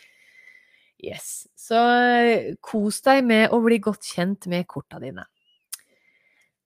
Yes. 1.01 1.47
Så 1.57 1.79
eh, 1.81 2.51
kos 2.61 3.01
deg 3.07 3.23
med 3.25 3.49
å 3.49 3.57
bli 3.65 3.79
godt 3.81 4.05
kjent 4.13 4.45
med 4.51 4.67
korta 4.69 5.01
dine. 5.01 5.25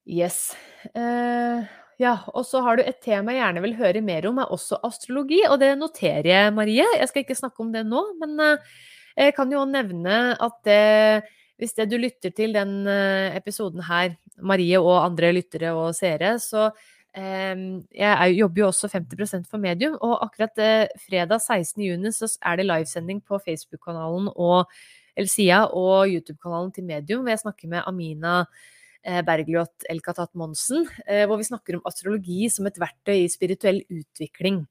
Yes. 0.03 0.51
Eh, 0.91 1.63
ja, 2.01 2.17
og 2.33 2.43
så 2.47 2.61
har 2.65 2.77
du 2.77 2.83
et 2.83 2.99
tema 3.03 3.33
jeg 3.33 3.41
gjerne 3.41 3.63
vil 3.63 3.77
høre 3.79 4.01
mer 4.03 4.27
om, 4.29 4.41
er 4.41 4.51
også 4.53 4.79
astrologi, 4.87 5.41
og 5.47 5.59
det 5.61 5.71
noterer 5.79 6.27
jeg, 6.27 6.53
Marie. 6.55 6.87
Jeg 6.99 7.07
skal 7.11 7.23
ikke 7.23 7.37
snakke 7.39 7.63
om 7.63 7.71
det 7.75 7.85
nå, 7.87 8.01
men 8.21 8.35
eh, 8.43 8.73
jeg 9.27 9.35
kan 9.37 9.51
jo 9.53 9.63
nevne 9.69 10.17
at 10.43 10.57
det, 10.67 11.29
hvis 11.61 11.77
det 11.77 11.87
du 11.91 11.95
lytter 12.01 12.35
til 12.35 12.55
den 12.57 12.81
eh, 12.91 13.37
episoden 13.37 13.85
her, 13.87 14.17
Marie 14.43 14.81
og 14.81 14.97
andre 15.05 15.31
lyttere 15.37 15.71
og 15.77 15.95
seere, 15.95 16.37
så 16.39 16.69
Jeg 17.15 18.35
jobber 18.35 18.59
jo 18.59 18.65
også 18.67 18.89
50% 18.91 19.45
for 19.47 19.55
medium, 19.57 19.93
og 20.03 20.17
akkurat 20.25 20.51
fredag 20.99 21.39
16.6 21.39 22.11
så 22.11 22.27
er 22.43 22.57
det 22.57 22.65
livesending 22.65 23.21
på 23.23 23.39
Facebook-kanalen 23.39 24.27
og 24.35 24.67
eller 25.15 25.31
sida 25.31 25.61
og 25.71 26.11
YouTube-kanalen 26.11 26.73
til 26.75 26.83
Medium, 26.83 27.21
hvor 27.21 27.31
jeg 27.31 27.39
snakker 27.39 27.71
med 27.71 27.87
Amina 27.87 28.43
Eh, 28.43 28.74
Bergljot 29.05 29.85
Elkatat 29.91 30.31
Monsen, 30.33 30.87
eh, 31.05 31.25
hvor 31.29 31.37
vi 31.37 31.47
snakker 31.47 31.77
om 31.77 31.83
astrologi 31.85 32.49
som 32.49 32.65
et 32.65 32.79
verktøy 32.81 33.17
i 33.19 33.31
spirituell 33.31 33.83
utvikling. 33.85 34.63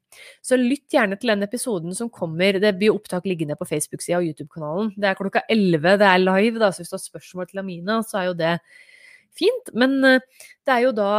Så 0.43 0.59
lytt 0.59 0.91
gjerne 0.91 1.17
til 1.19 1.31
den 1.31 1.45
episoden 1.47 1.95
som 1.95 2.09
kommer. 2.09 2.59
Det 2.59 2.73
blir 2.79 2.95
opptak 2.95 3.27
liggende 3.29 3.55
på 3.55 3.67
Facebook-sida 3.69 4.19
og 4.19 4.27
YouTube-kanalen. 4.27 4.91
Det 4.97 5.11
er 5.11 5.19
klokka 5.19 5.45
11, 5.49 5.97
det 6.01 6.09
er 6.09 6.19
live, 6.23 6.59
da, 6.59 6.71
så 6.71 6.83
hvis 6.83 6.91
du 6.91 6.97
har 6.99 7.05
spørsmål 7.05 7.49
til 7.51 7.63
Amina, 7.63 8.01
så 8.03 8.19
er 8.19 8.29
jo 8.29 8.37
det 8.41 8.57
fint. 9.35 9.71
Men 9.73 9.97
eh, 10.07 10.23
det 10.65 10.73
er 10.73 10.83
jo 10.85 10.95
da 10.95 11.11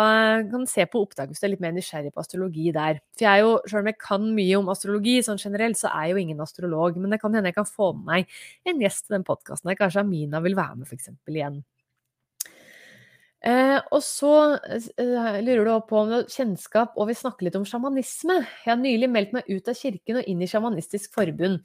kan 0.50 0.66
se 0.70 0.86
på 0.90 1.04
opptak 1.04 1.30
hvis 1.30 1.42
du 1.42 1.48
er 1.48 1.54
litt 1.54 1.64
mer 1.64 1.74
nysgjerrig 1.76 2.12
på 2.14 2.22
astrologi 2.22 2.72
der. 2.74 3.00
For 3.16 3.28
jeg 3.28 3.32
er 3.32 3.44
jo, 3.44 3.54
selv 3.68 3.84
om 3.84 3.92
jeg 3.92 4.00
kan 4.02 4.28
mye 4.40 4.58
om 4.60 4.72
astrologi 4.72 5.16
sånn 5.24 5.40
generelt, 5.42 5.80
så 5.80 5.92
er 5.92 6.08
jeg 6.08 6.16
jo 6.16 6.24
ingen 6.24 6.44
astrolog. 6.44 7.00
Men 7.00 7.14
det 7.14 7.20
kan 7.22 7.36
hende 7.36 7.52
jeg 7.52 7.60
kan 7.60 7.70
få 7.70 7.92
med 7.96 8.10
meg 8.10 8.36
en 8.68 8.84
gjest 8.84 9.06
til 9.06 9.18
den 9.18 9.26
podkasten. 9.28 9.72
Kanskje 9.78 10.04
Amina 10.04 10.42
vil 10.44 10.58
være 10.58 10.80
med, 10.80 10.90
f.eks. 10.90 11.12
igjen. 11.32 11.62
Eh, 13.46 13.76
og 13.94 14.00
så 14.02 14.32
eh, 14.58 15.36
lurer 15.44 15.68
du 15.68 15.74
på 15.86 16.00
om 16.00 16.08
du 16.10 16.16
har 16.16 16.30
kjennskap 16.30 16.96
og 16.98 17.12
vil 17.12 17.18
snakke 17.18 17.46
litt 17.46 17.58
om 17.58 17.66
sjamanisme. 17.68 18.40
Jeg 18.64 18.72
har 18.72 18.80
nylig 18.80 19.10
meldt 19.12 19.36
meg 19.36 19.46
ut 19.46 19.70
av 19.70 19.78
kirken 19.78 20.18
og 20.18 20.26
inn 20.26 20.42
i 20.42 20.48
Sjamanistisk 20.50 21.14
forbund. 21.14 21.62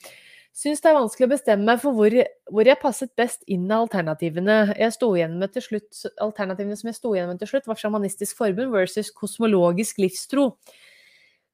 Syns 0.53 0.83
det 0.83 0.91
er 0.91 0.97
vanskelig 0.97 1.29
å 1.29 1.31
bestemme 1.31 1.65
meg 1.71 1.79
for 1.81 1.95
hvor, 1.95 2.13
hvor, 2.51 2.67
jeg 2.67 2.77
passet 2.81 3.13
best 3.17 3.45
inn 3.49 3.65
av 3.71 3.85
alternativene. 3.87 4.75
Jeg 4.77 4.93
sto 4.93 5.13
med 5.15 5.53
til 5.55 5.63
slutt, 5.63 6.03
alternativene 6.21 6.77
som 6.77 6.91
jeg 6.91 6.99
sto 6.99 7.15
igjen 7.15 7.31
med 7.31 7.39
til 7.41 7.53
slutt, 7.53 7.69
var 7.71 7.79
Sjamanistisk 7.79 8.37
forbund 8.37 8.75
versus 8.75 9.13
kosmologisk 9.15 10.03
livstro. 10.03 10.51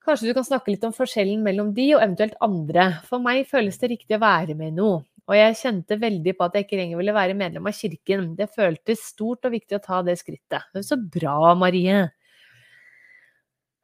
Kanskje 0.03 0.31
du 0.31 0.33
kan 0.33 0.47
snakke 0.47 0.73
litt 0.73 0.83
om 0.87 0.95
forskjellen 0.95 1.45
mellom 1.45 1.75
de 1.77 1.91
og 1.93 2.01
eventuelt 2.01 2.35
andre. 2.43 2.89
For 3.07 3.21
meg 3.23 3.45
føles 3.47 3.77
det 3.79 3.93
riktig 3.93 4.17
å 4.17 4.23
være 4.23 4.57
med 4.57 4.73
i 4.73 4.77
noe. 4.81 5.05
Og 5.27 5.35
jeg 5.35 5.57
kjente 5.59 5.97
veldig 5.99 6.33
på 6.37 6.45
at 6.45 6.55
jeg 6.55 6.65
ikke 6.65 6.79
lenger 6.79 6.99
ville 7.01 7.15
være 7.15 7.35
medlem 7.35 7.67
av 7.67 7.75
kirken. 7.75 8.29
Det 8.37 8.47
føltes 8.55 9.03
stort 9.09 9.47
og 9.47 9.53
viktig 9.57 9.75
å 9.75 9.83
ta 9.83 9.99
det 10.07 10.15
skrittet. 10.21 10.79
Så 10.87 10.95
bra, 10.97 11.51
Marie. 11.59 12.05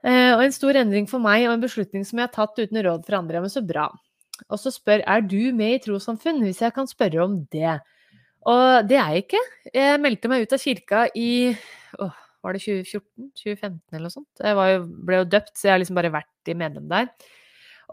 Eh, 0.03 0.31
og 0.35 0.43
en 0.43 0.55
stor 0.55 0.79
endring 0.79 1.07
for 1.07 1.23
meg, 1.23 1.45
og 1.47 1.57
en 1.57 1.63
beslutning 1.63 2.07
som 2.07 2.19
jeg 2.19 2.29
har 2.29 2.35
tatt 2.35 2.59
uten 2.59 2.79
råd 2.87 3.03
fra 3.07 3.19
andre. 3.19 3.43
Men 3.43 3.51
så 3.51 3.63
bra. 3.65 3.89
Og 4.47 4.59
så 4.59 4.71
spør 4.73 5.03
er 5.03 5.23
du 5.27 5.51
med 5.55 5.77
i 5.77 5.83
trossamfunn, 5.83 6.41
hvis 6.47 6.63
jeg 6.63 6.75
kan 6.75 6.87
spørre 6.89 7.23
om 7.25 7.37
det. 7.51 7.77
Og 8.47 8.87
det 8.87 8.99
er 8.99 9.15
jeg 9.15 9.27
ikke. 9.27 9.43
Jeg 9.75 10.01
meldte 10.03 10.31
meg 10.31 10.43
ut 10.43 10.55
av 10.55 10.63
kirka 10.63 11.05
i 11.15 11.29
åh, 12.03 12.17
var 12.43 12.55
det 12.55 12.63
2014? 12.63 13.29
2015 13.39 13.79
eller 13.93 14.07
noe 14.07 14.15
sånt? 14.15 14.43
Jeg 14.43 14.75
jo, 14.75 14.83
ble 15.07 15.21
jo 15.21 15.31
døpt, 15.31 15.55
så 15.55 15.69
jeg 15.69 15.75
har 15.75 15.83
liksom 15.83 15.99
bare 15.99 16.11
vært 16.15 16.51
i 16.51 16.57
medlem 16.59 16.89
der. 16.91 17.11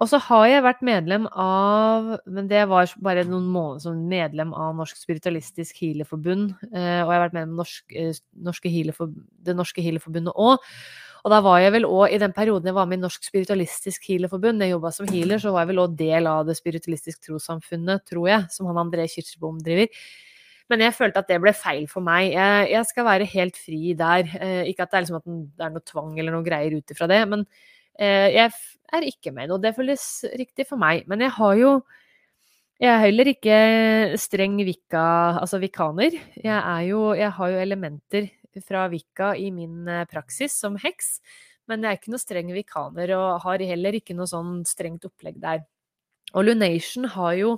Og 0.01 0.09
så 0.09 0.16
har 0.24 0.46
jeg 0.48 0.64
vært 0.64 0.80
medlem 0.86 1.26
av 1.28 2.14
Men 2.24 2.48
det 2.48 2.62
var 2.70 2.88
bare 3.05 3.26
noen 3.28 3.51
måneder 3.53 3.84
som 3.84 4.01
medlem 4.09 4.55
av 4.57 4.72
Norsk 4.78 4.96
Spiritualistisk 4.96 5.82
Healerforbund. 5.82 6.55
Eh, 6.72 7.03
og 7.03 7.11
jeg 7.11 7.18
har 7.18 7.24
vært 7.26 7.36
medlem 7.36 7.53
av 7.59 7.62
norsk, 7.64 7.84
eh, 7.92 8.16
norske 8.48 8.72
Det 9.44 9.57
Norske 9.57 9.84
Healerforbundet 9.84 10.32
òg. 10.34 10.59
Og 11.20 11.32
da 11.34 11.40
var 11.44 11.59
jeg 11.61 11.74
vel 11.74 11.84
òg, 11.84 12.14
i 12.14 12.20
den 12.20 12.32
perioden 12.32 12.70
jeg 12.70 12.76
var 12.76 12.88
med 12.88 12.98
i 12.98 13.03
Norsk 13.03 13.26
Spiritualistisk 13.26 14.07
Healerforbund, 14.09 14.62
jeg 14.64 14.72
jobba 14.72 14.92
som 14.94 15.09
healer, 15.11 15.36
så 15.36 15.53
var 15.53 15.66
jeg 15.66 15.74
vel 15.74 15.82
òg 15.84 15.96
del 15.98 16.28
av 16.30 16.46
Det 16.48 16.57
spiritualistiske 16.57 17.26
trossamfunnet, 17.26 18.07
tror 18.09 18.28
jeg, 18.30 18.46
som 18.55 18.70
han 18.70 18.80
André 18.80 19.05
Kirsebom 19.05 19.61
driver. 19.61 19.92
Men 20.70 20.84
jeg 20.86 20.94
følte 20.94 21.20
at 21.20 21.28
det 21.28 21.40
ble 21.42 21.53
feil 21.53 21.86
for 21.90 22.01
meg. 22.07 22.30
Jeg, 22.32 22.70
jeg 22.70 22.88
skal 22.88 23.05
være 23.05 23.26
helt 23.32 23.59
fri 23.59 23.92
der. 23.98 24.32
Eh, 24.38 24.62
ikke 24.70 24.86
at 24.86 24.92
det 24.92 24.96
er, 24.96 25.05
liksom 25.05 25.18
at 25.18 25.28
det 25.59 25.66
er 25.66 25.74
noe 25.74 25.84
tvang 25.92 26.12
eller 26.16 26.36
noe 26.36 26.46
greier 26.46 26.78
ut 26.78 26.94
ifra 26.94 27.11
det, 27.11 27.20
men 27.28 27.44
jeg 28.01 28.51
er 28.96 29.07
ikke 29.07 29.32
med 29.36 29.51
noe. 29.51 29.61
Det 29.61 29.74
føles 29.76 30.05
riktig 30.40 30.66
for 30.68 30.80
meg. 30.80 31.05
Men 31.11 31.26
jeg 31.26 31.34
har 31.36 31.57
jo 31.61 31.72
Jeg 32.80 32.88
er 32.88 33.03
heller 33.03 33.28
ikke 33.28 33.57
streng 34.16 34.55
vika, 34.64 35.36
altså 35.36 35.59
vikaner. 35.61 36.14
Jeg, 36.40 36.86
jo, 36.88 37.12
jeg 37.12 37.28
har 37.36 37.51
jo 37.53 37.59
elementer 37.61 38.30
fra 38.64 38.86
vika 38.88 39.34
i 39.36 39.51
min 39.55 39.86
eh, 39.88 40.07
praksis 40.11 40.57
som 40.59 40.78
heks, 40.80 41.18
men 41.68 41.84
jeg 41.84 41.90
er 41.90 42.01
ikke 42.01 42.14
noe 42.14 42.22
streng 42.22 42.51
vikaner, 42.57 43.12
og 43.18 43.44
har 43.44 43.62
heller 43.68 43.98
ikke 44.01 44.16
noe 44.16 44.26
sånn 44.30 44.62
strengt 44.64 45.07
opplegg 45.07 45.38
der. 45.42 45.62
Og 46.32 46.46
Lunation 46.46 47.05
har 47.12 47.36
jo 47.38 47.55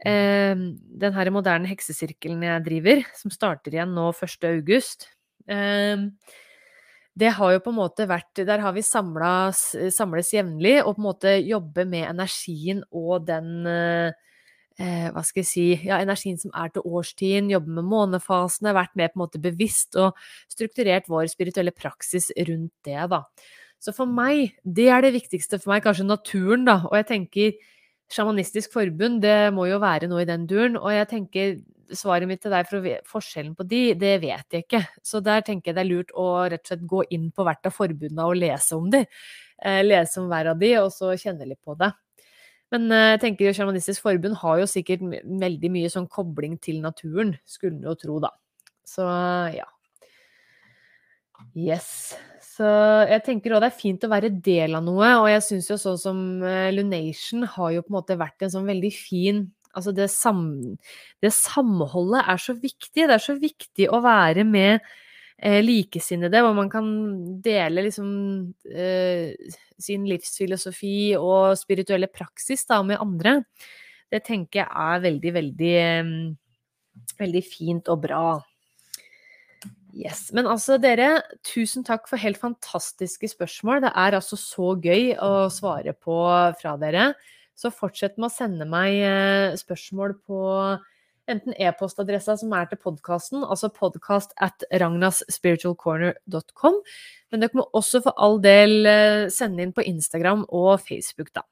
eh, 0.00 0.56
den 0.56 1.16
her 1.20 1.32
moderne 1.34 1.70
heksesirkelen 1.70 2.48
jeg 2.48 2.66
driver, 2.66 3.04
som 3.20 3.34
starter 3.34 3.76
igjen 3.76 3.94
nå 3.94 4.10
1. 4.16 4.48
august. 4.50 5.10
Eh, 5.44 6.08
det 7.18 7.34
har 7.34 7.52
jo 7.54 7.60
på 7.64 7.72
en 7.72 7.78
måte 7.80 8.06
vært 8.08 8.40
Der 8.46 8.62
har 8.62 8.74
vi 8.76 8.84
samles, 8.86 9.60
samles 9.94 10.32
jevnlig 10.34 10.78
og 10.84 10.96
på 10.96 11.02
en 11.02 11.08
måte 11.08 11.34
jobbe 11.42 11.84
med 11.88 12.06
energien 12.12 12.82
og 12.94 13.26
den 13.28 13.66
eh, 13.66 15.08
Hva 15.14 15.24
skal 15.26 15.42
jeg 15.42 15.50
si 15.50 15.66
Ja, 15.88 16.00
energien 16.02 16.38
som 16.40 16.54
er 16.54 16.70
til 16.74 16.86
årstiden, 16.86 17.50
jobbe 17.50 17.78
med 17.80 17.88
månefasene, 17.90 18.76
vært 18.76 18.94
mer 18.98 19.10
på 19.10 19.18
en 19.18 19.24
måte 19.24 19.42
bevisst 19.42 19.98
og 19.98 20.18
strukturert 20.50 21.10
vår 21.10 21.26
spirituelle 21.32 21.74
praksis 21.74 22.30
rundt 22.38 22.74
det, 22.86 23.00
da. 23.10 23.24
Så 23.82 23.94
for 23.94 24.10
meg, 24.10 24.54
det 24.62 24.88
er 24.90 25.02
det 25.02 25.14
viktigste 25.14 25.58
for 25.62 25.72
meg, 25.72 25.84
kanskje 25.84 26.06
naturen, 26.06 26.64
da. 26.66 26.80
Og 26.90 26.96
jeg 26.98 27.08
tenker 27.10 27.58
Sjamanistisk 28.08 28.72
forbund, 28.72 29.20
det 29.20 29.50
må 29.52 29.66
jo 29.68 29.80
være 29.82 30.08
noe 30.08 30.22
i 30.24 30.28
den 30.28 30.46
duren. 30.48 30.78
Og 30.80 30.92
jeg 30.94 31.08
tenker 31.10 31.58
svaret 31.96 32.28
mitt 32.28 32.42
til 32.44 32.52
deg 32.52 32.68
for 32.68 32.88
forskjellen 33.08 33.54
på 33.56 33.66
de, 33.68 33.82
det 33.98 34.14
vet 34.24 34.56
jeg 34.56 34.66
ikke. 34.66 34.82
Så 35.04 35.20
der 35.24 35.44
tenker 35.44 35.70
jeg 35.70 35.78
det 35.78 35.84
er 35.84 35.90
lurt 35.90 36.12
å 36.16 36.26
rett 36.48 36.64
og 36.64 36.72
slett 36.72 36.88
gå 36.88 37.04
inn 37.16 37.30
på 37.34 37.46
hvert 37.46 37.68
av 37.68 37.76
forbundene 37.76 38.28
og 38.28 38.40
lese 38.40 38.76
om 38.76 38.90
de. 38.92 39.04
Eh, 39.58 39.80
lese 39.84 40.20
om 40.20 40.28
hver 40.30 40.52
av 40.52 40.60
de, 40.60 40.74
og 40.80 40.92
så 40.94 41.14
kjenne 41.18 41.48
litt 41.48 41.60
på 41.64 41.76
det. 41.80 41.90
Men 42.74 42.90
eh, 42.92 43.08
jeg 43.14 43.22
tenker 43.24 43.56
Sjamanistisk 43.56 44.04
forbund 44.04 44.40
har 44.42 44.60
jo 44.62 44.68
sikkert 44.70 45.04
veldig 45.04 45.72
mye 45.74 45.92
sånn 45.92 46.08
kobling 46.12 46.58
til 46.64 46.82
naturen, 46.84 47.34
skulle 47.48 47.78
en 47.78 47.88
jo 47.90 47.96
tro, 47.98 48.20
da. 48.24 48.32
Så 48.88 49.04
ja. 49.56 49.68
Yes. 51.58 52.16
Så 52.42 52.66
jeg 53.06 53.22
tenker 53.26 53.54
òg 53.54 53.62
det 53.62 53.70
er 53.70 53.78
fint 53.78 54.02
å 54.02 54.10
være 54.10 54.32
del 54.42 54.74
av 54.74 54.82
noe, 54.86 55.12
og 55.20 55.28
jeg 55.30 55.44
syns 55.46 55.68
jo 55.70 55.76
sånn 55.78 56.00
som 56.00 56.22
eh, 56.42 56.72
Lunation 56.74 57.46
har 57.46 57.74
jo 57.76 57.84
på 57.84 57.92
en 57.92 57.98
måte 58.00 58.18
vært 58.18 58.42
en 58.42 58.52
sånn 58.56 58.66
veldig 58.68 58.90
fin 58.94 59.46
Altså 59.76 59.92
det, 59.94 60.08
sam, 60.10 60.40
det 61.22 61.30
samholdet 61.36 62.24
er 62.32 62.40
så 62.42 62.54
viktig. 62.58 63.04
Det 63.04 63.14
er 63.14 63.22
så 63.22 63.36
viktig 63.38 63.86
å 63.94 64.00
være 64.02 64.42
med 64.48 64.80
eh, 65.38 65.60
likesinnede, 65.62 66.40
hvor 66.42 66.56
man 66.56 66.70
kan 66.72 66.88
dele 67.44 67.84
liksom 67.86 68.08
eh, 68.72 69.36
sin 69.78 70.08
livsfilosofi 70.08 71.14
og 71.20 71.54
spirituelle 71.60 72.10
praksis 72.10 72.66
da, 72.66 72.80
med 72.82 72.98
andre. 73.04 73.42
Det 74.10 74.24
tenker 74.26 74.64
jeg 74.64 74.68
er 74.88 75.04
veldig, 75.04 75.34
veldig, 75.36 75.72
eh, 75.84 77.12
veldig 77.22 77.44
fint 77.46 77.92
og 77.92 78.02
bra. 78.08 78.24
Yes. 79.96 80.28
Men 80.36 80.46
altså, 80.50 80.76
dere, 80.80 81.22
tusen 81.46 81.84
takk 81.86 82.08
for 82.10 82.20
helt 82.20 82.38
fantastiske 82.40 83.30
spørsmål. 83.32 83.82
Det 83.86 83.92
er 83.94 84.16
altså 84.18 84.36
så 84.40 84.74
gøy 84.76 85.14
å 85.16 85.48
svare 85.52 85.94
på 85.96 86.18
fra 86.60 86.76
dere. 86.80 87.12
Så 87.58 87.72
fortsett 87.74 88.18
med 88.18 88.28
å 88.28 88.34
sende 88.34 88.68
meg 88.68 89.00
eh, 89.02 89.56
spørsmål 89.58 90.14
på 90.28 90.42
enten 91.28 91.56
e-postadressa 91.60 92.36
som 92.40 92.52
er 92.56 92.68
til 92.70 92.78
podkasten, 92.80 93.42
altså 93.44 93.68
podcast 93.74 94.32
at 94.44 94.64
ragnasspiritualcorner.com. 94.80 96.78
Men 97.32 97.42
dere 97.42 97.58
må 97.58 97.66
også 97.76 98.00
for 98.04 98.12
all 98.16 98.38
del 98.44 98.86
eh, 98.88 99.26
sende 99.32 99.64
inn 99.64 99.74
på 99.76 99.84
Instagram 99.88 100.46
og 100.48 100.78
Facebook, 100.84 101.32
da. 101.36 101.42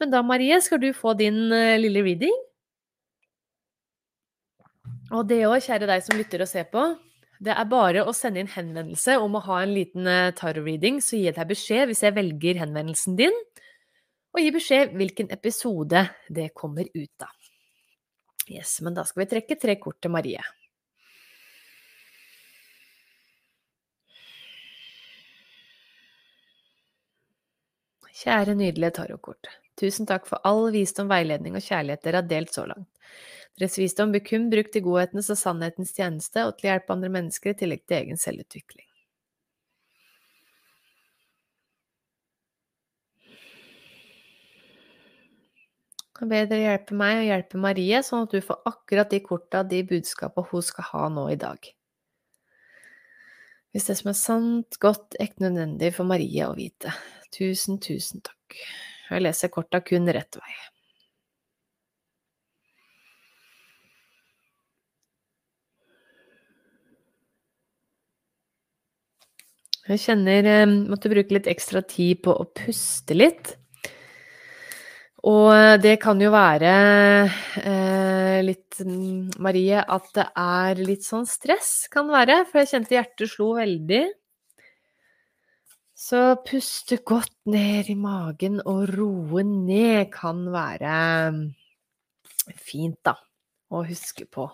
Men 0.00 0.12
da, 0.12 0.24
Marie, 0.24 0.58
skal 0.64 0.80
du 0.82 0.90
få 0.96 1.14
din 1.20 1.52
eh, 1.52 1.78
lille 1.80 2.02
reading. 2.04 2.36
Og 5.12 5.28
det 5.28 5.44
òg, 5.44 5.60
kjære 5.62 5.88
deg 5.88 6.04
som 6.04 6.16
lytter 6.18 6.42
og 6.44 6.48
ser 6.48 6.68
på. 6.72 6.82
Det 7.42 7.50
er 7.50 7.66
bare 7.66 8.04
å 8.06 8.12
sende 8.14 8.38
inn 8.38 8.50
henvendelse 8.52 9.16
om 9.18 9.34
å 9.34 9.42
ha 9.48 9.62
en 9.64 9.72
liten 9.74 10.06
tarot-reading, 10.38 11.00
så 11.02 11.18
gir 11.18 11.32
jeg 11.32 11.38
deg 11.40 11.48
beskjed 11.50 11.88
hvis 11.90 12.04
jeg 12.06 12.14
velger 12.14 12.60
henvendelsen 12.62 13.16
din 13.18 13.34
og 14.32 14.40
gi 14.40 14.52
beskjed 14.54 14.94
hvilken 14.96 15.32
episode 15.34 16.04
det 16.30 16.52
kommer 16.56 16.86
ut 16.94 17.26
av. 17.26 17.34
Yes, 18.46 18.78
men 18.82 18.94
da 18.94 19.04
skal 19.06 19.24
vi 19.24 19.30
trekke 19.34 19.58
tre 19.58 19.74
kort 19.82 19.98
til 20.02 20.14
Marie. 20.14 20.42
Kjære 28.22 28.54
nydelige 28.54 28.94
tarotkort. 29.00 29.50
Tusen 29.78 30.06
takk 30.06 30.28
for 30.30 30.38
all 30.46 30.68
visdom, 30.70 31.08
veiledning 31.10 31.56
og 31.58 31.64
kjærlighet 31.64 32.04
dere 32.06 32.20
har 32.22 32.28
delt 32.30 32.54
så 32.54 32.68
langt. 32.70 32.86
Deres 33.60 33.76
visdom 33.78 34.14
blir 34.14 34.24
kun 34.24 34.48
brukt 34.52 34.76
i 34.76 34.82
godhetens 34.84 35.28
og 35.32 35.38
sannhetens 35.40 35.92
tjeneste 35.96 36.46
og 36.48 36.56
til 36.56 36.70
å 36.70 36.72
hjelpe 36.72 36.94
andre 36.94 37.12
mennesker 37.12 37.52
i 37.52 37.58
tillegg 37.60 37.84
til 37.84 37.98
egen 37.98 38.20
selvutvikling. 38.20 38.86
Jeg 46.22 46.30
ber 46.30 46.44
dere 46.46 46.62
hjelpe 46.62 46.94
meg 46.94 47.16
og 47.18 47.24
hjelpe 47.26 47.58
Marie, 47.58 47.98
sånn 48.06 48.28
at 48.28 48.34
du 48.34 48.44
får 48.46 48.60
akkurat 48.70 49.10
de 49.10 49.18
korta, 49.24 49.64
de 49.66 49.80
budskapa 49.82 50.44
hun 50.52 50.62
skal 50.62 50.86
ha 50.92 51.08
nå 51.10 51.24
i 51.32 51.38
dag. 51.40 51.66
Hvis 53.74 53.88
det 53.88 53.96
som 53.98 54.12
er 54.12 54.18
sant, 54.20 54.78
godt, 54.78 55.16
ekte 55.18 55.48
nødvendig 55.48 55.90
for 55.96 56.06
Marie 56.06 56.46
å 56.46 56.54
vite. 56.54 56.94
Tusen, 57.34 57.80
tusen 57.82 58.22
takk. 58.22 58.60
Jeg 59.08 59.24
leser 59.24 59.50
korta 59.50 59.82
kun 59.82 60.06
rett 60.14 60.38
vei. 60.38 60.54
Jeg 69.90 69.98
kjenner 69.98 70.46
jeg 70.46 70.62
eh, 70.62 70.76
måtte 70.86 71.10
bruke 71.10 71.34
litt 71.34 71.48
ekstra 71.50 71.82
tid 71.82 72.20
på 72.22 72.34
å 72.38 72.46
puste 72.54 73.16
litt. 73.16 73.56
Og 75.26 75.48
eh, 75.54 75.76
det 75.82 75.96
kan 76.02 76.20
jo 76.22 76.30
være 76.34 76.72
eh, 77.62 78.38
litt, 78.46 78.78
mm, 78.78 79.42
Marie, 79.42 79.82
at 79.82 80.08
det 80.14 80.28
er 80.38 80.82
litt 80.86 81.06
sånn 81.06 81.26
stress, 81.26 81.88
kan 81.90 82.10
være. 82.10 82.44
For 82.50 82.62
jeg 82.62 82.72
kjente 82.76 82.96
hjertet 82.96 83.34
slo 83.34 83.52
veldig. 83.58 84.04
Så 85.98 86.22
puste 86.46 86.98
godt 87.06 87.34
ned 87.50 87.90
i 87.90 87.98
magen 87.98 88.58
og 88.62 88.88
roe 88.90 89.42
ned 89.46 90.08
kan 90.14 90.46
være 90.50 90.94
fint, 92.58 92.98
da, 93.06 93.14
å 93.70 93.82
huske 93.86 94.26
på. 94.30 94.46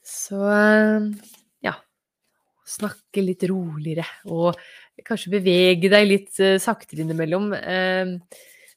Så 0.00 0.40
eh, 0.52 1.12
snakke 2.70 3.24
litt 3.24 3.44
roligere 3.50 4.06
og 4.30 4.58
kanskje 5.06 5.34
bevege 5.38 5.90
deg 5.92 6.06
litt 6.06 6.40
uh, 6.42 6.56
saktere 6.60 7.04
innimellom. 7.04 7.50
Uh, 7.56 8.16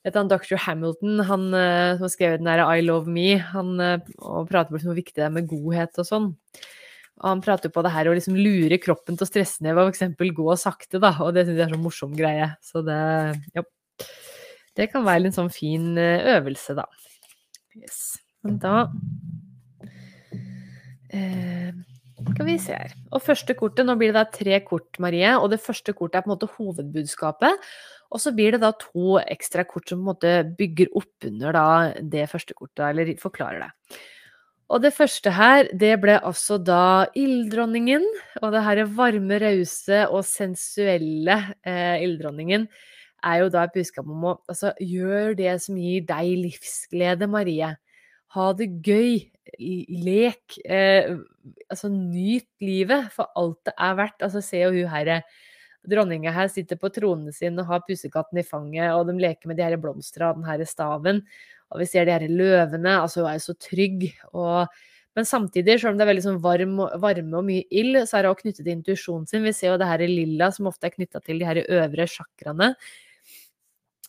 vet 0.03 0.19
han, 0.19 0.29
Dr. 0.31 0.55
Hamilton, 0.65 1.23
han 1.27 1.49
uh, 1.51 1.95
som 1.97 2.07
har 2.07 2.13
skrevet 2.13 2.41
den 2.41 2.49
der 2.49 2.63
I 2.63 2.85
Love 2.85 3.11
Me, 3.11 3.35
han 3.53 3.75
og 3.79 4.49
prater 4.49 4.73
om 4.73 4.79
hvor 4.79 4.97
viktig 4.97 5.19
det 5.19 5.27
er 5.27 5.35
med 5.35 5.49
godhet 5.51 6.01
og 6.01 6.09
sånn. 6.09 6.31
Og 7.21 7.29
han 7.29 7.43
prater 7.45 7.71
på 7.71 7.83
det 7.85 7.93
her 7.93 8.09
å 8.09 8.15
liksom 8.17 8.35
lure 8.39 8.79
kroppen 8.81 9.15
til 9.15 9.27
å 9.27 9.29
stresse 9.29 9.63
ned 9.63 9.77
ved 9.77 9.93
f.eks. 9.93 10.33
gå 10.35 10.57
sakte, 10.59 10.99
da, 11.03 11.13
og 11.23 11.35
det 11.35 11.45
syns 11.45 11.59
jeg 11.59 11.67
er 11.67 11.75
sånn 11.75 11.85
morsom 11.85 12.17
greie. 12.17 12.49
Så 12.65 12.83
det 12.85 12.99
ja. 13.53 13.67
Det 14.73 14.87
kan 14.89 15.05
være 15.05 15.29
en 15.29 15.35
sånn 15.35 15.51
fin 15.53 15.91
øvelse, 16.01 16.73
da. 16.73 16.87
Yes. 17.77 17.99
Men 18.41 18.57
da 18.59 18.73
eh, 21.13 21.71
skal 22.31 22.47
vi 22.47 22.55
se 22.61 22.77
her. 22.77 22.93
Og 23.13 23.23
første 23.23 23.55
kortet, 23.57 23.85
nå 23.87 23.95
blir 23.99 24.13
det 24.13 24.19
da 24.19 24.23
tre 24.31 24.59
kort, 24.65 24.99
Marie. 25.03 25.33
Og 25.37 25.51
det 25.53 25.61
første 25.63 25.93
kortet 25.95 26.19
er 26.19 26.25
på 26.25 26.31
en 26.31 26.35
måte 26.35 26.49
hovedbudskapet. 26.55 27.67
Og 28.13 28.21
så 28.21 28.33
blir 28.35 28.55
det 28.55 28.61
da 28.63 28.71
to 28.77 29.17
ekstra 29.21 29.65
kort 29.67 29.89
som 29.89 30.01
på 30.01 30.03
en 30.03 30.09
måte 30.11 30.33
bygger 30.57 30.91
opp 30.99 31.27
under 31.29 31.55
da 31.55 31.67
det 31.99 32.27
første 32.31 32.55
kortet, 32.57 32.85
eller 32.91 33.13
forklarer 33.21 33.65
det. 33.65 33.99
Og 34.73 34.81
det 34.81 34.93
første 34.95 35.33
her, 35.35 35.67
det 35.77 35.93
ble 36.01 36.15
altså 36.17 36.57
da 36.57 37.05
ilddronningen. 37.19 38.05
Og 38.41 38.53
det 38.55 38.63
her 38.65 38.83
varme, 38.95 39.37
rause 39.43 40.05
og 40.09 40.23
sensuelle 40.25 41.37
eh, 41.65 42.01
ilddronningen 42.05 42.67
er 43.23 43.43
jo 43.43 43.51
da 43.53 43.67
et 43.67 43.75
budskap 43.75 44.07
om 44.09 44.25
å 44.27 44.33
altså, 44.51 44.73
gjør 44.83 45.35
det 45.39 45.53
som 45.63 45.77
gir 45.79 46.03
deg 46.07 46.33
livsglede, 46.47 47.29
Marie. 47.31 47.69
Ha 48.35 48.47
det 48.57 48.69
gøy 48.83 49.21
lek. 49.59 50.59
Eh, 50.65 51.15
altså, 51.69 51.89
nyt 51.89 52.47
livet 52.63 53.09
for 53.13 53.31
alt 53.39 53.59
det 53.67 53.73
er 53.77 53.97
verdt. 53.99 54.21
Altså, 54.21 54.43
se 54.43 54.63
jo 54.63 54.71
hun 54.75 54.93
her 54.93 55.19
Dronninga 55.83 56.31
her 56.31 56.47
sitter 56.47 56.77
på 56.79 56.87
tronen 56.95 57.33
sin 57.35 57.59
og 57.59 57.67
har 57.67 57.81
pussekatten 57.83 58.39
i 58.39 58.45
fanget, 58.47 58.93
og 58.95 59.09
de 59.09 59.17
leker 59.19 59.49
med 59.51 59.57
de 59.59 59.65
her 59.65 59.75
blomstene 59.75 60.29
og 60.29 60.37
den 60.37 60.47
her 60.47 60.63
staven. 60.63 61.19
Og 61.73 61.81
vi 61.81 61.87
ser 61.89 62.07
de 62.07 62.13
her 62.15 62.23
løvene. 62.31 63.01
Altså, 63.01 63.19
hun 63.19 63.31
er 63.33 63.39
jo 63.39 63.47
så 63.49 63.55
trygg. 63.59 64.05
Og, 64.31 64.71
men 65.17 65.27
samtidig, 65.27 65.81
selv 65.81 65.91
om 65.91 65.99
det 65.99 66.05
er 66.05 66.11
veldig 66.13 66.25
sånn 66.27 66.43
varm, 66.43 66.77
varme 67.03 67.39
og 67.39 67.47
mye 67.49 67.65
ild, 67.67 67.99
så 68.07 68.21
er 68.21 68.29
hun 68.29 68.39
knyttet 68.39 68.63
til 68.63 68.75
intuisjonen 68.77 69.27
sin. 69.27 69.43
Vi 69.43 69.51
ser 69.57 69.73
jo 69.73 69.81
det 69.81 69.89
her 69.89 70.05
lilla 70.07 70.53
som 70.55 70.71
ofte 70.71 70.87
er 70.87 70.95
knytta 70.95 71.19
til 71.25 71.43
de 71.43 71.49
her 71.49 71.59
øvre 71.65 72.07
sjakraene. 72.07 72.71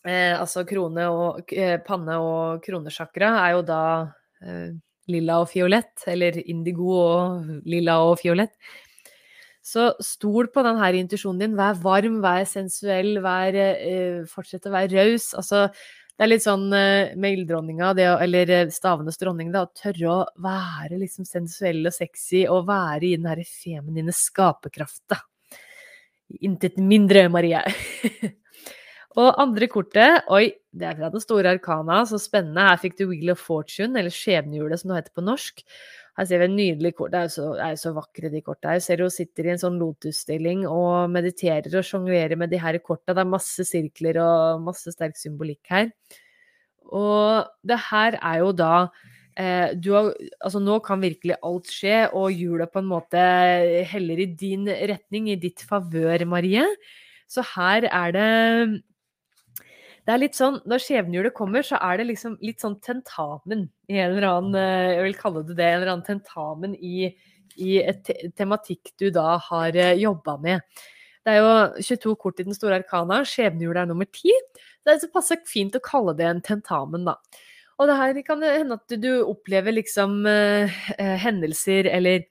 Eh, 0.05 0.35
altså 0.37 0.61
krone 0.69 1.07
og 1.09 1.53
eh, 1.57 1.79
panne 1.81 2.19
og 2.21 2.65
kronesjakra 2.65 3.31
er 3.41 3.55
jo 3.55 3.61
da 3.65 3.81
eh, 4.45 4.75
lilla 5.11 5.39
og 5.43 5.49
fiolett, 5.51 6.05
eller 6.09 6.37
indigo 6.45 6.95
og 6.97 7.53
lilla 7.67 7.99
og 8.05 8.17
fiolett. 8.21 8.55
Så 9.65 9.89
stol 10.03 10.51
på 10.53 10.61
denne 10.65 10.91
intuisjonen 10.99 11.41
din. 11.41 11.57
Vær 11.57 11.77
varm, 11.81 12.19
vær 12.21 12.45
sensuell, 12.45 13.15
vær, 13.23 13.55
eh, 13.55 14.25
fortsett 14.29 14.67
å 14.69 14.73
være 14.75 14.93
raus. 14.93 15.31
Altså, 15.33 15.65
det 16.15 16.23
er 16.23 16.29
litt 16.29 16.45
sånn 16.45 16.69
eh, 16.71 17.15
med 17.17 17.39
ilddronninga, 17.39 17.89
eller 18.23 18.51
eh, 18.53 18.69
stavenes 18.71 19.17
dronning, 19.17 19.49
da, 19.51 19.65
å 19.65 19.73
tørre 19.73 20.11
å 20.13 20.19
være 20.37 21.01
liksom 21.01 21.25
sensuell 21.25 21.81
og 21.89 21.95
sexy 21.95 22.45
og 22.45 22.67
være 22.69 23.09
i 23.09 23.15
den 23.17 23.25
her 23.31 23.41
feminine 23.49 24.13
skaperkrafta. 24.13 25.17
Intet 26.45 26.77
mindre, 26.77 27.25
Marie. 27.33 27.65
Og 29.15 29.35
andre 29.39 29.67
kortet, 29.71 30.25
oi, 30.33 30.49
det 30.75 30.87
er 30.89 30.97
fra 30.97 31.09
den 31.13 31.23
store 31.23 31.53
arkana, 31.55 32.01
så 32.07 32.19
spennende. 32.19 32.65
Her 32.67 32.81
fikk 32.81 32.97
du 32.99 33.05
Wheel 33.07 33.31
of 33.31 33.39
Fortune, 33.39 33.95
eller 33.95 34.11
Skjebnehjulet 34.11 34.81
som 34.81 34.91
det 34.91 34.97
heter 34.99 35.15
på 35.15 35.23
norsk. 35.23 35.63
Her 36.15 36.27
ser 36.27 36.39
vi 36.39 36.47
en 36.47 36.55
nydelig 36.55 36.93
kort. 36.95 37.11
Det 37.11 37.19
er 37.19 37.27
jo 37.27 37.33
så, 37.33 37.47
er 37.59 37.79
så 37.79 37.91
vakre, 37.95 38.31
de 38.31 38.41
korta 38.43 38.71
her. 38.73 38.83
Ser 38.83 38.99
du 38.99 39.05
hun 39.05 39.13
sitter 39.13 39.47
i 39.47 39.53
en 39.53 39.59
sånn 39.59 39.79
lotusstilling 39.79 40.63
og 40.67 41.11
mediterer 41.11 41.75
og 41.75 41.87
sjonglerer 41.87 42.39
med 42.39 42.51
de 42.51 42.59
her 42.59 42.77
korta. 42.83 43.15
Det 43.15 43.23
er 43.23 43.33
masse 43.33 43.67
sirkler 43.67 44.19
og 44.23 44.63
masse 44.67 44.95
sterk 44.95 45.19
symbolikk 45.19 45.71
her. 45.71 45.91
Og 46.91 47.51
det 47.67 47.79
her 47.89 48.19
er 48.21 48.39
jo 48.43 48.53
da 48.55 48.73
eh, 49.35 49.75
har, 49.75 50.09
altså 50.39 50.61
Nå 50.63 50.79
kan 50.85 51.03
virkelig 51.03 51.35
alt 51.43 51.71
skje, 51.71 52.05
og 52.15 52.31
hjulet 52.31 52.71
på 52.71 52.83
en 52.83 52.91
måte 52.91 53.23
heller 53.91 54.23
i 54.23 54.29
din 54.39 54.67
retning, 54.67 55.31
i 55.31 55.39
ditt 55.39 55.63
favør, 55.67 56.23
Marie. 56.31 56.67
Så 57.27 57.43
her 57.55 57.89
er 57.89 58.15
det 58.15 58.29
det 60.05 60.13
er 60.13 60.21
litt 60.21 60.37
sånn, 60.37 60.59
Når 60.69 60.83
skjebnehjulet 60.83 61.33
kommer, 61.35 61.65
så 61.65 61.79
er 61.81 61.99
det 61.99 62.09
liksom 62.11 62.37
litt 62.45 62.61
sånn 62.61 62.77
tentamen 62.83 63.65
i 63.89 63.97
en 63.97 64.11
eller 64.11 64.27
annen 64.29 64.57
eh, 64.59 64.91
Jeg 64.99 65.07
vil 65.07 65.17
kalle 65.21 65.45
det 65.47 65.57
det. 65.57 65.69
En 65.69 65.79
eller 65.79 65.93
annen 65.95 66.05
tentamen 66.05 66.75
i, 66.77 67.09
i 67.57 67.79
et 67.81 68.11
tematikk 68.37 68.93
du 69.01 69.09
da 69.13 69.39
har 69.49 69.77
eh, 69.81 69.95
jobba 70.01 70.37
med. 70.43 70.83
Det 71.25 71.33
er 71.33 71.41
jo 71.41 71.81
22 71.81 72.15
kort 72.21 72.39
i 72.39 72.45
den 72.45 72.53
store 72.53 72.77
arkana. 72.83 73.23
Skjebnehjulet 73.25 73.81
er 73.81 73.89
nummer 73.89 74.05
10. 74.05 74.37
Det 74.85 74.93
er 74.93 75.01
så 75.01 75.09
passe 75.09 75.39
fint 75.49 75.73
å 75.73 75.81
kalle 75.81 76.13
det 76.17 76.29
en 76.29 76.43
tentamen, 76.45 77.07
da. 77.09 77.17
Og 77.81 77.89
det 77.89 77.97
her 77.97 78.19
kan 78.27 78.43
hende 78.45 78.77
at 78.77 78.93
du 79.01 79.09
opplever 79.25 79.73
liksom 79.73 80.21
eh, 80.29 80.77
eh 81.01 81.17
hendelser 81.25 81.89
eller 81.91 82.29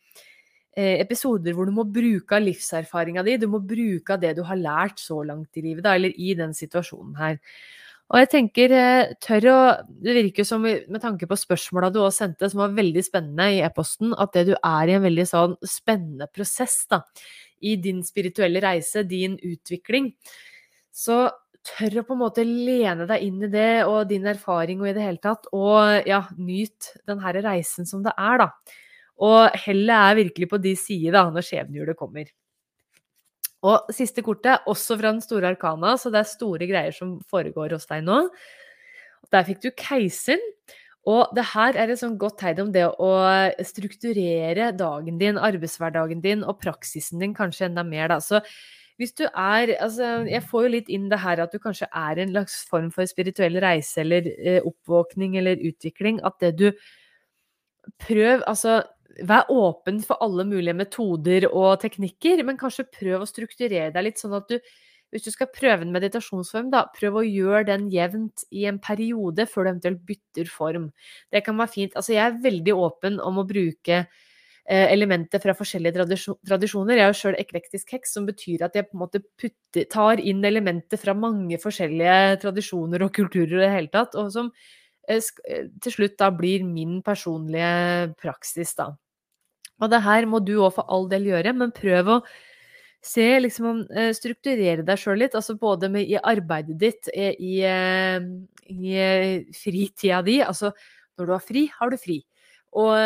episoder 0.76 1.54
hvor 1.54 1.68
du 1.68 1.74
må 1.76 1.86
bruke 1.86 2.36
av 2.36 2.44
livserfaringa 2.44 3.24
di, 3.26 3.38
du 3.38 3.46
må 3.50 3.60
bruke 3.62 4.16
av 4.16 4.22
det 4.22 4.34
du 4.38 4.42
har 4.46 4.60
lært 4.60 5.00
så 5.02 5.20
langt 5.26 5.56
i 5.56 5.64
livet, 5.64 5.84
da, 5.86 5.94
eller 5.94 6.14
i 6.16 6.34
den 6.38 6.54
situasjonen 6.56 7.16
her. 7.20 7.40
Og 8.12 8.20
jeg 8.20 8.28
tenker, 8.34 8.72
eh, 8.76 9.12
tør 9.20 9.46
å 9.48 9.58
Det 9.88 10.14
virker 10.14 10.44
som, 10.44 10.62
med 10.62 11.00
tanke 11.00 11.26
på 11.26 11.38
spørsmåla 11.40 11.90
du 11.92 12.00
også 12.00 12.24
sendte, 12.24 12.50
som 12.50 12.60
var 12.60 12.76
veldig 12.76 13.02
spennende 13.02 13.46
i 13.54 13.62
e-posten, 13.64 14.12
at 14.18 14.32
det 14.32 14.46
du 14.50 14.54
er 14.54 14.88
i 14.88 14.96
en 14.98 15.02
veldig 15.02 15.26
sånn 15.26 15.56
spennende 15.64 16.28
prosess, 16.30 16.86
da, 16.90 17.02
i 17.62 17.76
din 17.76 18.02
spirituelle 18.04 18.60
reise, 18.60 19.06
din 19.08 19.38
utvikling. 19.38 20.12
Så 20.92 21.30
tør 21.64 22.02
å 22.02 22.04
på 22.04 22.12
en 22.12 22.20
måte 22.20 22.44
lene 22.44 23.06
deg 23.08 23.22
inn 23.24 23.42
i 23.42 23.48
det 23.48 23.86
og 23.88 24.08
din 24.10 24.26
erfaring 24.28 24.82
og 24.82 24.90
i 24.90 24.92
det 24.92 25.02
hele 25.06 25.22
tatt, 25.22 25.48
og 25.56 26.04
ja, 26.06 26.26
nyt 26.36 26.92
den 27.08 27.22
her 27.24 27.40
reisen 27.42 27.88
som 27.88 28.04
det 28.04 28.12
er, 28.18 28.44
da. 28.44 28.50
Og 29.22 29.54
hellet 29.66 29.94
er 29.94 30.18
virkelig 30.22 30.48
på 30.50 30.58
de 30.62 30.74
sider 30.78 31.14
da, 31.14 31.28
når 31.30 31.46
skjebnehjulet 31.46 31.98
kommer. 31.98 32.30
Og 33.64 33.94
siste 33.96 34.24
kortet, 34.24 34.66
også 34.68 34.98
fra 35.00 35.14
den 35.14 35.22
store 35.24 35.54
arkana, 35.54 35.94
så 35.96 36.12
det 36.12 36.20
er 36.20 36.28
store 36.28 36.68
greier 36.68 36.94
som 36.94 37.16
foregår 37.30 37.76
hos 37.76 37.86
deg 37.88 38.04
nå. 38.04 38.24
Der 39.32 39.46
fikk 39.46 39.62
du 39.64 39.70
keiseren. 39.78 40.42
Og 41.08 41.34
det 41.36 41.44
her 41.50 41.76
er 41.76 41.90
et 41.92 42.00
sånn 42.00 42.16
godt 42.20 42.38
tegn 42.40 42.62
om 42.62 42.70
det 42.72 42.86
å 42.88 43.10
strukturere 43.68 44.70
dagen 44.72 45.18
din, 45.20 45.36
arbeidshverdagen 45.36 46.22
din 46.24 46.44
og 46.48 46.62
praksisen 46.62 47.20
din 47.20 47.34
kanskje 47.36 47.68
enda 47.68 47.84
mer, 47.84 48.08
da. 48.08 48.22
Så 48.24 48.40
hvis 48.96 49.12
du 49.18 49.24
er 49.26 49.74
Altså, 49.82 50.24
jeg 50.30 50.44
får 50.48 50.64
jo 50.64 50.72
litt 50.72 50.88
inn 50.88 51.10
det 51.10 51.18
her 51.20 51.42
at 51.42 51.52
du 51.52 51.58
kanskje 51.60 51.90
er 51.90 52.20
en 52.22 52.32
slags 52.32 52.60
form 52.70 52.90
for 52.94 53.04
spirituell 53.10 53.58
reise 53.60 54.00
eller 54.00 54.28
eh, 54.38 54.60
oppvåkning 54.64 55.36
eller 55.40 55.60
utvikling. 55.60 56.22
At 56.24 56.40
det 56.40 56.54
du 56.60 56.68
Prøv, 58.00 58.40
altså 58.48 58.78
Vær 59.22 59.50
åpen 59.52 60.00
for 60.02 60.18
alle 60.24 60.46
mulige 60.48 60.74
metoder 60.74 61.46
og 61.52 61.76
teknikker, 61.84 62.42
men 62.42 62.58
kanskje 62.58 62.88
prøv 62.90 63.22
å 63.22 63.28
strukturere 63.30 63.92
deg 63.94 64.08
litt, 64.08 64.18
sånn 64.18 64.34
at 64.40 64.50
du 64.50 64.58
hvis 65.14 65.28
du 65.28 65.30
skal 65.30 65.46
prøve 65.54 65.86
en 65.86 65.94
meditasjonsform, 65.94 66.72
da, 66.72 66.88
prøv 66.96 67.20
å 67.20 67.22
gjøre 67.22 67.68
den 67.68 67.86
jevnt 67.92 68.42
i 68.50 68.64
en 68.66 68.80
periode 68.82 69.46
før 69.46 69.68
du 69.68 69.70
eventuelt 69.70 70.00
bytter 70.08 70.48
form. 70.50 70.88
Det 71.30 71.44
kan 71.46 71.54
være 71.60 71.70
fint. 71.70 71.94
Altså, 71.94 72.16
jeg 72.16 72.24
er 72.24 72.40
veldig 72.42 72.74
åpen 72.74 73.20
om 73.22 73.38
å 73.38 73.44
bruke 73.46 74.00
eh, 74.00 74.86
elementer 74.90 75.38
fra 75.44 75.54
forskjellige 75.54 76.08
tradisjoner. 76.48 76.98
Jeg 76.98 77.04
er 77.04 77.12
jo 77.12 77.20
sjøl 77.20 77.38
eklektisk 77.38 77.94
heks, 77.94 78.16
som 78.16 78.26
betyr 78.26 78.66
at 78.66 78.74
jeg 78.74 78.88
på 78.88 78.98
en 78.98 79.04
måte 79.04 79.22
putter, 79.38 79.86
tar 79.94 80.18
inn 80.18 80.42
elementer 80.50 80.98
fra 80.98 81.14
mange 81.14 81.60
forskjellige 81.62 82.40
tradisjoner 82.42 83.06
og 83.06 83.14
kulturer 83.14 83.60
i 83.60 83.64
det 83.68 83.72
hele 83.76 83.94
tatt, 83.94 84.18
og 84.18 84.34
som 84.34 84.50
eh, 85.06 85.22
eh, 85.46 85.70
til 85.78 85.98
slutt 86.00 86.18
da 86.18 86.32
blir 86.34 86.66
min 86.66 86.98
personlige 87.06 88.16
praksis, 88.18 88.74
da. 88.82 88.90
Og 89.84 89.92
det 89.92 90.02
her 90.04 90.26
må 90.30 90.40
du 90.44 90.56
òg 90.56 90.74
for 90.78 90.90
all 90.92 91.08
del 91.10 91.28
gjøre, 91.30 91.54
men 91.56 91.74
prøv 91.74 92.10
å 92.16 92.18
se 93.04 93.26
liksom 93.42 93.82
eh, 93.92 94.10
Strukturere 94.16 94.84
deg 94.86 95.00
sjøl 95.00 95.20
litt, 95.20 95.36
altså 95.36 95.58
både 95.60 95.90
med, 95.92 96.08
i 96.08 96.16
arbeidet 96.16 96.78
ditt, 96.80 97.10
eh, 97.12 97.36
i, 97.36 97.60
i, 98.72 98.94
i 98.96 99.56
fritida 99.56 100.22
di. 100.24 100.40
Altså 100.44 100.72
når 101.18 101.28
du 101.28 101.34
har 101.36 101.44
fri, 101.44 101.66
har 101.78 101.92
du 101.92 101.98
fri. 102.00 102.18
Og 102.74 102.96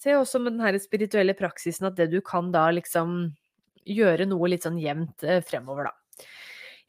se 0.00 0.14
også 0.16 0.38
med 0.40 0.54
den 0.54 0.62
her 0.64 0.78
spirituelle 0.80 1.34
praksisen 1.36 1.90
at 1.90 1.98
det 1.98 2.06
du 2.14 2.22
kan 2.24 2.48
da 2.54 2.70
liksom 2.72 3.34
gjøre 3.90 4.24
noe 4.30 4.48
litt 4.48 4.64
sånn 4.64 4.78
jevnt 4.80 5.26
fremover, 5.48 5.90
da. 5.90 5.96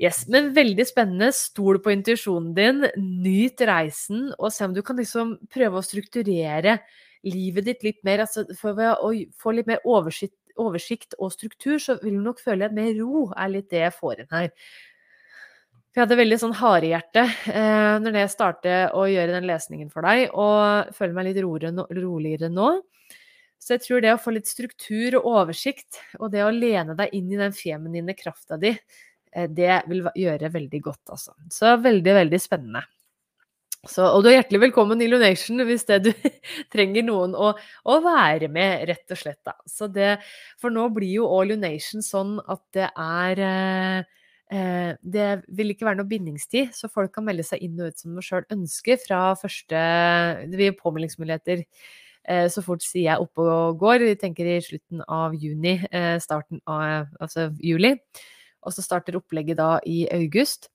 Yes, 0.01 0.23
men 0.33 0.49
veldig 0.55 0.85
spennende. 0.89 1.29
Stol 1.35 1.77
på 1.83 1.91
intuisjonen 1.93 2.53
din. 2.57 2.85
Nyt 3.21 3.61
reisen, 3.69 4.31
og 4.39 4.49
se 4.53 4.65
om 4.65 4.73
du 4.73 4.81
kan 4.85 4.97
liksom 4.97 5.35
prøve 5.53 5.77
å 5.77 5.85
strukturere 5.85 6.79
livet 7.27 7.67
ditt 7.67 7.83
litt 7.85 7.99
mer. 8.07 8.23
Altså 8.25 8.45
for 8.57 8.77
å 8.77 9.11
få 9.39 9.55
litt 9.55 9.69
mer 9.69 9.83
oversikt, 9.87 10.37
oversikt, 10.59 11.15
og 11.19 11.33
struktur, 11.33 11.77
så 11.81 11.97
vil 12.01 12.19
du 12.19 12.23
nok 12.25 12.41
føle 12.43 12.71
mer 12.75 12.93
ro, 12.99 13.27
er 13.35 13.53
litt 13.53 13.69
det 13.71 13.85
jeg 13.85 13.97
får 13.97 14.23
inn 14.23 14.31
her. 14.35 14.49
For 15.91 15.99
jeg 15.99 16.05
hadde 16.05 16.19
veldig 16.21 16.39
sånn 16.39 16.55
harehjerte 16.55 17.23
eh, 17.51 17.95
når 17.99 18.17
jeg 18.21 18.31
startet 18.31 18.95
å 18.95 19.05
gjøre 19.11 19.35
den 19.35 19.47
lesningen 19.49 19.91
for 19.91 20.07
deg, 20.07 20.29
og 20.31 20.93
føler 20.95 21.17
meg 21.17 21.29
litt 21.29 21.41
roligere, 21.43 22.51
nå. 22.51 22.73
Så 23.61 23.75
jeg 23.75 23.83
tror 23.83 24.01
det 24.01 24.13
å 24.15 24.19
få 24.21 24.31
litt 24.33 24.49
struktur 24.49 25.19
og 25.19 25.27
oversikt, 25.35 25.99
og 26.17 26.31
det 26.33 26.45
å 26.45 26.53
lene 26.55 26.95
deg 26.97 27.11
inn 27.13 27.27
i 27.29 27.39
den 27.39 27.53
feminine 27.53 28.15
krafta 28.17 28.57
di, 28.57 28.71
Eh, 29.31 29.49
det 29.49 29.81
vil 29.89 30.07
gjøre 30.17 30.51
veldig 30.51 30.81
godt, 30.83 31.03
altså. 31.15 31.35
Så 31.51 31.75
veldig, 31.81 32.15
veldig 32.21 32.41
spennende. 32.41 32.83
Så, 33.89 34.03
og 34.05 34.21
du 34.21 34.27
er 34.29 34.35
hjertelig 34.35 34.59
velkommen 34.67 34.99
i 35.01 35.07
Lunation 35.09 35.63
hvis 35.65 35.87
det 35.89 35.95
du 36.05 36.09
trenger 36.73 37.01
noen 37.07 37.31
å, 37.33 37.47
å, 37.89 37.95
være 38.05 38.45
med, 38.53 38.83
rett 38.91 39.13
og 39.13 39.17
slett. 39.17 39.39
Da. 39.47 39.55
Det, 39.89 40.09
for 40.61 40.73
nå 40.73 40.83
blir 40.93 41.15
jo 41.15 41.29
òg 41.33 41.47
Lunation 41.49 42.05
sånn 42.05 42.35
at 42.45 42.61
det 42.77 42.91
er 42.91 43.41
eh, 43.47 44.19
eh, 44.53 44.91
Det 45.01 45.29
vil 45.57 45.73
ikke 45.73 45.87
være 45.87 45.97
noe 45.97 46.11
bindingstid, 46.11 46.75
så 46.77 46.91
folk 46.93 47.09
kan 47.15 47.25
melde 47.25 47.47
seg 47.47 47.65
inn 47.65 47.81
og 47.81 47.89
ut 47.89 48.03
som 48.03 48.13
de 48.13 48.25
sjøl 48.27 48.45
ønsker 48.53 49.01
fra 49.01 49.23
første 49.41 49.81
Det 50.45 50.59
blir 50.59 50.77
påmeldingsmuligheter 50.77 51.63
eh, 51.65 52.45
så 52.53 52.61
fort 52.61 52.85
sier 52.85 53.07
jeg 53.07 53.25
oppe 53.25 53.47
og 53.49 53.81
går. 53.81 54.05
Vi 54.11 54.19
tenker 54.21 54.45
i 54.45 54.59
slutten 54.61 55.01
av 55.09 55.33
juni, 55.33 55.79
eh, 55.89 56.19
starten 56.21 56.61
av 56.69 57.09
altså 57.17 57.49
juli 57.57 57.95
og 58.61 58.75
så 58.75 58.83
starter 58.85 59.17
opplegget 59.17 59.57
da 59.57 59.71
i 59.89 60.03
august. 60.13 60.69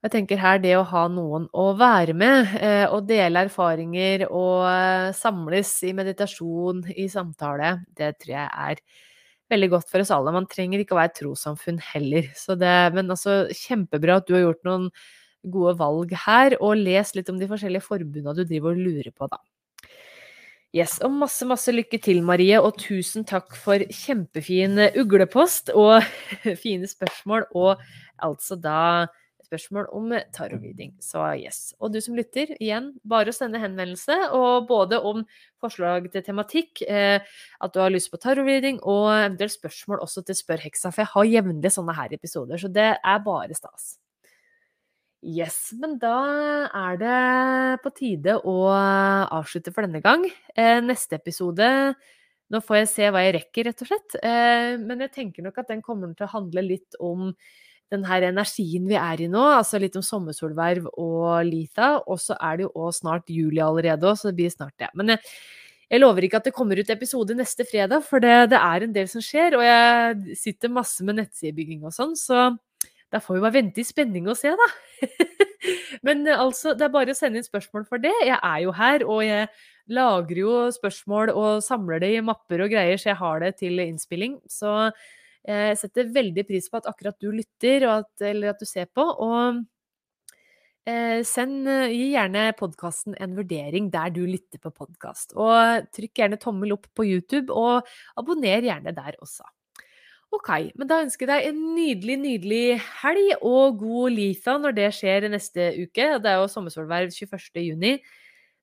Jeg 0.00 0.12
tenker 0.14 0.40
her 0.40 0.60
det 0.62 0.72
å 0.78 0.86
ha 0.88 1.02
noen 1.12 1.44
å 1.52 1.66
være 1.76 2.14
med 2.16 2.54
eh, 2.56 2.86
og 2.88 3.04
dele 3.10 3.42
erfaringer 3.44 4.24
og 4.30 4.64
eh, 4.64 5.10
samles 5.16 5.74
i 5.84 5.92
meditasjon, 5.96 6.86
i 6.96 7.04
samtale, 7.12 7.74
det 7.98 8.14
tror 8.22 8.32
jeg 8.32 8.48
er 8.48 8.80
veldig 9.52 9.68
godt 9.74 9.92
for 9.92 10.00
oss 10.00 10.12
alle. 10.16 10.32
Man 10.32 10.48
trenger 10.48 10.80
ikke 10.80 10.96
å 10.96 11.00
være 11.02 11.12
et 11.12 11.18
trossamfunn 11.20 11.82
heller. 11.90 12.32
Det, 12.32 12.74
men 12.96 13.12
altså, 13.12 13.42
kjempebra 13.52 14.22
at 14.22 14.30
du 14.30 14.38
har 14.38 14.46
gjort 14.46 14.64
noen 14.70 14.88
gode 15.52 15.76
valg 15.76 16.16
her, 16.24 16.56
og 16.64 16.80
les 16.80 17.14
litt 17.16 17.28
om 17.32 17.36
de 17.40 17.48
forskjellige 17.50 17.84
forbundene 17.84 18.36
du 18.40 18.44
driver 18.46 18.72
og 18.72 18.80
lurer 18.80 19.12
på, 19.12 19.28
da. 19.28 19.40
Yes, 20.76 21.00
og 21.04 21.12
masse, 21.12 21.44
masse 21.50 21.72
lykke 21.74 21.98
til, 22.00 22.22
Marie, 22.24 22.56
og 22.62 22.78
tusen 22.80 23.26
takk 23.28 23.56
for 23.58 23.82
kjempefin 23.90 24.78
uglepost 25.02 25.74
og 25.74 25.98
fine 26.64 26.88
spørsmål, 26.88 27.50
og 27.58 27.82
altså 28.22 28.56
da 28.56 29.10
spørsmål 29.50 29.88
om 29.96 30.12
tarotreading. 30.34 30.94
Så 31.02 31.22
yes. 31.42 31.74
Og 31.82 31.92
du 31.92 32.00
som 32.00 32.16
lytter, 32.18 32.54
igjen, 32.56 32.92
bare 33.02 33.34
å 33.34 33.36
sende 33.36 33.60
henvendelse, 33.62 34.16
og 34.36 34.68
både 34.70 35.00
om 35.02 35.24
forslag 35.60 36.06
til 36.14 36.24
tematikk, 36.24 36.84
eh, 36.86 37.18
at 37.60 37.74
du 37.74 37.80
har 37.82 37.92
lyst 37.92 38.12
på 38.12 38.20
tarotreading, 38.22 38.80
og 38.80 39.10
eventuelt 39.12 39.58
spørsmål 39.58 40.04
også 40.06 40.24
til 40.24 40.38
Spør 40.38 40.62
heksa, 40.64 40.94
for 40.94 41.04
jeg 41.04 41.14
har 41.16 41.32
jevnlig 41.34 41.74
sånne 41.74 41.96
her 41.98 42.14
episoder, 42.16 42.62
så 42.62 42.70
det 42.72 42.92
er 42.96 43.26
bare 43.26 43.58
stas. 43.58 43.98
Yes, 45.20 45.74
men 45.76 45.98
da 46.00 46.16
er 46.72 46.96
det 46.96 47.16
på 47.84 47.92
tide 47.92 48.38
å 48.40 48.54
avslutte 48.72 49.74
for 49.74 49.84
denne 49.84 50.00
gang. 50.00 50.24
Eh, 50.56 50.80
neste 50.80 51.18
episode 51.20 51.68
Nå 52.50 52.58
får 52.66 52.80
jeg 52.80 52.88
se 52.90 53.08
hva 53.14 53.20
jeg 53.22 53.34
rekker, 53.36 53.68
rett 53.68 53.82
og 53.84 53.90
slett. 53.92 54.14
Eh, 54.26 54.72
men 54.82 55.04
jeg 55.04 55.12
tenker 55.14 55.44
nok 55.46 55.60
at 55.62 55.68
den 55.70 55.84
kommer 55.86 56.10
til 56.18 56.26
å 56.26 56.32
handle 56.32 56.64
litt 56.66 56.96
om 56.98 57.28
den 57.90 58.04
her 58.06 58.26
energien 58.28 58.86
vi 58.88 58.96
er 58.98 59.22
i 59.24 59.28
nå, 59.30 59.42
altså 59.58 59.80
litt 59.82 59.96
om 59.98 60.04
sommersolverv 60.06 60.86
og 60.92 61.46
Litha. 61.46 61.96
Og 62.06 62.20
så 62.22 62.36
er 62.38 62.60
det 62.60 62.68
jo 62.68 62.74
også 62.74 63.04
snart 63.04 63.32
juli 63.32 63.62
allerede 63.64 64.14
så 64.16 64.30
det 64.30 64.38
blir 64.40 64.54
snart 64.54 64.76
det. 64.80 64.90
Men 64.98 65.14
jeg, 65.14 65.22
jeg, 65.90 66.02
lover 66.02 66.26
ikke 66.26 66.40
at 66.40 66.48
det 66.48 66.54
kommer 66.56 66.78
ut 66.78 66.94
episode 66.94 67.36
neste 67.38 67.66
fredag, 67.68 68.06
for 68.06 68.22
det, 68.22 68.50
det 68.54 68.60
er 68.60 68.86
en 68.86 68.96
del 68.96 69.10
som 69.10 69.24
skjer. 69.24 69.58
Og 69.58 69.66
jeg 69.66 70.38
sitter 70.38 70.72
masse 70.72 71.06
med 71.06 71.18
nettsidebygging 71.20 71.82
og 71.84 71.94
sånn, 71.96 72.16
så 72.18 72.50
da 73.10 73.18
får 73.18 73.36
vi 73.36 73.42
bare 73.42 73.56
vente 73.58 73.82
i 73.82 73.86
spenning 73.86 74.28
og 74.30 74.38
se, 74.38 74.52
da. 74.54 74.70
Men 76.06 76.22
eh, 76.28 76.38
altså, 76.38 76.76
det 76.78 76.86
er 76.86 76.94
bare 76.94 77.14
å 77.14 77.18
sende 77.18 77.40
inn 77.40 77.46
spørsmål 77.46 77.86
for 77.88 78.02
det. 78.02 78.14
Jeg 78.22 78.38
er 78.38 78.60
jo 78.64 78.74
her, 78.76 79.04
og 79.06 79.24
jeg 79.26 79.48
lagrer 79.90 80.42
jo 80.44 80.52
spørsmål 80.74 81.32
og 81.34 81.64
samler 81.66 82.02
det 82.04 82.12
i 82.14 82.22
mapper 82.22 82.62
og 82.62 82.70
greier, 82.70 83.00
så 83.00 83.10
jeg 83.10 83.18
har 83.18 83.42
det 83.42 83.56
til 83.58 83.82
innspilling. 83.82 84.38
Så 84.50 84.76
eh, 84.86 85.08
jeg 85.46 85.76
setter 85.80 86.10
veldig 86.14 86.44
pris 86.48 86.68
på 86.70 86.80
at 86.80 86.88
akkurat 86.90 87.16
du 87.20 87.30
lytter, 87.32 87.86
at, 87.88 88.10
eller 88.20 88.52
at 88.52 88.60
du 88.60 88.68
ser 88.68 88.90
på. 88.92 89.04
Og 89.04 89.62
eh, 90.88 91.20
send, 91.26 91.68
gi 91.92 92.10
gjerne 92.12 92.50
podkasten 92.58 93.16
en 93.16 93.38
vurdering 93.38 93.88
der 93.92 94.12
du 94.14 94.24
lytter 94.26 94.60
på 94.62 94.72
podkast. 94.74 95.32
Og 95.38 95.88
trykk 95.96 96.22
gjerne 96.22 96.40
tommel 96.40 96.76
opp 96.76 96.90
på 96.96 97.08
YouTube, 97.08 97.54
og 97.54 97.88
abonner 98.20 98.68
gjerne 98.68 98.94
der 98.96 99.16
også. 99.20 99.48
Ok, 100.30 100.50
men 100.78 100.86
da 100.86 101.00
ønsker 101.02 101.26
jeg 101.26 101.30
deg 101.32 101.46
en 101.48 101.62
nydelig, 101.74 102.16
nydelig 102.22 102.64
helg 103.00 103.32
og 103.42 103.80
god 103.80 104.12
Litha 104.14 104.52
når 104.62 104.76
det 104.76 104.90
skjer 104.94 105.26
neste 105.32 105.72
uke. 105.80 106.06
Det 106.22 106.30
er 106.30 106.38
jo 106.38 106.50
sommersolverv 106.52 107.10
21.6. 107.10 107.98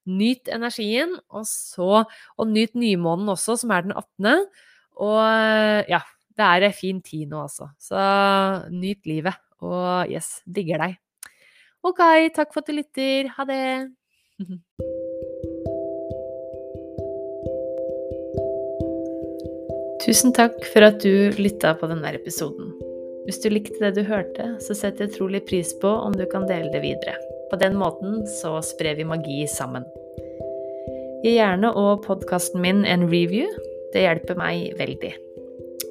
Nyt 0.08 0.48
energien, 0.56 1.18
og 1.28 1.44
så 1.44 2.06
Og 2.38 2.48
nyt 2.48 2.72
nymånen 2.80 3.28
også, 3.36 3.58
som 3.60 3.74
er 3.76 3.84
den 3.84 3.92
18. 3.92 4.46
Og 5.04 5.90
ja, 5.92 6.00
det 6.38 6.46
er 6.46 6.68
en 6.68 6.76
fin 6.76 7.02
tid 7.02 7.30
nå, 7.32 7.44
altså. 7.48 7.72
Så 7.82 7.98
nyt 8.72 9.06
livet. 9.10 9.38
Og 9.66 10.12
yes, 10.12 10.42
digger 10.46 10.84
deg. 10.84 10.98
Ok, 11.88 12.02
takk 12.36 12.54
for 12.54 12.62
at 12.62 12.70
du 12.70 12.78
lytter. 12.78 13.32
Ha 13.38 13.48
det. 13.50 13.64
Tusen 20.08 20.32
takk 20.32 20.62
for 20.72 20.86
at 20.88 21.02
du 21.04 21.34
lytta 21.36 21.74
på 21.76 21.90
denne 21.90 22.14
episoden. 22.16 22.70
Hvis 23.28 23.42
du 23.44 23.50
likte 23.52 23.82
det 23.82 23.98
du 23.98 24.06
hørte, 24.08 24.54
så 24.64 24.78
setter 24.78 25.04
jeg 25.04 25.18
trolig 25.18 25.42
pris 25.50 25.74
på 25.82 25.90
om 25.90 26.16
du 26.16 26.24
kan 26.32 26.48
dele 26.48 26.72
det 26.72 26.80
videre. 26.86 27.18
På 27.52 27.60
den 27.60 27.76
måten 27.76 28.22
så 28.40 28.62
sprer 28.64 28.96
vi 28.96 29.08
magi 29.08 29.42
sammen. 29.52 29.84
Gi 31.26 31.36
gjerne 31.36 31.74
og 31.76 32.06
podkasten 32.08 32.64
min 32.64 32.86
en 32.88 33.10
review. 33.12 33.52
Det 33.92 34.08
hjelper 34.08 34.40
meg 34.40 34.78
veldig. 34.80 35.18